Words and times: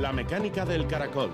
La 0.00 0.12
mecánica 0.12 0.64
del 0.64 0.86
caracol. 0.86 1.28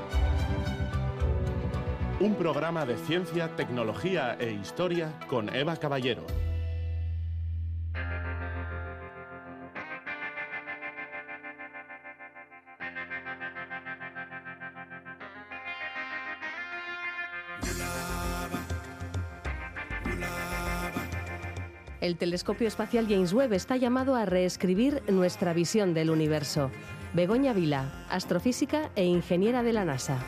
Un 2.18 2.34
programa 2.34 2.85
de 2.85 2.96
ciencia, 2.96 3.55
tecnología 3.55 4.37
e 4.41 4.50
historia 4.50 5.12
con 5.28 5.55
Eva 5.55 5.76
Caballero. 5.76 6.26
El 22.01 22.17
telescopio 22.17 22.67
espacial 22.67 23.07
James 23.09 23.33
Webb 23.33 23.53
está 23.53 23.77
llamado 23.77 24.17
a 24.17 24.27
reescribir 24.27 25.05
nuestra 25.09 25.53
visión 25.53 25.95
del 25.95 26.11
universo. 26.11 26.73
Begoña 27.15 27.52
Vila, 27.52 27.91
astrofísica 28.10 28.91
e 28.95 29.05
ingeniera 29.05 29.62
de 29.62 29.73
la 29.73 29.84
NASA. 29.84 30.19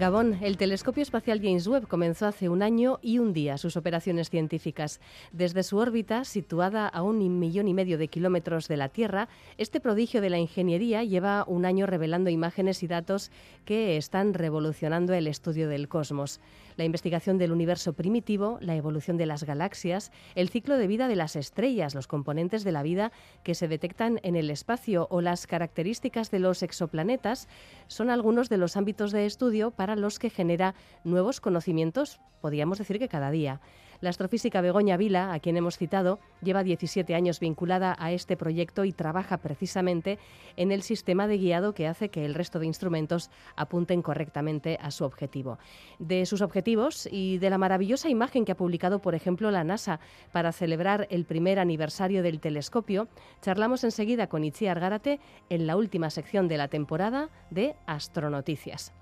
Gabón, 0.00 0.38
el 0.40 0.56
telescopio 0.56 1.02
espacial 1.02 1.40
James 1.42 1.66
Webb 1.66 1.86
comenzó 1.86 2.26
hace 2.26 2.48
un 2.48 2.62
año 2.62 3.00
y 3.02 3.18
un 3.18 3.34
día 3.34 3.58
sus 3.58 3.76
operaciones 3.76 4.30
científicas. 4.30 4.98
Desde 5.30 5.62
su 5.62 5.76
órbita, 5.76 6.24
situada 6.24 6.88
a 6.88 7.02
un 7.02 7.38
millón 7.38 7.68
y 7.68 7.74
medio 7.74 7.98
de 7.98 8.08
kilómetros 8.08 8.66
de 8.66 8.78
la 8.78 8.88
Tierra, 8.88 9.28
este 9.58 9.78
prodigio 9.78 10.22
de 10.22 10.30
la 10.30 10.38
ingeniería 10.38 11.04
lleva 11.04 11.44
un 11.46 11.66
año 11.66 11.84
revelando 11.84 12.30
imágenes 12.30 12.82
y 12.82 12.86
datos 12.86 13.30
que 13.66 13.98
están 13.98 14.32
revolucionando 14.32 15.12
el 15.12 15.26
estudio 15.26 15.68
del 15.68 15.86
cosmos 15.86 16.40
la 16.76 16.84
investigación 16.84 17.38
del 17.38 17.52
universo 17.52 17.92
primitivo, 17.92 18.58
la 18.60 18.76
evolución 18.76 19.16
de 19.16 19.26
las 19.26 19.44
galaxias, 19.44 20.12
el 20.34 20.48
ciclo 20.48 20.76
de 20.76 20.86
vida 20.86 21.08
de 21.08 21.16
las 21.16 21.36
estrellas, 21.36 21.94
los 21.94 22.06
componentes 22.06 22.64
de 22.64 22.72
la 22.72 22.82
vida 22.82 23.12
que 23.42 23.54
se 23.54 23.68
detectan 23.68 24.20
en 24.22 24.36
el 24.36 24.50
espacio 24.50 25.06
o 25.10 25.20
las 25.20 25.46
características 25.46 26.30
de 26.30 26.38
los 26.38 26.62
exoplanetas 26.62 27.48
son 27.86 28.10
algunos 28.10 28.48
de 28.48 28.58
los 28.58 28.76
ámbitos 28.76 29.12
de 29.12 29.26
estudio 29.26 29.70
para 29.70 29.96
los 29.96 30.18
que 30.18 30.30
genera 30.30 30.74
nuevos 31.04 31.40
conocimientos, 31.40 32.20
podríamos 32.40 32.78
decir 32.78 32.98
que 32.98 33.08
cada 33.08 33.30
día. 33.30 33.60
La 34.00 34.08
astrofísica 34.08 34.62
Begoña 34.62 34.96
Vila, 34.96 35.34
a 35.34 35.40
quien 35.40 35.58
hemos 35.58 35.76
citado, 35.76 36.20
lleva 36.42 36.64
17 36.64 37.14
años 37.14 37.38
vinculada 37.38 37.94
a 37.98 38.12
este 38.12 38.34
proyecto 38.34 38.86
y 38.86 38.92
trabaja 38.92 39.36
precisamente 39.36 40.18
en 40.56 40.72
el 40.72 40.80
sistema 40.80 41.26
de 41.26 41.36
guiado 41.36 41.74
que 41.74 41.86
hace 41.86 42.08
que 42.08 42.24
el 42.24 42.34
resto 42.34 42.58
de 42.58 42.66
instrumentos 42.66 43.30
apunten 43.56 44.00
correctamente 44.00 44.78
a 44.80 44.90
su 44.90 45.04
objetivo. 45.04 45.58
De 45.98 46.24
sus 46.24 46.40
objetivos 46.40 47.06
y 47.12 47.36
de 47.38 47.50
la 47.50 47.58
maravillosa 47.58 48.08
imagen 48.08 48.46
que 48.46 48.52
ha 48.52 48.56
publicado, 48.56 49.00
por 49.00 49.14
ejemplo, 49.14 49.50
la 49.50 49.64
NASA 49.64 50.00
para 50.32 50.52
celebrar 50.52 51.06
el 51.10 51.26
primer 51.26 51.58
aniversario 51.58 52.22
del 52.22 52.40
telescopio, 52.40 53.08
charlamos 53.42 53.84
enseguida 53.84 54.28
con 54.28 54.44
Itziar 54.44 54.80
Gárate 54.80 55.20
en 55.50 55.66
la 55.66 55.76
última 55.76 56.08
sección 56.08 56.48
de 56.48 56.56
la 56.56 56.68
temporada 56.68 57.28
de 57.50 57.76
Astronoticias. 57.86 58.94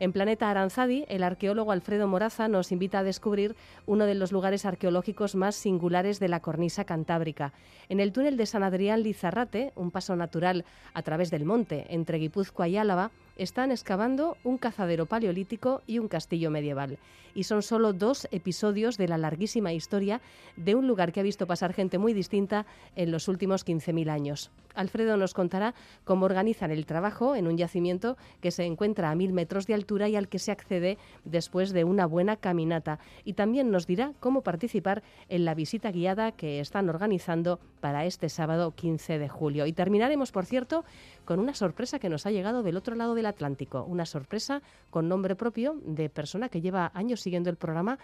En 0.00 0.12
Planeta 0.12 0.50
Aranzadi, 0.50 1.04
el 1.08 1.22
arqueólogo 1.22 1.72
Alfredo 1.72 2.08
Moraza 2.08 2.48
nos 2.48 2.72
invita 2.72 3.00
a 3.00 3.02
descubrir 3.04 3.56
uno 3.86 4.06
de 4.06 4.14
los 4.14 4.32
lugares 4.32 4.64
arqueológicos 4.64 5.34
más 5.34 5.54
singulares 5.54 6.20
de 6.20 6.28
la 6.28 6.40
cornisa 6.40 6.84
cantábrica. 6.84 7.52
En 7.88 8.00
el 8.00 8.12
túnel 8.12 8.36
de 8.36 8.46
San 8.46 8.62
Adrián 8.62 9.02
Lizarrate, 9.02 9.72
un 9.76 9.90
paso 9.90 10.16
natural 10.16 10.64
a 10.94 11.02
través 11.02 11.30
del 11.30 11.44
monte 11.44 11.86
entre 11.90 12.18
Guipúzcoa 12.18 12.68
y 12.68 12.76
Álava, 12.76 13.10
están 13.36 13.70
excavando 13.70 14.36
un 14.44 14.58
cazadero 14.58 15.06
paleolítico 15.06 15.82
y 15.86 15.98
un 15.98 16.08
castillo 16.08 16.50
medieval. 16.50 16.98
Y 17.34 17.44
son 17.44 17.62
solo 17.62 17.92
dos 17.92 18.28
episodios 18.30 18.98
de 18.98 19.08
la 19.08 19.16
larguísima 19.16 19.72
historia 19.72 20.20
de 20.56 20.74
un 20.74 20.86
lugar 20.86 21.12
que 21.12 21.20
ha 21.20 21.22
visto 21.22 21.46
pasar 21.46 21.72
gente 21.72 21.98
muy 21.98 22.12
distinta 22.12 22.66
en 22.94 23.10
los 23.10 23.28
últimos 23.28 23.64
15.000 23.64 24.10
años. 24.10 24.50
Alfredo 24.74 25.16
nos 25.16 25.34
contará 25.34 25.74
cómo 26.04 26.26
organizan 26.26 26.70
el 26.70 26.86
trabajo 26.86 27.34
en 27.34 27.46
un 27.46 27.56
yacimiento 27.56 28.16
que 28.40 28.50
se 28.50 28.64
encuentra 28.64 29.10
a 29.10 29.14
mil 29.14 29.32
metros 29.32 29.66
de 29.66 29.74
altura 29.74 30.08
y 30.08 30.16
al 30.16 30.28
que 30.28 30.38
se 30.38 30.52
accede 30.52 30.98
después 31.24 31.72
de 31.72 31.84
una 31.84 32.06
buena 32.06 32.36
caminata. 32.36 32.98
Y 33.24 33.34
también 33.34 33.70
nos 33.70 33.86
dirá 33.86 34.12
cómo 34.20 34.42
participar 34.42 35.02
en 35.28 35.44
la 35.44 35.54
visita 35.54 35.90
guiada 35.90 36.32
que 36.32 36.60
están 36.60 36.88
organizando 36.88 37.60
para 37.80 38.04
este 38.04 38.28
sábado 38.28 38.72
15 38.72 39.18
de 39.18 39.28
julio. 39.28 39.66
Y 39.66 39.72
terminaremos, 39.72 40.32
por 40.32 40.46
cierto, 40.46 40.84
con 41.24 41.38
una 41.38 41.54
sorpresa 41.54 41.98
que 41.98 42.08
nos 42.08 42.26
ha 42.26 42.30
llegado 42.30 42.62
del 42.62 42.76
otro 42.76 42.94
lado 42.94 43.14
del 43.14 43.26
Atlántico. 43.26 43.84
Una 43.84 44.06
sorpresa 44.06 44.62
con 44.90 45.08
nombre 45.08 45.36
propio 45.36 45.80
de 45.84 46.08
persona 46.10 46.48
que 46.48 46.60
lleva 46.60 46.90
años 46.94 47.20
siguiendo 47.20 47.50
el 47.50 47.56
programa 47.56 47.98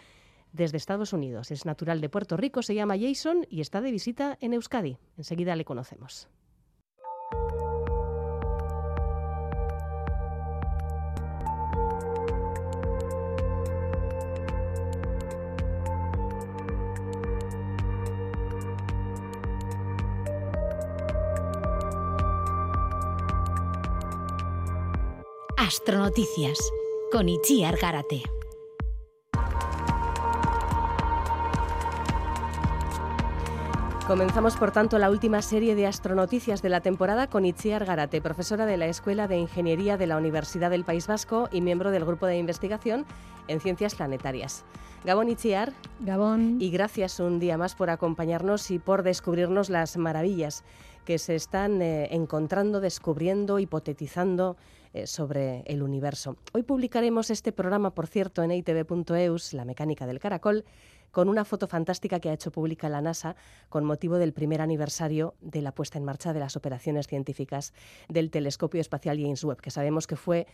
desde 0.53 0.77
Estados 0.77 1.13
Unidos. 1.13 1.51
Es 1.51 1.67
natural 1.67 2.01
de 2.01 2.09
Puerto 2.09 2.37
Rico, 2.37 2.63
se 2.63 2.75
llama 2.75 2.97
Jason 2.99 3.47
y 3.51 3.61
está 3.61 3.81
de 3.81 3.91
visita 3.91 4.39
en 4.41 4.55
Euskadi. 4.55 4.97
Enseguida 5.17 5.57
le 5.57 5.65
conocemos. 5.65 6.29
Astronoticias 25.69 26.73
con 27.13 27.29
Itziar 27.29 27.77
Garate. 27.77 28.38
Comenzamos, 34.09 34.57
por 34.57 34.71
tanto, 34.71 34.99
la 34.99 35.11
última 35.11 35.43
serie 35.43 35.75
de 35.75 35.87
astronoticias 35.87 36.63
de 36.63 36.71
la 36.71 36.81
temporada 36.81 37.27
con 37.27 37.45
Itziar 37.45 37.85
Garate, 37.85 38.23
profesora 38.23 38.65
de 38.65 38.79
la 38.79 38.87
Escuela 38.87 39.29
de 39.29 39.37
Ingeniería 39.37 39.99
de 39.99 40.07
la 40.07 40.17
Universidad 40.17 40.71
del 40.71 40.83
País 40.83 41.07
Vasco 41.07 41.51
y 41.53 41.61
miembro 41.61 41.91
del 41.91 42.07
Grupo 42.07 42.25
de 42.25 42.39
Investigación 42.39 43.05
en 43.49 43.61
Ciencias 43.61 43.95
Planetarias. 43.95 44.65
Gabón 45.05 45.29
Itziar. 45.29 45.75
Gabón. 46.01 46.57
Y 46.59 46.71
gracias 46.71 47.21
un 47.21 47.39
día 47.39 47.59
más 47.59 47.75
por 47.75 47.91
acompañarnos 47.91 48.71
y 48.71 48.79
por 48.79 49.03
descubrirnos 49.03 49.69
las 49.69 49.99
maravillas 49.99 50.65
que 51.05 51.19
se 51.19 51.35
están 51.35 51.83
eh, 51.83 52.09
encontrando, 52.11 52.81
descubriendo, 52.81 53.59
hipotetizando 53.59 54.57
eh, 54.95 55.07
sobre 55.07 55.65
el 55.67 55.83
universo. 55.83 56.37
Hoy 56.55 56.63
publicaremos 56.63 57.29
este 57.29 57.53
programa, 57.53 57.95
por 57.95 58.07
cierto, 58.07 58.43
en 58.43 58.53
itv.eus, 58.53 59.53
La 59.53 59.67
mecánica 59.67 60.07
del 60.07 60.19
caracol, 60.19 60.65
con 61.11 61.29
una 61.29 61.45
foto 61.45 61.67
fantástica 61.67 62.21
que 62.21 62.31
ha 62.31 62.33
hecho 62.33 62.51
pública 62.51 62.89
la 62.89 63.01
NASA 63.01 63.37
con 63.69 63.85
motivo 63.85 64.19
del 64.19 64.33
primer 64.33 64.61
aniversario 64.61 65.35
de 65.41 65.63
la 65.63 65.73
puesta 65.73 65.99
en 65.99 66.05
marcha 66.05 66.33
de 66.33 66.41
las 66.41 66.57
operaciones 66.57 67.07
científicas 67.07 67.73
del 68.09 68.31
telescopio 68.31 68.81
espacial 68.81 69.19
James 69.21 69.45
Webb, 69.45 69.61
que 69.61 69.71
sabemos 69.71 70.07
que 70.07 70.17
fue, 70.17 70.47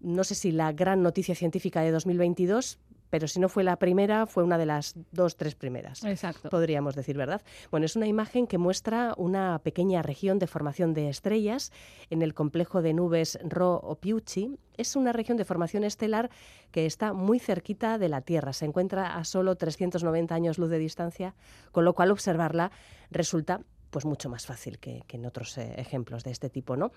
no 0.00 0.24
sé 0.24 0.34
si 0.34 0.52
la 0.52 0.72
gran 0.72 1.02
noticia 1.02 1.34
científica 1.34 1.82
de 1.82 1.90
2022, 1.90 2.78
pero 3.10 3.28
si 3.28 3.40
no 3.40 3.48
fue 3.48 3.64
la 3.64 3.76
primera, 3.76 4.26
fue 4.26 4.44
una 4.44 4.56
de 4.56 4.66
las 4.66 4.94
dos, 5.12 5.36
tres 5.36 5.54
primeras. 5.54 6.04
Exacto. 6.04 6.48
Podríamos 6.48 6.94
decir, 6.94 7.16
¿verdad? 7.16 7.42
Bueno, 7.70 7.86
es 7.86 7.96
una 7.96 8.06
imagen 8.06 8.46
que 8.46 8.58
muestra 8.58 9.14
una 9.16 9.58
pequeña 9.58 10.02
región 10.02 10.38
de 10.38 10.46
formación 10.46 10.94
de 10.94 11.08
estrellas 11.08 11.72
en 12.08 12.22
el 12.22 12.34
complejo 12.34 12.82
de 12.82 12.94
nubes 12.94 13.38
Ro-Ophiuchi. 13.42 14.58
Es 14.76 14.96
una 14.96 15.12
región 15.12 15.36
de 15.36 15.44
formación 15.44 15.84
estelar 15.84 16.30
que 16.70 16.86
está 16.86 17.12
muy 17.12 17.38
cerquita 17.38 17.98
de 17.98 18.08
la 18.08 18.22
Tierra. 18.22 18.52
Se 18.52 18.64
encuentra 18.64 19.16
a 19.16 19.24
solo 19.24 19.56
390 19.56 20.34
años 20.34 20.58
luz 20.58 20.70
de 20.70 20.78
distancia, 20.78 21.34
con 21.72 21.84
lo 21.84 21.94
cual 21.94 22.10
observarla 22.10 22.70
resulta 23.10 23.60
pues 23.90 24.04
mucho 24.04 24.28
más 24.28 24.46
fácil 24.46 24.78
que, 24.78 25.04
en 25.08 25.26
otros 25.26 25.58
eh, 25.58 25.74
ejemplos 25.76 26.24
de 26.24 26.30
este 26.30 26.48
tipo. 26.48 26.76
¿no? 26.76 26.92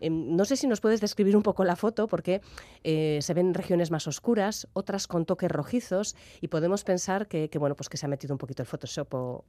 Em, 0.00 0.36
no 0.36 0.44
sé 0.44 0.56
si 0.56 0.66
nos 0.66 0.80
puedes 0.80 1.00
describir 1.00 1.36
un 1.36 1.42
poco 1.42 1.64
la 1.64 1.76
foto, 1.76 2.06
porque 2.06 2.40
eh, 2.82 3.18
se 3.22 3.34
ven 3.34 3.54
regiones 3.54 3.90
más 3.90 4.06
oscuras, 4.06 4.68
otras 4.72 5.06
con 5.06 5.24
toques 5.24 5.50
rojizos, 5.50 6.16
y 6.40 6.48
podemos 6.48 6.84
pensar 6.84 7.26
que, 7.26 7.50
bueno, 7.58 7.74
pues 7.74 7.88
que 7.88 7.96
se 7.96 8.06
ha 8.06 8.08
metido 8.08 8.34
un 8.34 8.38
poquito 8.38 8.62
el 8.62 8.66
Photoshop 8.66 9.14
o, 9.14 9.44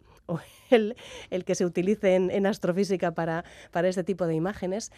el, 0.70 0.96
que 1.46 1.56
se 1.56 1.66
utilice 1.66 2.16
en, 2.16 2.46
astrofísica 2.46 3.14
para, 3.14 3.44
para 3.72 3.88
este 3.88 4.04
tipo 4.04 4.26
de 4.28 4.36
imágenes. 4.36 4.92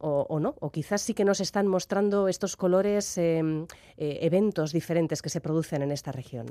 O, 0.00 0.38
no, 0.38 0.54
o 0.60 0.70
quizás 0.70 1.02
sí 1.02 1.12
que 1.12 1.24
nos 1.24 1.40
están 1.40 1.66
mostrando 1.66 2.28
estos 2.28 2.54
colores, 2.54 3.18
em, 3.18 3.66
eh, 3.96 4.18
eventos 4.22 4.70
diferentes 4.72 5.22
que 5.22 5.28
se 5.28 5.40
producen 5.40 5.82
en 5.82 5.90
esta 5.90 6.12
región. 6.12 6.46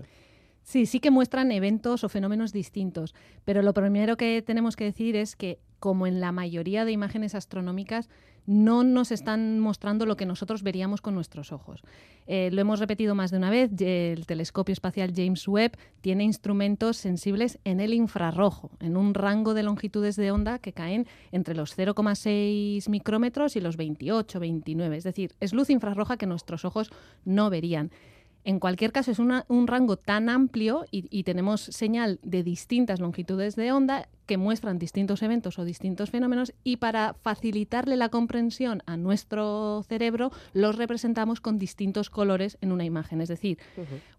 Sí, 0.67 0.85
sí 0.85 0.99
que 0.99 1.11
muestran 1.11 1.53
eventos 1.53 2.03
o 2.03 2.09
fenómenos 2.09 2.51
distintos, 2.51 3.15
pero 3.45 3.61
lo 3.61 3.73
primero 3.73 4.17
que 4.17 4.41
tenemos 4.41 4.75
que 4.75 4.83
decir 4.83 5.15
es 5.15 5.37
que, 5.37 5.59
como 5.79 6.07
en 6.07 6.19
la 6.19 6.33
mayoría 6.33 6.83
de 6.83 6.91
imágenes 6.91 7.35
astronómicas, 7.35 8.09
no 8.45 8.83
nos 8.83 9.13
están 9.13 9.61
mostrando 9.61 10.05
lo 10.05 10.17
que 10.17 10.25
nosotros 10.25 10.63
veríamos 10.63 10.99
con 10.99 11.15
nuestros 11.15 11.53
ojos. 11.53 11.83
Eh, 12.25 12.49
lo 12.51 12.59
hemos 12.59 12.81
repetido 12.81 13.15
más 13.15 13.31
de 13.31 13.37
una 13.37 13.49
vez, 13.49 13.71
el 13.79 14.25
telescopio 14.25 14.73
espacial 14.73 15.13
James 15.15 15.47
Webb 15.47 15.77
tiene 16.01 16.25
instrumentos 16.25 16.97
sensibles 16.97 17.59
en 17.63 17.79
el 17.79 17.93
infrarrojo, 17.93 18.69
en 18.81 18.97
un 18.97 19.13
rango 19.13 19.53
de 19.53 19.63
longitudes 19.63 20.17
de 20.17 20.31
onda 20.31 20.59
que 20.59 20.73
caen 20.73 21.07
entre 21.31 21.55
los 21.55 21.77
0,6 21.77 22.89
micrómetros 22.89 23.55
y 23.55 23.61
los 23.61 23.77
28, 23.77 24.37
29. 24.37 24.97
Es 24.97 25.05
decir, 25.05 25.33
es 25.39 25.53
luz 25.53 25.69
infrarroja 25.69 26.17
que 26.17 26.25
nuestros 26.25 26.65
ojos 26.65 26.91
no 27.23 27.49
verían. 27.49 27.89
En 28.47 28.61
cualquier 28.61 28.93
caso, 28.93 29.11
es 29.11 29.19
un 29.19 29.67
rango 29.67 29.97
tan 29.97 30.29
amplio 30.29 30.85
y, 30.89 31.23
tenemos 31.23 31.59
señal 31.59 32.17
de 32.23 32.43
distintas 32.43 33.01
longitudes 33.01 33.57
de 33.57 33.73
onda 33.73 34.07
que 34.27 34.37
muestran 34.37 34.77
distintos 34.77 35.23
eventos 35.23 35.57
o 35.57 35.65
distintos 35.65 36.11
fenómenos 36.11 36.53
y 36.63 36.77
para 36.77 37.15
facilitarle 37.15 37.95
la 37.95 38.09
comprensión 38.09 38.83
a 38.85 38.97
nuestro 38.97 39.83
cerebro 39.87 40.31
los 40.53 40.75
representamos 40.75 41.41
con 41.41 41.57
distintos 41.57 42.09
colores 42.11 42.57
en 42.61 42.71
una 42.71 42.85
imagen. 42.85 43.21
Es 43.21 43.29
decir, 43.29 43.57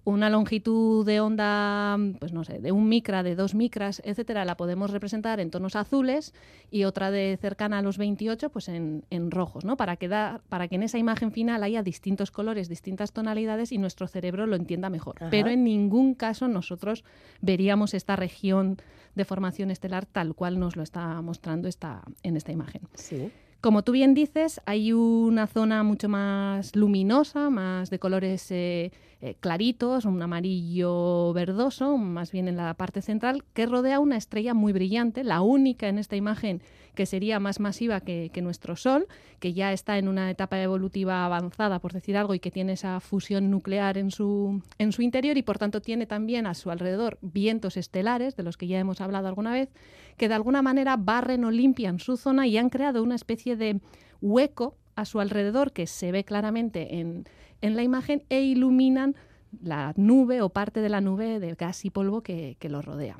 una 0.04 0.30
longitud 0.30 1.06
de 1.06 1.20
onda, 1.20 1.96
pues 2.18 2.32
no 2.32 2.42
sé, 2.42 2.58
de 2.58 2.72
un 2.72 2.88
micra, 2.88 3.22
de 3.22 3.36
dos 3.36 3.54
micras, 3.54 4.00
etcétera, 4.04 4.44
la 4.44 4.56
podemos 4.56 4.90
representar 4.90 5.38
en 5.38 5.50
tonos 5.50 5.76
azules 5.76 6.34
y 6.70 6.84
otra 6.84 7.10
de 7.10 7.38
cercana 7.40 7.78
a 7.78 7.82
los 7.82 7.98
28, 7.98 8.50
pues 8.50 8.68
en, 8.68 9.04
rojos, 9.30 9.64
¿no? 9.64 9.76
Para 9.76 9.96
que, 9.96 10.08
para 10.08 10.68
que 10.68 10.76
en 10.76 10.82
esa 10.82 10.96
imagen 10.96 11.32
final 11.32 11.62
haya 11.62 11.82
distintos 11.82 12.30
colores, 12.30 12.68
distintas 12.68 13.12
tonalidades 13.12 13.72
y 13.72 13.78
nuestro 13.78 14.08
cerebro 14.08 14.46
lo 14.46 14.56
entienda 14.56 14.88
mejor. 14.88 15.16
Pero 15.30 15.50
en 15.50 15.64
ningún 15.64 16.14
caso 16.14 16.48
nosotros 16.48 17.04
veríamos 17.42 17.92
esta 17.92 18.16
región 18.16 18.78
de 19.14 19.24
formación 19.24 19.70
estelar 19.70 19.97
tal 20.06 20.34
cual 20.34 20.58
nos 20.58 20.76
lo 20.76 20.82
está 20.82 21.20
mostrando 21.22 21.68
esta, 21.68 22.02
en 22.22 22.36
esta 22.36 22.52
imagen. 22.52 22.82
Sí. 22.94 23.30
Como 23.60 23.82
tú 23.82 23.92
bien 23.92 24.14
dices, 24.14 24.60
hay 24.66 24.92
una 24.92 25.48
zona 25.48 25.82
mucho 25.82 26.08
más 26.08 26.76
luminosa, 26.76 27.50
más 27.50 27.90
de 27.90 27.98
colores 27.98 28.46
eh, 28.50 28.92
eh, 29.20 29.34
claritos, 29.40 30.04
un 30.04 30.22
amarillo 30.22 31.32
verdoso, 31.32 31.96
más 31.96 32.30
bien 32.30 32.46
en 32.46 32.56
la 32.56 32.72
parte 32.74 33.02
central, 33.02 33.42
que 33.52 33.66
rodea 33.66 33.98
una 33.98 34.16
estrella 34.16 34.54
muy 34.54 34.72
brillante, 34.72 35.24
la 35.24 35.40
única 35.40 35.88
en 35.88 35.98
esta 35.98 36.14
imagen 36.14 36.62
que 36.94 37.04
sería 37.04 37.40
más 37.40 37.58
masiva 37.58 38.00
que, 38.00 38.30
nuestro 38.42 38.76
Sol, 38.76 39.08
que 39.40 39.54
ya 39.54 39.72
está 39.72 39.98
en 39.98 40.06
una 40.06 40.30
etapa 40.30 40.60
evolutiva 40.62 41.24
avanzada, 41.24 41.80
por 41.80 41.92
decir 41.92 42.16
algo, 42.16 42.34
y 42.34 42.38
que 42.38 42.52
tiene 42.52 42.74
esa 42.74 43.00
fusión 43.00 43.50
nuclear 43.50 43.98
en 43.98 44.12
su, 44.12 44.62
en 44.78 44.92
su 44.92 45.02
interior 45.02 45.36
y 45.36 45.42
por 45.42 45.58
tanto 45.58 45.80
tiene 45.80 46.06
también 46.06 46.46
a 46.46 46.54
su 46.54 46.70
alrededor 46.70 47.18
vientos 47.20 47.76
estelares, 47.76 48.36
de 48.36 48.44
los 48.44 48.56
que 48.56 48.68
ya 48.68 48.78
hemos 48.78 49.00
hablado 49.00 49.26
alguna 49.26 49.52
vez, 49.52 49.68
que 50.16 50.28
de 50.28 50.34
alguna 50.34 50.62
manera 50.62 50.96
barren 50.96 51.44
o 51.44 51.50
limpian 51.50 51.98
su 51.98 52.16
zona 52.16 52.46
y 52.46 52.56
han 52.56 52.70
creado 52.70 53.02
una 53.02 53.16
especie 53.16 53.56
de 53.56 53.80
hueco 54.20 54.76
a 54.94 55.04
su 55.04 55.20
alrededor 55.20 55.72
que 55.72 55.86
se 55.86 56.10
ve 56.12 56.24
claramente 56.24 56.98
en, 56.98 57.24
la 57.60 57.82
imagen 57.82 58.24
e 58.28 58.42
iluminan 58.42 59.14
la 59.62 59.92
nube 59.96 60.42
o 60.42 60.50
parte 60.50 60.80
de 60.80 60.88
la 60.88 61.00
nube 61.00 61.40
de 61.40 61.54
gas 61.54 61.84
y 61.84 61.90
polvo 61.90 62.22
que, 62.22 62.56
que 62.58 62.68
lo 62.68 62.82
rodea. 62.82 63.18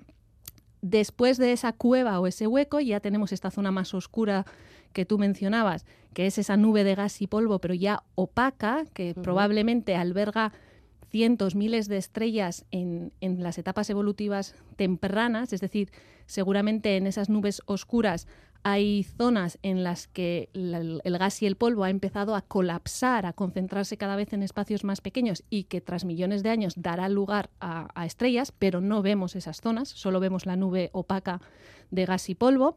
Después 0.81 1.39
de 1.39 1.53
esa 1.53 1.73
cueva 1.73 2.21
o 2.21 2.27
ese 2.27 2.47
hueco 2.47 2.81
ya 2.81 3.01
tenemos 3.01 3.33
esta 3.33 3.51
zona 3.51 3.73
más 3.73 3.95
oscura 3.95 4.45
que 4.93 5.05
tú 5.05 5.19
mencionabas, 5.19 5.85
que 6.15 6.27
es 6.27 6.39
esa 6.39 6.57
nube 6.57 6.85
de 6.85 6.95
gas 6.95 7.21
y 7.21 7.27
polvo, 7.27 7.59
pero 7.59 7.75
ya 7.75 8.05
opaca, 8.15 8.85
que 8.93 9.15
probablemente 9.15 9.97
alberga 9.97 10.53
cientos, 11.11 11.55
miles 11.55 11.89
de 11.89 11.97
estrellas 11.97 12.65
en, 12.71 13.13
en, 13.21 13.43
las 13.43 13.59
etapas 13.59 13.91
evolutivas 13.91 14.55
tempranas, 14.77 15.53
es 15.53 15.61
decir, 15.61 15.91
seguramente 16.27 16.97
en 16.97 17.07
esas 17.07 17.29
nubes 17.29 17.63
oscuras 17.67 18.29
hay 18.63 19.05
zonas 19.05 19.59
en 19.63 19.85
las 19.85 20.09
que 20.09 20.51
el 20.53 21.19
gas 21.19 21.43
y 21.43 21.47
el 21.47 21.57
polvo 21.57 21.85
ha 21.85 21.91
empezado 21.91 22.35
a 22.35 22.43
colapsar, 22.43 23.25
a 23.27 23.33
concentrarse 23.33 23.97
cada 23.97 24.17
vez 24.17 24.33
en 24.33 24.43
espacios 24.43 24.85
más 24.85 25.01
pequeños 25.01 25.45
y 25.49 25.65
que 25.65 25.81
tras 25.81 26.05
millones 26.05 26.43
de 26.43 26.51
años 26.51 26.75
dará 26.77 27.09
lugar 27.09 27.51
a, 27.61 27.89
estrellas, 28.05 28.53
pero 28.53 28.81
no 28.81 29.03
vemos 29.03 29.37
esas 29.37 29.61
zonas, 29.61 29.89
solo 29.89 30.21
vemos 30.21 30.47
la 30.47 30.57
nube 30.57 30.91
opaca 30.93 31.41
de 31.91 32.05
gas 32.05 32.29
y 32.29 32.35
polvo. 32.35 32.77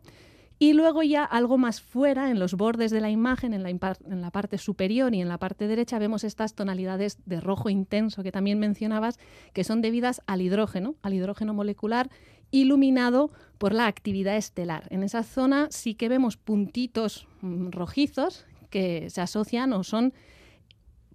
Y 0.60 0.74
luego 0.74 1.02
ya 1.02 1.24
algo 1.26 1.58
más 1.58 1.82
fuera, 1.82 2.30
en 2.30 2.38
los 2.38 2.54
bordes 2.54 2.92
de 2.92 3.02
la 3.02 3.10
imagen, 3.10 3.56
en 3.56 3.64
la, 3.64 3.70
en 3.72 4.22
la, 4.22 4.30
parte 4.30 4.60
superior 4.60 5.12
y 5.16 5.20
en 5.20 5.28
la 5.28 5.40
parte 5.40 5.68
derecha, 5.68 5.98
vemos 5.98 6.24
estas 6.24 6.54
tonalidades 6.54 7.18
de 7.26 7.42
rojo 7.42 7.72
intenso 7.72 8.22
que 8.22 8.32
también 8.32 8.60
mencionabas, 8.60 9.18
que 9.54 9.64
son 9.64 9.82
debidas 9.82 10.22
al 10.28 10.42
hidrógeno, 10.44 10.94
al 11.02 11.16
hidrógeno 11.16 11.56
molecular 11.56 12.12
iluminado 12.52 13.32
por 13.58 13.74
la 13.74 13.88
actividad 13.88 14.38
estelar. 14.38 14.88
En 14.90 15.04
esa 15.04 15.24
zona 15.24 15.68
sí 15.72 15.96
que 15.96 16.10
vemos 16.10 16.38
puntitos 16.38 17.28
mm, 17.42 17.70
rojizos 17.70 18.46
que 18.70 19.10
se 19.10 19.22
asocian 19.22 19.74
o 19.74 19.84
son 19.84 20.14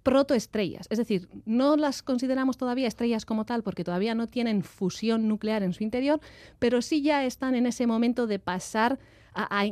protoestrellas, 0.03 0.87
es 0.89 0.99
decir, 0.99 1.27
no 1.45 1.75
las 1.75 2.01
consideramos 2.01 2.55
todavía 2.57 2.87
estrellas 2.87 3.25
como 3.25 3.45
tal 3.45 3.61
porque 3.61 3.83
todavía 3.83 4.15
no 4.15 4.27
tienen 4.27 4.63
fusión 4.63 5.27
nuclear 5.27 5.63
en 5.63 5.73
su 5.73 5.83
interior, 5.83 6.21
pero 6.59 6.81
sí 6.81 7.01
ya 7.01 7.25
están 7.25 7.55
en 7.55 7.65
ese 7.65 7.87
momento 7.87 8.25
de 8.25 8.39
pasar 8.39 8.99
a, 9.33 9.65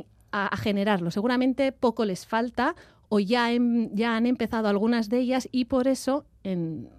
generarlo. 0.58 1.10
Seguramente 1.10 1.72
poco 1.72 2.04
les 2.04 2.26
falta 2.26 2.76
o 3.08 3.18
ya, 3.18 3.48
ya 3.92 4.16
han 4.16 4.26
empezado 4.26 4.68
algunas 4.68 5.08
de 5.08 5.20
ellas 5.20 5.48
y 5.50 5.64
por 5.64 5.88
eso 5.88 6.26
en, 6.44 6.90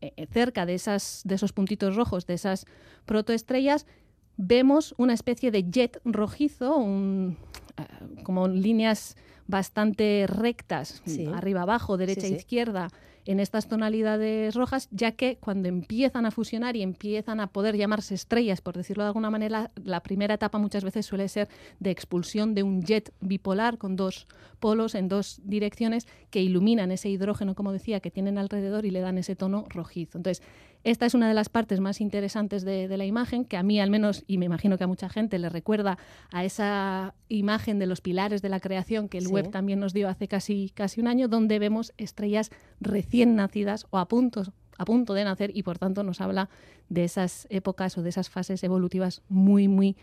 eh, 0.00 0.26
cerca 0.32 0.64
de, 0.64 0.74
esas, 0.74 1.20
de 1.24 1.34
esos 1.34 1.52
puntitos 1.52 1.96
rojos, 1.96 2.26
de 2.26 2.32
esas 2.32 2.64
protoestrellas, 3.04 3.86
vemos 4.36 4.94
una 4.98 5.14
especie 5.14 5.50
de 5.50 5.70
jet 5.70 6.00
rojizo, 6.04 6.76
un, 6.76 7.36
eh, 7.76 8.22
como 8.22 8.48
líneas 8.48 9.16
bastante 9.46 10.26
rectas, 10.28 11.02
arriba 11.32 11.62
abajo, 11.62 11.96
derecha 11.96 12.26
izquierda, 12.26 12.88
en 13.26 13.40
estas 13.40 13.68
tonalidades 13.68 14.54
rojas, 14.54 14.88
ya 14.92 15.12
que 15.12 15.36
cuando 15.38 15.68
empiezan 15.68 16.26
a 16.26 16.30
fusionar 16.30 16.76
y 16.76 16.82
empiezan 16.82 17.40
a 17.40 17.48
poder 17.48 17.76
llamarse 17.76 18.14
estrellas, 18.14 18.60
por 18.60 18.76
decirlo 18.76 19.02
de 19.02 19.08
alguna 19.08 19.30
manera, 19.30 19.72
la 19.84 20.00
primera 20.00 20.34
etapa 20.34 20.58
muchas 20.58 20.84
veces 20.84 21.06
suele 21.06 21.28
ser 21.28 21.48
de 21.80 21.90
expulsión 21.90 22.54
de 22.54 22.62
un 22.62 22.82
jet 22.82 23.12
bipolar 23.20 23.78
con 23.78 23.96
dos 23.96 24.28
polos 24.60 24.94
en 24.94 25.08
dos 25.08 25.40
direcciones 25.44 26.06
que 26.30 26.40
iluminan 26.40 26.92
ese 26.92 27.08
hidrógeno, 27.08 27.56
como 27.56 27.72
decía, 27.72 27.98
que 28.00 28.12
tienen 28.12 28.38
alrededor 28.38 28.84
y 28.86 28.90
le 28.90 29.00
dan 29.00 29.18
ese 29.18 29.34
tono 29.34 29.66
rojizo. 29.68 30.18
Entonces, 30.18 30.46
esta 30.86 31.04
es 31.04 31.14
una 31.14 31.26
de 31.26 31.34
las 31.34 31.48
partes 31.48 31.80
más 31.80 32.00
interesantes 32.00 32.64
de, 32.64 32.96
la 32.96 33.04
imagen, 33.04 33.44
que 33.44 33.56
a 33.56 33.64
mí 33.64 33.80
al 33.80 33.90
menos, 33.90 34.22
y 34.28 34.38
me 34.38 34.46
imagino 34.46 34.78
que 34.78 34.84
a 34.84 34.86
mucha 34.86 35.08
gente 35.08 35.36
le 35.40 35.48
recuerda 35.48 35.98
a 36.30 36.44
esa 36.44 37.12
imagen 37.28 37.80
de 37.80 37.86
los 37.86 38.00
pilares 38.00 38.40
de 38.40 38.48
la 38.48 38.60
creación 38.60 39.08
que 39.08 39.18
el 39.18 39.26
web 39.26 39.50
también 39.50 39.80
nos 39.80 39.92
dio 39.92 40.08
hace 40.08 40.28
casi, 40.28 40.70
casi 40.74 41.00
un 41.00 41.08
año, 41.08 41.26
donde 41.26 41.58
vemos 41.58 41.92
estrellas 41.96 42.50
recién 42.80 43.34
nacidas 43.34 43.88
o 43.90 43.98
a 43.98 44.06
punto, 44.06 44.44
a 44.78 44.84
punto 44.84 45.12
de 45.14 45.24
nacer 45.24 45.50
y 45.52 45.64
por 45.64 45.76
tanto 45.76 46.04
nos 46.04 46.20
habla 46.20 46.48
de 46.88 47.02
esas 47.02 47.48
épocas 47.50 47.98
o 47.98 48.02
de 48.02 48.10
esas 48.10 48.30
fases 48.30 48.62
evolutivas 48.62 49.22
muy, 49.28 49.66
muy 49.66 49.96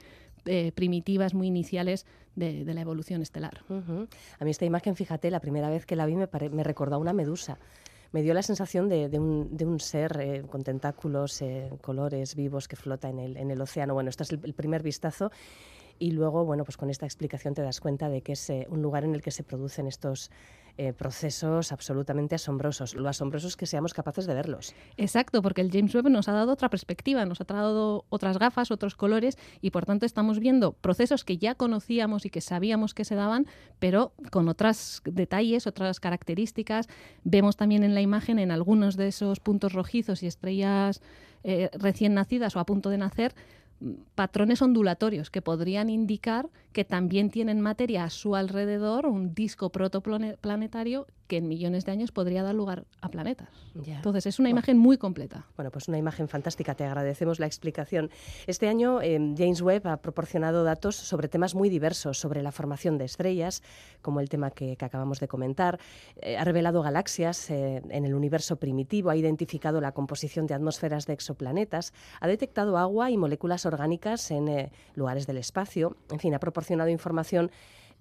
eh, 0.44 0.74
primitivas, 0.76 1.34
muy 1.34 1.48
iniciales 1.48 2.06
de, 2.36 2.66
la 2.66 2.82
evolución 2.82 3.22
estelar. 3.22 3.64
A 3.70 4.44
mí 4.44 4.52
esta 4.52 4.66
imagen, 4.66 4.98
fíjate, 4.98 5.32
la 5.32 5.40
primera 5.40 5.70
vez 5.70 5.86
que 5.86 5.96
la 5.96 6.06
vi 6.06 6.16
me, 6.16 6.28
me 6.52 6.64
recordó 6.66 6.96
a 6.96 7.00
una 7.00 7.14
medusa 7.14 7.58
me 8.14 8.22
dio 8.22 8.34
la 8.36 8.44
sensación 8.44 8.90
de, 8.90 9.10
un, 9.20 9.80
ser 9.80 10.20
eh, 10.22 10.44
con 10.50 10.62
tentáculos, 10.62 11.42
eh, 11.42 11.72
colores 11.82 12.36
vivos 12.36 12.68
que 12.68 12.76
flota 12.76 13.10
en 13.10 13.18
el, 13.18 13.38
en 13.38 13.50
el 13.50 13.60
océano. 13.60 13.96
Bueno, 13.96 14.12
este 14.12 14.22
es 14.22 14.32
el, 14.32 14.54
primer 14.54 14.84
vistazo. 14.84 15.32
Y 15.98 16.12
luego, 16.12 16.46
bueno, 16.46 16.64
pues 16.64 16.78
con 16.78 16.92
esta 16.92 17.08
explicación 17.08 17.56
te 17.56 17.64
das 17.64 17.80
cuenta 17.80 18.10
de 18.10 18.22
que 18.22 18.34
es 18.34 18.50
eh, 18.52 18.68
un 18.70 18.84
lugar 18.84 19.04
en 19.04 19.16
el 19.16 19.24
que 19.24 19.32
se 19.32 19.44
producen 19.44 19.88
estos 19.88 20.30
eh, 20.78 20.92
procesos 20.92 21.72
absolutamente 21.72 22.36
asombrosos. 22.36 22.96
Lo 22.96 23.08
asombroso 23.08 23.48
es 23.48 23.56
que 23.56 23.68
seamos 23.68 23.94
capaces 23.94 24.26
de 24.26 24.34
verlos. 24.34 24.74
Exacto, 24.98 25.44
porque 25.44 25.62
el 25.62 25.72
James 25.72 25.94
Webb 25.94 26.10
nos 26.10 26.28
ha 26.30 26.32
dado 26.32 26.52
otra 26.52 26.70
perspectiva, 26.70 27.26
nos 27.26 27.42
ha 27.42 27.44
dado 27.44 28.06
otras 28.10 28.40
gafas, 28.40 28.72
otros 28.72 28.96
colores 28.96 29.38
y 29.62 29.70
por 29.70 29.86
tanto 29.86 30.08
estamos 30.08 30.40
viendo 30.40 30.74
procesos 30.74 31.24
que 31.24 31.38
ya 31.38 31.54
conocíamos 31.54 32.26
y 32.26 32.32
que 32.32 32.42
sabíamos 32.42 32.96
que 32.96 33.06
se 33.06 33.14
daban, 33.14 33.46
pero 33.78 34.14
con 34.32 34.50
otros 34.50 35.04
detalles, 35.06 35.68
otras 35.68 36.00
características. 36.00 36.88
Vemos 37.24 37.56
también 37.56 37.84
en 37.84 37.94
la 37.94 38.02
imagen 38.02 38.40
en 38.40 38.50
algunos 38.50 38.98
de 38.98 39.10
esos 39.10 39.40
puntos 39.40 39.74
rojizos 39.74 40.24
y 40.24 40.26
eestrellas 40.26 41.02
eh, 41.44 41.70
recién 41.74 42.14
nacidas 42.14 42.56
o 42.56 42.60
a 42.60 42.66
punto 42.66 42.90
de 42.90 42.98
nacer 42.98 43.36
patrones 44.16 44.62
ondulatorios 44.62 45.30
que 45.30 45.42
podrían 45.42 45.90
indicar 45.90 46.50
que 46.72 46.86
también 46.86 47.30
tienen 47.30 47.62
materia 47.62 48.04
a 48.04 48.10
su 48.10 48.36
alrededor, 48.36 49.06
un 49.06 49.34
disco 49.34 49.70
protoplanetario 49.70 51.08
que 51.28 51.38
en 51.38 51.48
millones 51.48 51.86
de 51.86 51.92
años 51.92 52.12
podría 52.12 52.44
dar 52.44 52.56
lugar 52.56 52.86
a 53.02 53.10
planetas. 53.10 53.50
Entonces 53.76 54.26
es 54.26 54.40
una 54.40 54.50
imagen 54.50 54.78
muy 54.78 54.98
completa. 54.98 55.46
Bueno, 55.56 55.72
pues 55.72 55.88
una 55.88 55.98
imagen 55.98 56.28
fantástica, 56.28 56.76
te 56.76 56.84
agradecemos 56.84 57.40
la 57.40 57.46
explicación. 57.46 58.10
Este 58.48 58.68
año 58.68 59.02
eh, 59.02 59.18
James 59.38 59.62
Webb 59.62 59.88
ha 59.88 59.98
proporcionado 59.98 60.64
datos 60.64 60.96
sobre 60.96 61.28
temas 61.28 61.56
muy 61.56 61.70
diversos, 61.70 62.20
sobre 62.20 62.44
la 62.44 62.52
formación 62.52 62.98
de 62.98 63.06
estrellas, 63.06 63.64
como 64.02 64.20
el 64.20 64.30
tema 64.30 64.52
que, 64.52 64.78
acabamos 64.80 65.20
de 65.20 65.28
comentar, 65.28 65.80
eh, 66.22 66.38
ha 66.38 66.44
revelado 66.44 66.82
galaxias 66.82 67.50
eh, 67.50 67.82
en 67.90 68.06
el 68.06 68.14
universo 68.14 68.58
primitivo, 68.58 69.10
ha 69.10 69.16
identificado 69.16 69.80
la 69.80 69.94
composición 69.94 70.46
de 70.46 70.54
atmósferas 70.54 71.06
de 71.06 71.14
exoplanetas, 71.14 71.94
ha 72.20 72.28
detectado 72.28 72.78
agua 72.78 73.12
y 73.12 73.18
moléculas 73.18 73.66
orgánicas 73.66 74.30
en 74.32 74.70
lugares 74.96 75.26
del 75.26 75.38
espacio, 75.38 75.96
en 76.12 76.20
fin, 76.20 76.34
ha 76.34 76.40
proporcionado 76.40 76.90
información 76.90 77.52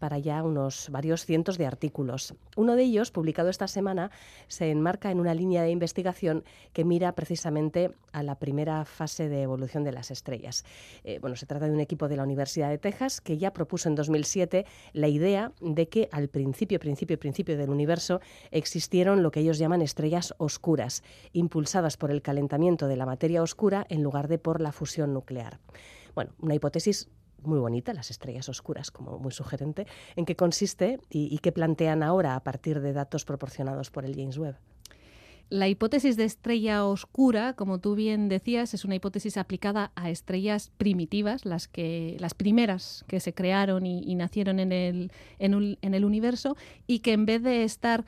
para 0.03 0.19
ya 0.19 0.43
unos 0.43 0.91
varios 0.91 1.25
cientos 1.25 1.59
de 1.59 1.65
artículos. 1.65 2.35
Uno 2.57 2.75
de 2.75 2.83
ellos, 2.83 3.13
publicado 3.13 3.51
esta 3.51 3.69
semana, 3.69 4.11
se 4.49 4.69
enmarca 4.69 5.13
en 5.13 5.21
una 5.21 5.33
línea 5.33 5.63
de 5.63 5.71
investigación 5.71 6.43
que 6.73 6.85
mira 6.85 7.13
precisamente 7.13 7.95
a 8.11 8.25
la 8.25 8.35
primera 8.35 8.85
fase 8.85 9.29
de 9.29 9.43
evolución 9.43 9.85
de 9.85 9.93
las 9.93 10.11
estrellas. 10.11 10.65
Eh, 11.05 11.21
bueno, 11.21 11.37
se 11.37 11.47
trata 11.47 11.67
de 11.67 11.73
un 11.73 11.79
equipo 11.79 12.09
de 12.09 12.17
la 12.17 12.25
Universidad 12.25 12.69
de 12.69 12.79
Texas 12.79 13.21
que 13.21 13.39
ya 13.39 13.53
propuso 13.53 13.89
en 13.89 13.95
2007 13.95 14.67
la 14.93 15.07
idea 15.07 15.53
de 15.61 15.89
que 15.89 16.09
al 16.11 16.27
principio, 16.27 16.81
principio, 16.81 17.17
principio 17.17 17.57
del 17.57 17.71
universo 17.71 18.21
existieron 18.51 19.23
lo 19.23 19.31
que 19.31 19.39
ellos 19.39 19.59
llaman 19.59 19.83
estrellas 19.83 20.35
oscuras, 20.39 21.05
impulsadas 21.33 21.97
por 21.97 22.11
el 22.11 22.23
calentamiento 22.23 22.89
de 22.89 22.97
la 22.97 23.07
materia 23.07 23.41
oscura 23.41 23.87
en 23.89 24.03
lugar 24.03 24.27
de 24.27 24.39
por 24.39 24.61
la 24.61 24.73
fusión 24.73 25.15
nuclear. 25.15 25.61
Bueno, 26.17 26.33
una 26.41 26.57
hipótesis 26.57 27.09
muy 27.45 27.59
bonita, 27.59 27.93
las 27.93 28.11
estrellas 28.11 28.49
oscuras, 28.49 28.91
como 28.91 29.19
muy 29.19 29.33
sugerente, 29.33 29.87
en 30.17 30.25
qué 30.25 30.37
consiste 30.37 30.99
y, 31.11 31.39
qué 31.39 31.53
plantean 31.53 32.03
ahora 32.03 32.37
a 32.37 32.41
partir 32.41 32.81
de 32.81 32.93
datos 32.93 33.25
proporcionados 33.25 33.91
por 33.91 34.05
el 34.05 34.15
James 34.15 34.39
Webb. 34.39 34.57
La 35.49 35.69
hipótesis 35.69 36.17
de 36.17 36.25
estrella 36.25 36.87
oscura, 36.87 37.53
como 37.53 37.79
tú 37.79 37.95
bien 37.95 38.31
decías, 38.31 38.73
es 38.73 38.87
una 38.87 38.95
hipótesis 38.95 39.37
aplicada 39.37 39.93
a 39.97 40.09
estrellas 40.09 40.71
primitivas, 40.79 41.45
las, 41.45 41.69
que, 41.69 42.17
las 42.21 42.33
primeras 42.33 43.05
que 43.07 43.21
se 43.21 43.35
crearon 43.35 43.85
y, 43.85 44.15
nacieron 44.15 44.61
en 44.61 44.73
el, 44.73 45.13
en 45.39 45.95
el 45.95 46.05
universo, 46.05 46.57
y 46.87 47.01
que 47.01 47.13
en 47.13 47.27
vez 47.27 47.43
de 47.43 47.65
estar 47.65 48.05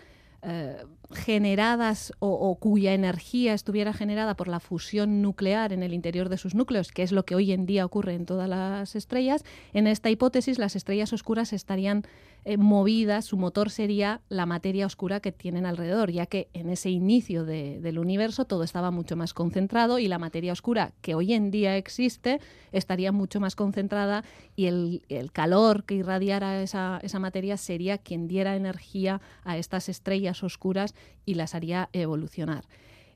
eh, 0.46 0.76
generadas 1.12 2.12
o, 2.18 2.56
cuya 2.56 2.94
energía 2.94 3.54
estuviera 3.54 3.92
generada 3.92 4.36
por 4.36 4.48
la 4.48 4.60
fusión 4.60 5.22
nuclear 5.22 5.72
en 5.72 5.82
el 5.82 5.92
interior 5.92 6.28
de 6.28 6.38
sus 6.38 6.54
núcleos, 6.54 6.92
que 6.92 7.02
es 7.02 7.12
lo 7.12 7.24
que 7.24 7.34
hoy 7.34 7.52
en 7.52 7.66
día 7.66 7.84
ocurre 7.84 8.14
en 8.14 8.26
todas 8.26 8.48
las 8.48 8.96
estrellas, 8.96 9.44
en 9.72 9.86
esta 9.86 10.10
hipótesis 10.10 10.58
las 10.58 10.76
estrellas 10.76 11.12
oscuras 11.12 11.52
estarían 11.52 12.04
eh, 12.46 12.58
movidas, 12.58 13.24
su 13.24 13.38
motor 13.38 13.70
sería 13.70 14.20
la 14.28 14.44
materia 14.44 14.84
oscura 14.84 15.20
que 15.20 15.32
tienen 15.32 15.64
alrededor, 15.64 16.10
ya 16.10 16.26
que 16.26 16.48
en 16.52 16.68
ese 16.68 16.90
inicio 16.90 17.44
del 17.44 17.98
universo 17.98 18.44
todo 18.44 18.64
estaba 18.64 18.90
mucho 18.90 19.16
más 19.16 19.32
concentrado 19.32 19.98
y 19.98 20.08
la 20.08 20.18
materia 20.18 20.52
oscura 20.52 20.92
que 21.00 21.14
hoy 21.14 21.32
en 21.32 21.50
día 21.50 21.78
existe 21.78 22.40
estaría 22.70 23.12
mucho 23.12 23.40
más 23.40 23.56
concentrada 23.56 24.24
y 24.56 24.66
el, 24.66 25.30
calor 25.32 25.84
que 25.84 25.94
irradiara 25.94 26.62
esa, 26.62 27.00
esa 27.02 27.18
materia 27.18 27.56
sería 27.56 27.96
quien 27.96 28.28
diera 28.28 28.56
energía 28.56 29.22
a 29.44 29.56
estas 29.56 29.88
estrellas 29.88 30.42
oscuras 30.42 30.93
y 31.24 31.34
las 31.34 31.54
haría 31.54 31.88
evolucionar. 31.92 32.64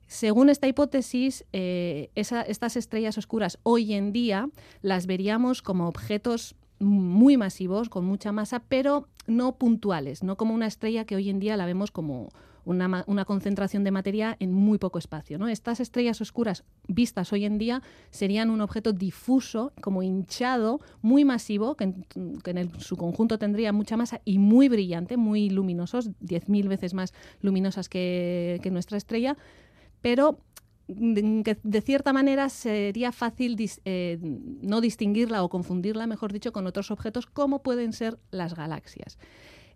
Según 0.07 0.49
esta 0.49 0.67
hipótesis, 0.67 1.45
eh, 1.53 2.11
estas 2.15 2.77
estrellas 2.77 3.19
oscuras 3.19 3.59
hoy 3.63 3.93
en 3.93 4.13
día 4.13 4.49
las 4.81 5.07
veríamos 5.07 5.61
como 5.61 5.87
objetos 5.87 6.57
muy 6.79 7.37
masivos, 7.37 7.89
con 7.89 8.07
mucha 8.07 8.33
masa, 8.33 8.63
pero 8.69 9.07
no 9.27 9.57
puntuales, 9.57 10.23
no 10.23 10.37
como 10.37 10.55
una 10.55 10.67
estrella 10.67 11.05
que 11.05 11.17
hoy 11.17 11.29
en 11.29 11.41
día 11.41 11.57
la 11.57 11.67
vemos 11.67 11.91
como 11.91 12.31
una, 12.69 13.25
concentración 13.25 13.83
de 13.83 13.91
materia 13.91 14.37
en 14.41 14.53
muy 14.53 14.79
poco 14.79 14.99
espacio. 14.99 15.39
¿no? 15.39 15.49
Estas 15.49 15.81
estrellas 15.81 16.21
oscuras 16.21 16.65
vistas 16.87 17.33
hoy 17.33 17.45
en 17.45 17.59
día 17.59 17.83
serían 18.11 18.51
un 18.51 18.61
objeto 18.61 18.93
difuso, 18.93 19.73
como 19.81 20.03
hinchado, 20.03 20.81
muy 21.01 21.25
masivo, 21.25 21.77
que 21.77 21.85
en, 21.85 22.73
su 22.79 22.97
conjunto 22.97 23.39
tendría 23.39 23.73
mucha 23.73 23.97
masa 23.97 24.21
y 24.25 24.39
muy 24.39 24.69
brillante, 24.69 25.17
muy 25.17 25.49
luminosos, 25.49 26.11
10.000 26.21 26.69
veces 26.69 26.95
más 26.95 27.15
luminosas 27.41 27.89
que, 27.89 28.61
nuestra 28.71 28.99
estrella, 28.99 29.37
pero 30.03 30.41
que 30.87 31.59
de 31.63 31.81
cierta 31.81 32.13
manera 32.13 32.51
sería 32.51 33.13
fácil 33.13 33.57
eh, 33.85 34.19
no 34.21 34.81
distinguirla 34.81 35.43
o 35.43 35.49
confundirla, 35.49 36.07
mejor 36.07 36.33
dicho, 36.33 36.53
con 36.53 36.67
otros 36.67 36.91
objetos 36.91 37.27
como 37.27 37.63
pueden 37.63 37.95
ser 37.95 38.19
las 38.31 38.55
galaxias. 38.55 39.19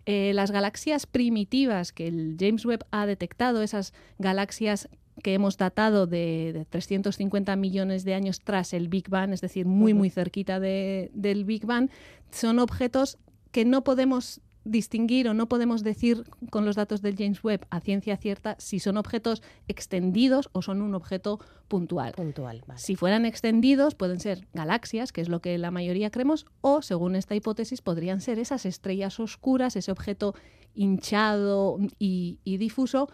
Eh, 0.05 0.31
las 0.33 0.51
galaxias 0.51 1.05
primitivas 1.05 1.93
que 1.93 2.07
el 2.07 2.35
James 2.39 2.65
Webb 2.65 2.85
ha 2.91 3.05
detectado, 3.05 3.61
esas 3.61 3.93
galaxias 4.19 4.89
que 5.21 5.33
hemos 5.33 5.57
datado 5.57 6.07
de, 6.07 6.65
350 6.69 7.55
millones 7.55 8.03
de 8.03 8.13
años 8.13 8.41
tras 8.41 8.73
el 8.73 8.89
Big 8.89 9.09
Bang, 9.09 9.31
es 9.31 9.41
decir, 9.41 9.65
muy, 9.65 9.93
muy 9.93 10.09
cerquita 10.09 10.59
del 10.59 11.45
Big 11.45 11.65
Bang, 11.65 11.89
son 12.31 12.59
objetos 12.59 13.17
que 13.51 13.63
no 13.63 13.83
podemos 13.83 14.41
distinguir 14.65 15.27
o 15.27 15.33
no 15.33 15.47
podemos 15.47 15.83
decir 15.83 16.23
con 16.49 16.65
los 16.65 16.75
datos 16.75 17.01
del 17.01 17.15
James 17.17 17.43
Webb 17.43 17.65
a 17.69 17.79
ciencia 17.79 18.17
cierta 18.17 18.55
si 18.59 18.79
son 18.79 18.97
objetos 18.97 19.41
extendidos 19.67 20.49
o 20.53 20.61
son 20.61 20.81
un 20.81 20.95
objeto 20.95 21.39
puntual. 21.67 22.13
puntual 22.13 22.63
Si 22.75 22.95
fueran 22.95 23.25
extendidos, 23.25 23.95
pueden 23.95 24.19
ser 24.19 24.47
galaxias, 24.53 25.11
que 25.11 25.21
es 25.21 25.29
lo 25.29 25.41
que 25.41 25.57
la 25.57 25.71
mayoría 25.71 26.11
creemos, 26.11 26.45
o 26.61 26.81
según 26.81 27.15
esta 27.15 27.35
hipótesis, 27.35 27.81
podrían 27.81 28.21
ser 28.21 28.39
esas 28.39 28.65
estrellas 28.65 29.19
oscuras, 29.19 29.75
ese 29.75 29.91
objeto 29.91 30.35
hinchado 30.75 31.77
y 31.99 32.39
difuso 32.57 33.09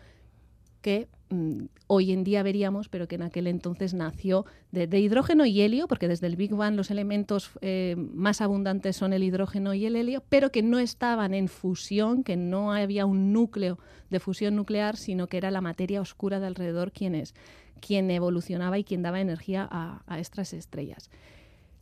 que 0.81 1.07
mm, 1.29 1.65
hoy 1.87 2.11
en 2.11 2.23
día 2.23 2.43
veríamos, 2.43 2.89
pero 2.89 3.07
que 3.07 3.15
en 3.15 3.23
aquel 3.23 3.47
entonces 3.47 3.93
nació 3.93 4.45
de, 4.71 4.99
hidrógeno 4.99 5.45
y 5.45 5.61
helio, 5.61 5.87
porque 5.87 6.07
desde 6.07 6.27
el 6.27 6.35
Big 6.35 6.53
Bang 6.53 6.75
los 6.75 6.91
elementos 6.91 7.51
eh, 7.61 7.95
más 7.97 8.41
abundantes 8.41 8.95
son 8.95 9.13
el 9.13 9.23
hidrógeno 9.23 9.73
y 9.73 9.85
el 9.85 9.95
helio, 9.95 10.23
pero 10.29 10.51
que 10.51 10.61
no 10.61 10.79
estaban 10.79 11.33
en 11.33 11.47
fusión, 11.47 12.23
que 12.23 12.37
no 12.37 12.73
había 12.73 13.05
un 13.05 13.33
núcleo 13.33 13.79
de 14.09 14.19
fusión 14.19 14.55
nuclear, 14.55 14.97
sino 14.97 15.27
que 15.27 15.37
era 15.37 15.51
la 15.51 15.61
materia 15.61 16.01
oscura 16.01 16.39
de 16.39 16.47
alrededor 16.47 16.91
quien, 16.91 17.15
es, 17.15 17.33
quien 17.79 18.09
evolucionaba 18.11 18.77
y 18.77 18.83
quien 18.83 19.01
daba 19.01 19.21
energía 19.21 19.67
a, 19.69 20.19
estas 20.19 20.53
estrellas. 20.53 21.09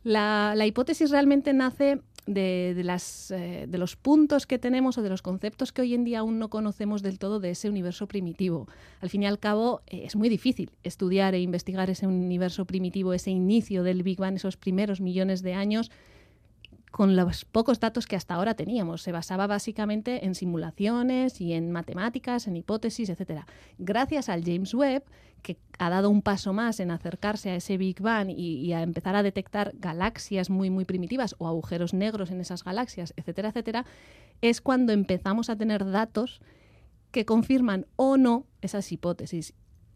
La, 0.04 0.54
la, 0.56 0.64
hipótesis 0.64 1.10
realmente 1.10 1.52
nace 1.52 2.00
de, 2.28 2.82
las, 2.84 3.30
eh, 3.30 3.66
de 3.66 3.78
los 3.78 3.96
puntos 3.96 4.46
que 4.46 4.58
tenemos 4.58 4.98
o 4.98 5.02
de 5.02 5.08
los 5.08 5.22
conceptos 5.22 5.72
que 5.72 5.82
hoy 5.82 5.94
en 5.94 6.04
día 6.04 6.20
aún 6.20 6.38
no 6.38 6.50
conocemos 6.50 7.02
del 7.02 7.18
todo 7.18 7.40
de 7.40 7.50
ese 7.50 7.70
universo 7.70 8.06
primitivo. 8.06 8.68
Al 9.00 9.08
fin 9.08 9.22
y 9.22 9.26
al 9.26 9.38
cabo, 9.38 9.80
eh, 9.86 10.02
es 10.04 10.14
muy 10.14 10.28
difícil 10.28 10.70
estudiar 10.82 11.34
e 11.34 11.40
investigar 11.40 11.88
ese 11.88 12.06
universo 12.06 12.66
primitivo, 12.66 13.14
ese 13.14 13.30
inicio 13.30 13.82
del 13.82 14.02
Big 14.02 14.18
Bang, 14.18 14.36
esos 14.36 14.56
primeros 14.56 15.00
millones 15.00 15.42
de 15.42 15.54
años 15.54 15.90
con 16.90 17.16
los 17.16 17.44
pocos 17.44 17.80
datos 17.80 18.06
que 18.06 18.16
hasta 18.16 18.34
ahora 18.34 18.54
teníamos. 18.54 19.02
Se 19.02 19.12
basaba 19.12 19.46
básicamente 19.46 20.26
en 20.26 20.34
simulaciones 20.34 21.40
y 21.40 21.52
en 21.52 21.70
matemáticas, 21.70 22.46
en 22.46 22.56
hipótesis, 22.56 23.08
etc. 23.08 23.42
Gracias 23.78 24.28
al 24.28 24.44
James 24.44 24.74
Webb, 24.74 25.04
que 25.42 25.58
ha 25.78 25.90
dado 25.90 26.10
un 26.10 26.22
paso 26.22 26.52
más 26.52 26.80
en 26.80 26.90
acercarse 26.90 27.50
a 27.50 27.56
ese 27.56 27.76
Big 27.76 28.00
Bang 28.00 28.30
y, 28.30 28.72
a 28.72 28.82
empezar 28.82 29.16
a 29.16 29.22
detectar 29.22 29.72
galaxias 29.78 30.50
muy, 30.50 30.70
muy 30.70 30.84
primitivas 30.84 31.34
o 31.38 31.48
agujeros 31.48 31.94
negros 31.94 32.30
en 32.30 32.40
esas 32.40 32.64
galaxias, 32.64 33.14
etcétera, 33.16 33.50
etcétera, 33.50 33.86
es 34.40 34.60
cuando 34.60 34.92
empezamos 34.92 35.50
a 35.50 35.56
tener 35.56 35.90
datos 35.90 36.40
que 37.10 37.24
confirman 37.24 37.86
o 37.96 38.16
no 38.16 38.46
esas 38.60 38.90
hipótesis. 38.92 39.54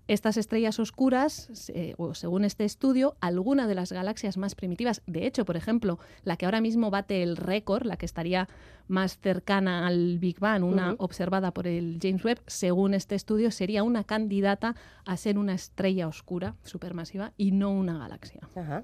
Estas 0.08 0.36
estrellas 0.36 0.78
oscuras, 0.78 1.70
o 1.96 2.14
según 2.14 2.44
este 2.44 2.64
estudio, 2.64 3.16
alguna 3.20 3.66
de 3.66 3.74
las 3.74 3.92
galaxias 3.92 4.36
más 4.36 4.54
primitivas, 4.54 5.00
de 5.06 5.26
hecho, 5.26 5.44
por 5.44 5.56
ejemplo, 5.56 5.98
la 6.24 6.36
que 6.36 6.44
ahora 6.44 6.60
mismo 6.60 6.90
bate 6.90 7.22
el 7.22 7.36
récord, 7.36 7.86
la 7.86 7.96
que 7.96 8.06
estaría 8.06 8.48
más 8.88 9.18
cercana 9.18 9.86
al 9.86 10.18
Big 10.18 10.40
Bang, 10.40 10.64
una 10.64 10.96
observada 10.98 11.52
por 11.52 11.68
el 11.68 11.98
James 12.02 12.24
Webb, 12.24 12.40
según 12.46 12.94
este 12.94 13.14
estudio, 13.14 13.50
sería 13.50 13.84
una 13.84 14.04
candidata 14.04 14.74
a 15.04 15.16
ser 15.16 15.38
una 15.38 15.54
estrella 15.54 16.08
oscura 16.08 16.56
supermasiva 16.64 17.32
y 17.36 17.52
no 17.52 17.70
una 17.70 17.98
galaxia. 17.98 18.40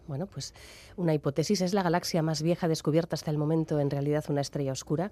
Bueno, 0.07 0.27
pues 0.27 0.55
una 0.97 1.15
hipótesis. 1.15 1.61
Es 1.61 1.75
la 1.75 1.83
galaxia 1.83 2.23
más 2.23 2.43
vieja 2.43 2.69
descubierta 2.69 3.17
hasta 3.17 3.31
el 3.31 3.39
momento, 3.39 3.81
en 3.81 3.91
realidad 3.91 4.25
una 4.29 4.41
estrella 4.41 4.73
oscura 4.73 5.11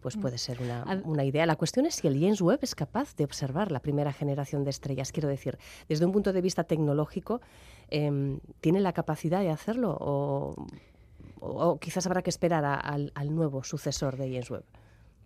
pues 0.00 0.16
mm. 0.16 0.20
puede 0.20 0.38
ser 0.38 0.58
una, 1.04 1.24
idea. 1.24 1.46
La 1.46 1.56
cuestión 1.56 1.86
es 1.86 1.96
si 1.96 2.06
el 2.06 2.18
James 2.18 2.40
Webb 2.40 2.60
es 2.62 2.74
capaz 2.74 3.14
de 3.16 3.24
observar 3.24 3.72
la 3.72 3.80
primera 3.80 4.12
generación 4.12 4.64
de 4.64 4.70
estrellas. 4.70 5.12
Quiero 5.12 5.28
decir, 5.28 5.58
desde 5.88 6.04
un 6.04 6.12
punto 6.12 6.32
de 6.32 6.40
vista 6.40 6.64
tecnológico, 6.64 7.40
em, 7.88 8.40
¿tiene 8.60 8.80
la 8.80 8.92
capacidad 8.92 9.40
de 9.40 9.50
hacerlo 9.50 9.96
o, 10.00 11.78
quizás 11.80 12.06
habrá 12.06 12.22
que 12.22 12.30
esperar 12.30 12.64
al, 12.64 13.34
nuevo 13.34 13.62
sucesor 13.62 14.16
de 14.16 14.24
James 14.24 14.50
Webb? 14.50 14.64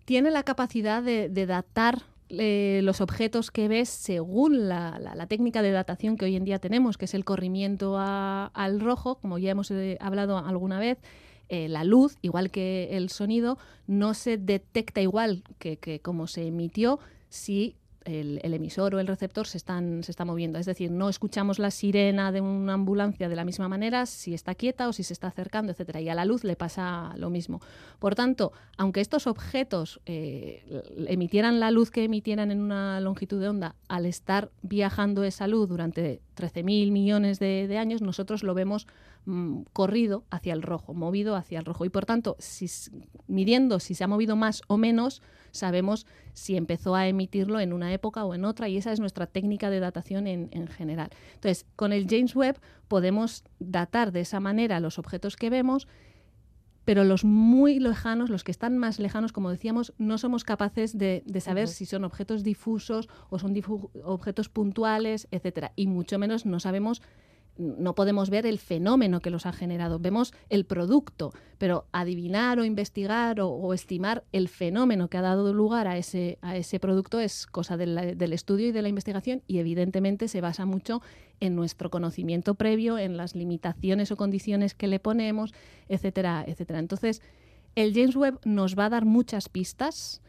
Tiene 0.05 0.31
la 0.31 0.43
capacidad 0.43 1.01
de, 1.01 1.29
datar 1.45 2.03
eh, 2.29 2.81
los 2.83 3.01
objetos 3.01 3.51
que 3.51 3.67
ves 3.67 3.89
según 3.89 4.67
la, 4.67 5.25
técnica 5.27 5.61
de 5.61 5.71
datación 5.71 6.17
que 6.17 6.25
hoy 6.25 6.35
en 6.35 6.43
día 6.43 6.59
tenemos, 6.59 6.97
que 6.97 7.05
es 7.05 7.13
el 7.13 7.25
corrimiento 7.25 7.97
al 7.97 8.79
rojo, 8.79 9.15
como 9.15 9.37
ya 9.37 9.51
hemos 9.51 9.71
eh, 9.71 9.97
hablado 10.01 10.37
alguna 10.37 10.79
vez, 10.79 10.99
eh, 11.53 11.69
la 11.69 11.83
luz, 11.83 12.17
igual 12.23 12.49
que 12.49 12.97
el 12.97 13.11
sonido, 13.11 13.59
no 13.85 14.15
se 14.15 14.39
detecta 14.39 15.01
igual 15.01 15.43
que, 15.59 15.99
como 16.01 16.25
se 16.25 16.47
emitió 16.47 16.99
si 17.29 17.75
el, 18.05 18.53
emisor 18.53 18.95
o 18.95 18.99
el 18.99 19.07
receptor 19.07 19.47
se, 19.47 19.57
están, 19.57 20.03
se 20.03 20.11
está 20.11 20.25
moviendo. 20.25 20.59
Es 20.59 20.65
decir, 20.65 20.91
no 20.91 21.09
escuchamos 21.09 21.59
la 21.59 21.71
sirena 21.71 22.31
de 22.31 22.41
una 22.41 22.73
ambulancia 22.73 23.29
de 23.29 23.35
la 23.35 23.45
misma 23.45 23.67
manera 23.67 24.05
si 24.05 24.33
está 24.33 24.55
quieta 24.55 24.87
o 24.87 24.93
si 24.93 25.03
se 25.03 25.13
está 25.13 25.27
acercando, 25.27 25.71
etcétera. 25.71 26.01
Y 26.01 26.09
a 26.09 26.15
la 26.15 26.25
luz 26.25 26.43
le 26.43 26.55
pasa 26.55 27.13
lo 27.17 27.29
mismo. 27.29 27.61
Por 27.99 28.15
tanto, 28.15 28.53
aunque 28.77 29.01
estos 29.01 29.27
objetos 29.27 30.01
eh, 30.05 30.83
emitieran 31.07 31.59
la 31.59 31.71
luz 31.71 31.91
que 31.91 32.03
emitieran 32.03 32.51
en 32.51 32.61
una 32.61 32.99
longitud 32.99 33.39
de 33.39 33.49
onda, 33.49 33.75
al 33.87 34.05
estar 34.05 34.51
viajando 34.61 35.23
esa 35.23 35.47
luz 35.47 35.69
durante 35.69 36.21
13.000 36.35 36.91
millones 36.91 37.39
de, 37.39 37.77
años, 37.77 38.01
nosotros 38.01 38.43
lo 38.43 38.53
vemos 38.53 38.87
mm, 39.25 39.63
corrido 39.73 40.23
hacia 40.29 40.53
el 40.53 40.61
rojo, 40.61 40.93
movido 40.93 41.35
hacia 41.35 41.59
el 41.59 41.65
rojo. 41.65 41.85
Y 41.85 41.89
por 41.89 42.05
tanto, 42.05 42.37
midiendo 43.27 43.79
si 43.79 43.95
se 43.95 44.03
ha 44.03 44.07
movido 44.07 44.35
más 44.35 44.61
o 44.67 44.77
menos, 44.77 45.21
sabemos 45.53 46.05
si 46.33 46.57
empezó 46.57 46.95
a 46.95 47.07
emitirlo 47.07 47.61
en 47.61 47.71
una 47.71 47.93
época 47.93 48.25
o 48.25 48.35
en 48.35 48.43
otra, 48.43 48.67
y 48.67 48.77
esa 48.77 48.91
es 48.91 48.99
nuestra 48.99 49.27
técnica 49.27 49.69
de 49.69 49.79
datación 49.79 50.27
en, 50.27 50.49
en 50.51 50.67
general. 50.67 51.09
Entonces, 51.35 51.65
con 51.77 51.93
el 51.93 52.07
James 52.09 52.35
Webb 52.35 52.59
podemos 52.87 53.45
datar 53.59 54.11
de 54.11 54.21
esa 54.21 54.41
manera 54.41 54.81
los 54.81 54.99
objetos 54.99 55.37
que 55.37 55.49
vemos 55.49 55.87
pero 56.85 57.03
los 57.03 57.23
muy 57.23 57.79
lejanos, 57.79 58.29
los 58.29 58.43
que 58.43 58.51
están 58.51 58.77
más 58.77 58.99
lejanos, 58.99 59.31
como 59.31 59.49
decíamos, 59.49 59.93
no 59.97 60.17
somos 60.17 60.43
capaces 60.43 60.97
de, 60.97 61.23
saber 61.39 61.67
si 61.67 61.85
son 61.85 62.03
objetos 62.03 62.43
difusos 62.43 63.07
o 63.29 63.39
son 63.39 63.55
objetos 64.03 64.49
puntuales, 64.49 65.27
etcétera. 65.31 65.71
Y 65.75 65.87
mucho 65.87 66.19
menos 66.19 66.45
no 66.45 66.59
sabemos 66.59 67.01
no 67.57 67.93
podemos 67.93 68.29
ver 68.29 68.45
el 68.45 68.57
fenómeno 68.57 69.19
que 69.19 69.29
los 69.29 69.45
ha 69.45 69.53
generado, 69.53 69.99
vemos 69.99 70.33
el 70.49 70.65
producto, 70.65 71.33
pero 71.57 71.85
adivinar 71.91 72.59
o 72.59 72.65
investigar 72.65 73.39
o, 73.39 73.73
estimar 73.73 74.23
el 74.31 74.49
fenómeno 74.49 75.07
que 75.07 75.17
ha 75.17 75.21
dado 75.21 75.53
lugar 75.53 75.87
a 75.87 75.97
ese, 75.97 76.37
a 76.41 76.57
ese 76.57 76.79
producto 76.79 77.19
es 77.19 77.45
cosa 77.45 77.77
del 77.77 78.33
estudio 78.33 78.67
y 78.67 78.71
de 78.71 78.81
la 78.81 78.89
investigación 78.89 79.43
y 79.47 79.59
evidentemente 79.59 80.27
se 80.27 80.41
basa 80.41 80.65
mucho 80.65 81.01
en 81.39 81.55
nuestro 81.55 81.89
conocimiento 81.89 82.55
previo, 82.55 82.97
en 82.97 83.17
las 83.17 83.35
limitaciones 83.35 84.11
o 84.11 84.17
condiciones 84.17 84.73
que 84.73 84.87
le 84.87 84.99
ponemos, 84.99 85.53
etcétera, 85.89 86.43
etcétera. 86.47 86.79
Entonces, 86.79 87.21
el 87.75 87.93
James 87.93 88.15
Webb 88.15 88.39
nos 88.45 88.77
va 88.77 88.85
a 88.85 88.89
dar 88.89 89.05
muchas 89.05 89.49
pistas 89.49 90.21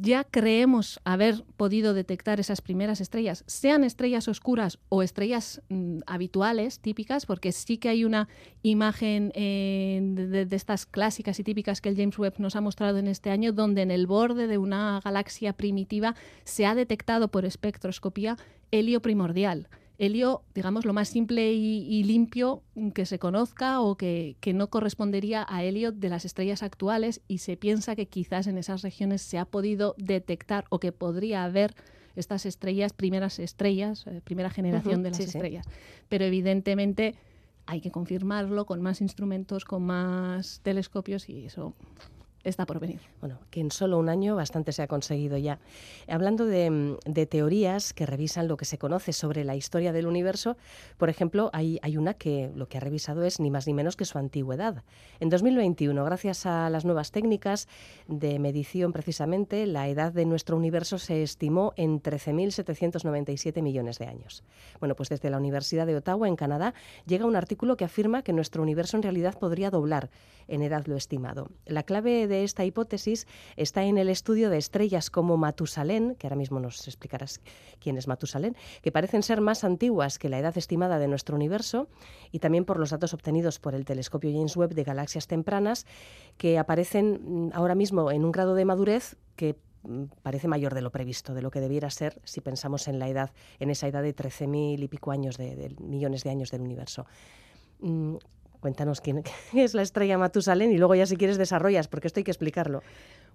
ya 0.00 0.24
creemos 0.24 1.00
haber 1.04 1.44
podido 1.58 1.92
detectar 1.92 2.40
esas 2.40 2.62
primeras 2.62 3.02
estrellas, 3.02 3.44
sean 3.46 3.84
estrellas 3.84 4.26
oscuras 4.26 4.78
o 4.88 5.02
estrellas 5.02 5.60
mm, 5.68 5.98
habituales, 6.06 6.80
típicas, 6.80 7.26
porque 7.26 7.52
sí 7.52 7.76
que 7.76 7.90
hay 7.90 8.06
una 8.06 8.28
imagen 8.62 9.32
eh, 9.34 10.00
de, 10.02 10.56
estas 10.56 10.86
clásicas 10.86 11.38
y 11.40 11.44
típicas 11.44 11.82
que 11.82 11.90
el 11.90 11.96
James 11.96 12.18
Webb 12.18 12.36
nos 12.38 12.56
ha 12.56 12.62
mostrado 12.62 12.98
en 12.98 13.06
este 13.06 13.30
año, 13.30 13.52
donde 13.52 13.82
en 13.82 13.90
el 13.90 14.06
borde 14.06 14.46
de 14.46 14.56
una 14.56 14.98
galaxia 15.04 15.52
primitiva 15.52 16.14
se 16.44 16.64
ha 16.64 16.74
detectado 16.74 17.28
por 17.28 17.44
espectroscopía 17.44 18.38
helio 18.70 19.02
primordial 19.02 19.68
helio, 19.98 20.42
digamos, 20.54 20.84
lo 20.84 20.92
más 20.92 21.08
simple 21.08 21.52
y, 21.52 22.02
limpio 22.04 22.62
que 22.94 23.06
se 23.06 23.18
conozca 23.18 23.80
o 23.80 23.96
que, 23.96 24.36
no 24.54 24.68
correspondería 24.68 25.46
a 25.48 25.64
helio 25.64 25.92
de 25.92 26.08
las 26.08 26.24
estrellas 26.24 26.62
actuales 26.62 27.20
y 27.28 27.38
se 27.38 27.56
piensa 27.56 27.96
que 27.96 28.06
quizás 28.06 28.46
en 28.46 28.58
esas 28.58 28.82
regiones 28.82 29.22
se 29.22 29.38
ha 29.38 29.44
podido 29.44 29.94
detectar 29.98 30.64
o 30.70 30.78
que 30.78 30.92
podría 30.92 31.44
haber 31.44 31.74
estas 32.16 32.44
estrellas, 32.44 32.92
primeras 32.92 33.38
estrellas, 33.38 34.06
eh, 34.06 34.20
primera 34.22 34.50
generación 34.50 35.02
de 35.02 35.10
las 35.10 35.20
estrellas. 35.20 35.66
Pero 36.08 36.24
evidentemente 36.24 37.14
hay 37.66 37.80
que 37.80 37.90
confirmarlo 37.90 38.66
con 38.66 38.82
más 38.82 39.00
instrumentos, 39.00 39.64
con 39.64 39.84
más 39.84 40.60
telescopios 40.62 41.28
y 41.28 41.46
eso 41.46 41.74
está 42.44 42.66
por 42.66 42.80
venir. 42.80 43.00
Bueno, 43.20 43.38
que 43.50 43.60
en 43.60 43.70
solo 43.70 43.98
un 43.98 44.08
año 44.08 44.36
bastante 44.36 44.72
se 44.72 44.82
ha 44.82 44.86
conseguido 44.86 45.36
ya. 45.38 45.58
Hablando 46.08 46.46
de, 46.46 47.26
teorías 47.28 47.92
que 47.92 48.06
revisan 48.06 48.48
lo 48.48 48.56
que 48.56 48.64
se 48.64 48.78
conoce 48.78 49.12
sobre 49.12 49.44
la 49.44 49.56
historia 49.56 49.92
del 49.92 50.06
universo, 50.06 50.56
por 50.96 51.08
ejemplo, 51.08 51.50
hay, 51.52 51.78
hay, 51.82 51.96
una 51.96 52.14
que 52.14 52.50
lo 52.54 52.68
que 52.68 52.78
ha 52.78 52.80
revisado 52.80 53.24
es 53.24 53.40
ni 53.40 53.50
más 53.50 53.66
ni 53.66 53.74
menos 53.74 53.96
que 53.96 54.04
su 54.04 54.18
antigüedad. 54.18 54.82
En 55.20 55.28
2021, 55.28 56.04
gracias 56.04 56.46
a 56.46 56.68
las 56.70 56.84
nuevas 56.84 57.12
técnicas 57.12 57.68
de 58.08 58.38
medición 58.38 58.92
precisamente, 58.92 59.66
la 59.66 59.88
edad 59.88 60.12
de 60.12 60.24
nuestro 60.24 60.56
universo 60.56 60.98
se 60.98 61.22
estimó 61.22 61.72
en 61.76 62.02
13.797 62.02 63.62
millones 63.62 63.98
de 63.98 64.06
años. 64.06 64.42
Bueno, 64.80 64.96
pues 64.96 65.08
desde 65.08 65.30
la 65.30 65.38
Universidad 65.38 65.86
de 65.86 65.96
Ottawa, 65.96 66.28
en 66.28 66.36
Canadá, 66.36 66.74
llega 67.06 67.26
un 67.26 67.36
artículo 67.36 67.76
que 67.76 67.84
afirma 67.84 68.22
que 68.22 68.32
nuestro 68.32 68.62
universo 68.62 68.96
en 68.96 69.02
realidad 69.02 69.38
podría 69.38 69.70
doblar 69.70 70.10
en 70.48 70.62
edad 70.62 70.86
lo 70.86 70.96
estimado. 70.96 71.48
La 71.66 71.82
clave 71.82 72.26
de 72.26 72.31
esta 72.32 72.64
hipótesis 72.64 73.26
está 73.56 73.84
en 73.84 73.98
el 73.98 74.08
estudio 74.08 74.50
de 74.50 74.58
estrellas 74.58 75.10
como 75.10 75.36
Matusalén, 75.36 76.14
que 76.16 76.26
ahora 76.26 76.36
mismo 76.36 76.60
nos 76.60 76.86
explicarás 76.88 77.40
quién 77.78 77.98
es 77.98 78.08
Matusalén, 78.08 78.56
que 78.82 78.92
parecen 78.92 79.22
ser 79.22 79.40
más 79.40 79.64
antiguas 79.64 80.18
que 80.18 80.28
la 80.28 80.38
edad 80.38 80.56
estimada 80.56 80.98
de 80.98 81.08
nuestro 81.08 81.36
universo, 81.36 81.88
y 82.30 82.38
también 82.38 82.64
por 82.64 82.78
los 82.78 82.90
datos 82.90 83.14
obtenidos 83.14 83.58
por 83.58 83.74
el 83.74 83.84
telescopio 83.84 84.30
James 84.32 84.56
Webb 84.56 84.74
de 84.74 84.84
galaxias 84.84 85.26
tempranas, 85.26 85.86
que 86.36 86.58
aparecen 86.58 87.20
mm, 87.22 87.50
ahora 87.54 87.74
mismo 87.74 88.10
en 88.10 88.24
un 88.24 88.32
grado 88.32 88.54
de 88.54 88.64
madurez 88.64 89.16
que 89.36 89.56
mm, 89.82 90.04
parece 90.22 90.48
mayor 90.48 90.74
de 90.74 90.82
lo 90.82 90.90
previsto, 90.90 91.34
de 91.34 91.42
lo 91.42 91.50
que 91.50 91.60
debiera 91.60 91.90
ser 91.90 92.20
si 92.24 92.40
pensamos 92.40 92.88
en 92.88 92.98
la 92.98 93.08
edad, 93.08 93.32
en 93.58 93.70
esa 93.70 93.88
edad 93.88 94.02
de 94.02 94.14
13.000 94.14 94.82
y 94.82 94.88
pico 94.88 95.10
años 95.10 95.36
de, 95.36 95.74
millones 95.80 96.24
de 96.24 96.30
años 96.30 96.50
del 96.50 96.62
universo. 96.62 97.06
Cuéntanos 98.62 99.00
quién 99.02 99.22
es 99.52 99.74
la 99.74 99.82
estrella 99.82 100.16
Matusalén 100.16 100.72
y 100.72 100.78
luego 100.78 100.94
ya 100.94 101.04
si 101.04 101.16
quieres 101.16 101.36
desarrollas, 101.36 101.88
porque 101.88 102.06
esto 102.06 102.20
hay 102.20 102.24
que 102.24 102.30
explicarlo. 102.30 102.82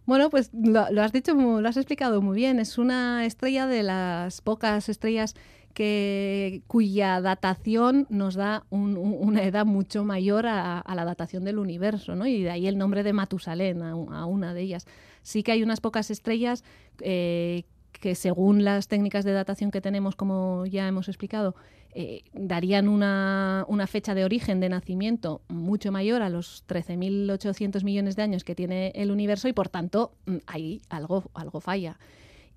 Bueno, 0.05 0.29
pues 0.29 0.49
lo, 0.53 0.79
has 1.01 1.11
dicho, 1.11 1.33
lo 1.35 1.67
has 1.67 1.75
explicado 1.75 2.21
muy 2.21 2.37
bien. 2.37 2.59
Es 2.59 2.77
una 2.77 3.25
estrella 3.25 3.67
de 3.67 3.83
las 3.83 4.39
pocas 4.39 4.87
estrellas 4.87 5.35
que, 5.73 6.61
cuya 6.67 7.19
datación 7.19 8.07
nos 8.09 8.35
da 8.35 8.63
una 8.69 9.43
edad 9.43 9.65
mucho 9.65 10.05
mayor 10.05 10.45
a, 10.47 10.81
la 10.95 11.03
datación 11.03 11.43
del 11.43 11.59
universo, 11.59 12.15
¿no? 12.15 12.25
Y 12.25 12.43
de 12.43 12.51
ahí 12.51 12.67
el 12.67 12.77
nombre 12.77 13.03
de 13.03 13.11
Matusalén 13.11 13.81
a, 13.81 14.25
una 14.25 14.53
de 14.53 14.61
ellas. 14.61 14.85
Sí 15.23 15.43
que 15.43 15.51
hay 15.51 15.61
unas 15.61 15.81
pocas 15.81 16.09
estrellas 16.09 16.63
eh, 17.01 17.63
que 17.91 18.15
según 18.15 18.63
las 18.63 18.87
técnicas 18.87 19.25
de 19.25 19.33
datación 19.33 19.71
que 19.71 19.81
tenemos, 19.81 20.15
como 20.15 20.65
ya 20.65 20.87
hemos 20.87 21.09
explicado, 21.09 21.53
eh, 21.99 22.21
darían 22.31 22.89
una, 22.89 23.65
fecha 23.87 24.13
de 24.13 24.23
origen 24.23 24.59
de 24.59 24.69
nacimiento 24.69 25.41
mucho 25.47 25.91
mayor 25.91 26.21
a 26.21 26.29
los 26.29 26.63
13.800 26.67 27.83
millones 27.83 28.15
de 28.15 28.21
años 28.21 28.43
que 28.43 28.53
tiene 28.53 28.91
el 28.93 29.09
universo 29.09 29.47
y 29.47 29.53
por 29.53 29.67
tanto 29.67 30.11
mm, 30.27 30.35
ahí 30.45 30.79
algo, 30.89 31.23
algo 31.33 31.59
falla. 31.59 31.97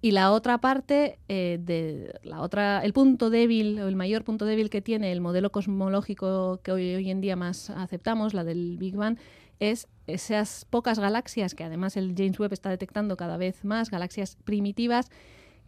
Y 0.02 0.10
la 0.10 0.32
otra 0.32 0.58
parte, 0.58 1.18
eh, 1.28 1.58
de 1.58 2.20
la 2.22 2.42
otra, 2.42 2.84
el 2.84 2.92
punto 2.92 3.30
débil 3.30 3.80
o 3.80 3.88
el 3.88 3.96
mayor 3.96 4.24
punto 4.24 4.44
débil 4.44 4.68
que 4.68 4.82
tiene 4.82 5.10
el 5.10 5.22
modelo 5.22 5.50
cosmológico 5.50 6.60
que 6.62 6.72
hoy, 6.72 6.94
hoy 6.96 7.10
en 7.10 7.22
día 7.22 7.34
más 7.34 7.70
aceptamos, 7.70 8.34
la 8.34 8.44
del 8.44 8.76
Big 8.76 8.94
Bang, 8.94 9.16
es 9.58 9.88
esas 10.06 10.66
pocas 10.68 10.98
galaxias 10.98 11.54
que 11.54 11.64
además 11.64 11.96
el 11.96 12.14
James 12.14 12.38
Webb 12.38 12.52
está 12.52 12.68
detectando 12.68 13.16
cada 13.16 13.38
vez 13.38 13.64
más, 13.64 13.90
galaxias 13.90 14.36
primitivas 14.44 15.08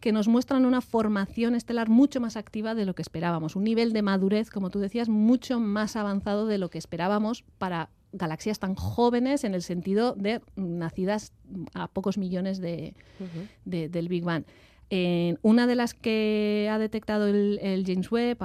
que 0.03 0.11
nos 0.11 0.27
muestran 0.27 0.65
una 0.65 0.81
formación 0.81 1.55
estelar 1.55 1.87
mucho 1.87 2.19
más 2.19 2.35
activa 2.35 2.75
de 2.75 2.83
lo 2.83 2.93
que 2.93 3.01
esperábamos, 3.01 3.55
un 3.55 3.63
nivel 3.63 3.93
de 3.93 4.01
madurez, 4.01 4.49
como 4.49 4.69
tú 4.69 4.79
decías, 4.79 5.07
mucho 5.07 5.61
más 5.61 5.95
avanzado 5.95 6.45
de 6.45 6.57
lo 6.57 6.69
que 6.69 6.77
esperábamos 6.77 7.45
para 7.57 7.89
galaxias 8.11 8.59
tan 8.59 8.75
jóvenes 8.75 9.45
en 9.45 9.53
el 9.53 9.61
sentido 9.61 10.13
de 10.13 10.41
nacidas 10.57 11.31
a 11.73 11.87
pocos 11.87 12.17
millones 12.17 12.59
de, 12.59 12.95
del 13.63 14.09
Big 14.09 14.25
Bang. 14.25 14.43
una 15.41 15.67
de 15.67 15.75
las 15.75 15.93
que 15.93 16.67
ha 16.69 16.77
detectado 16.79 17.25
el, 17.25 17.83
James 17.87 18.11
Webb 18.11 18.39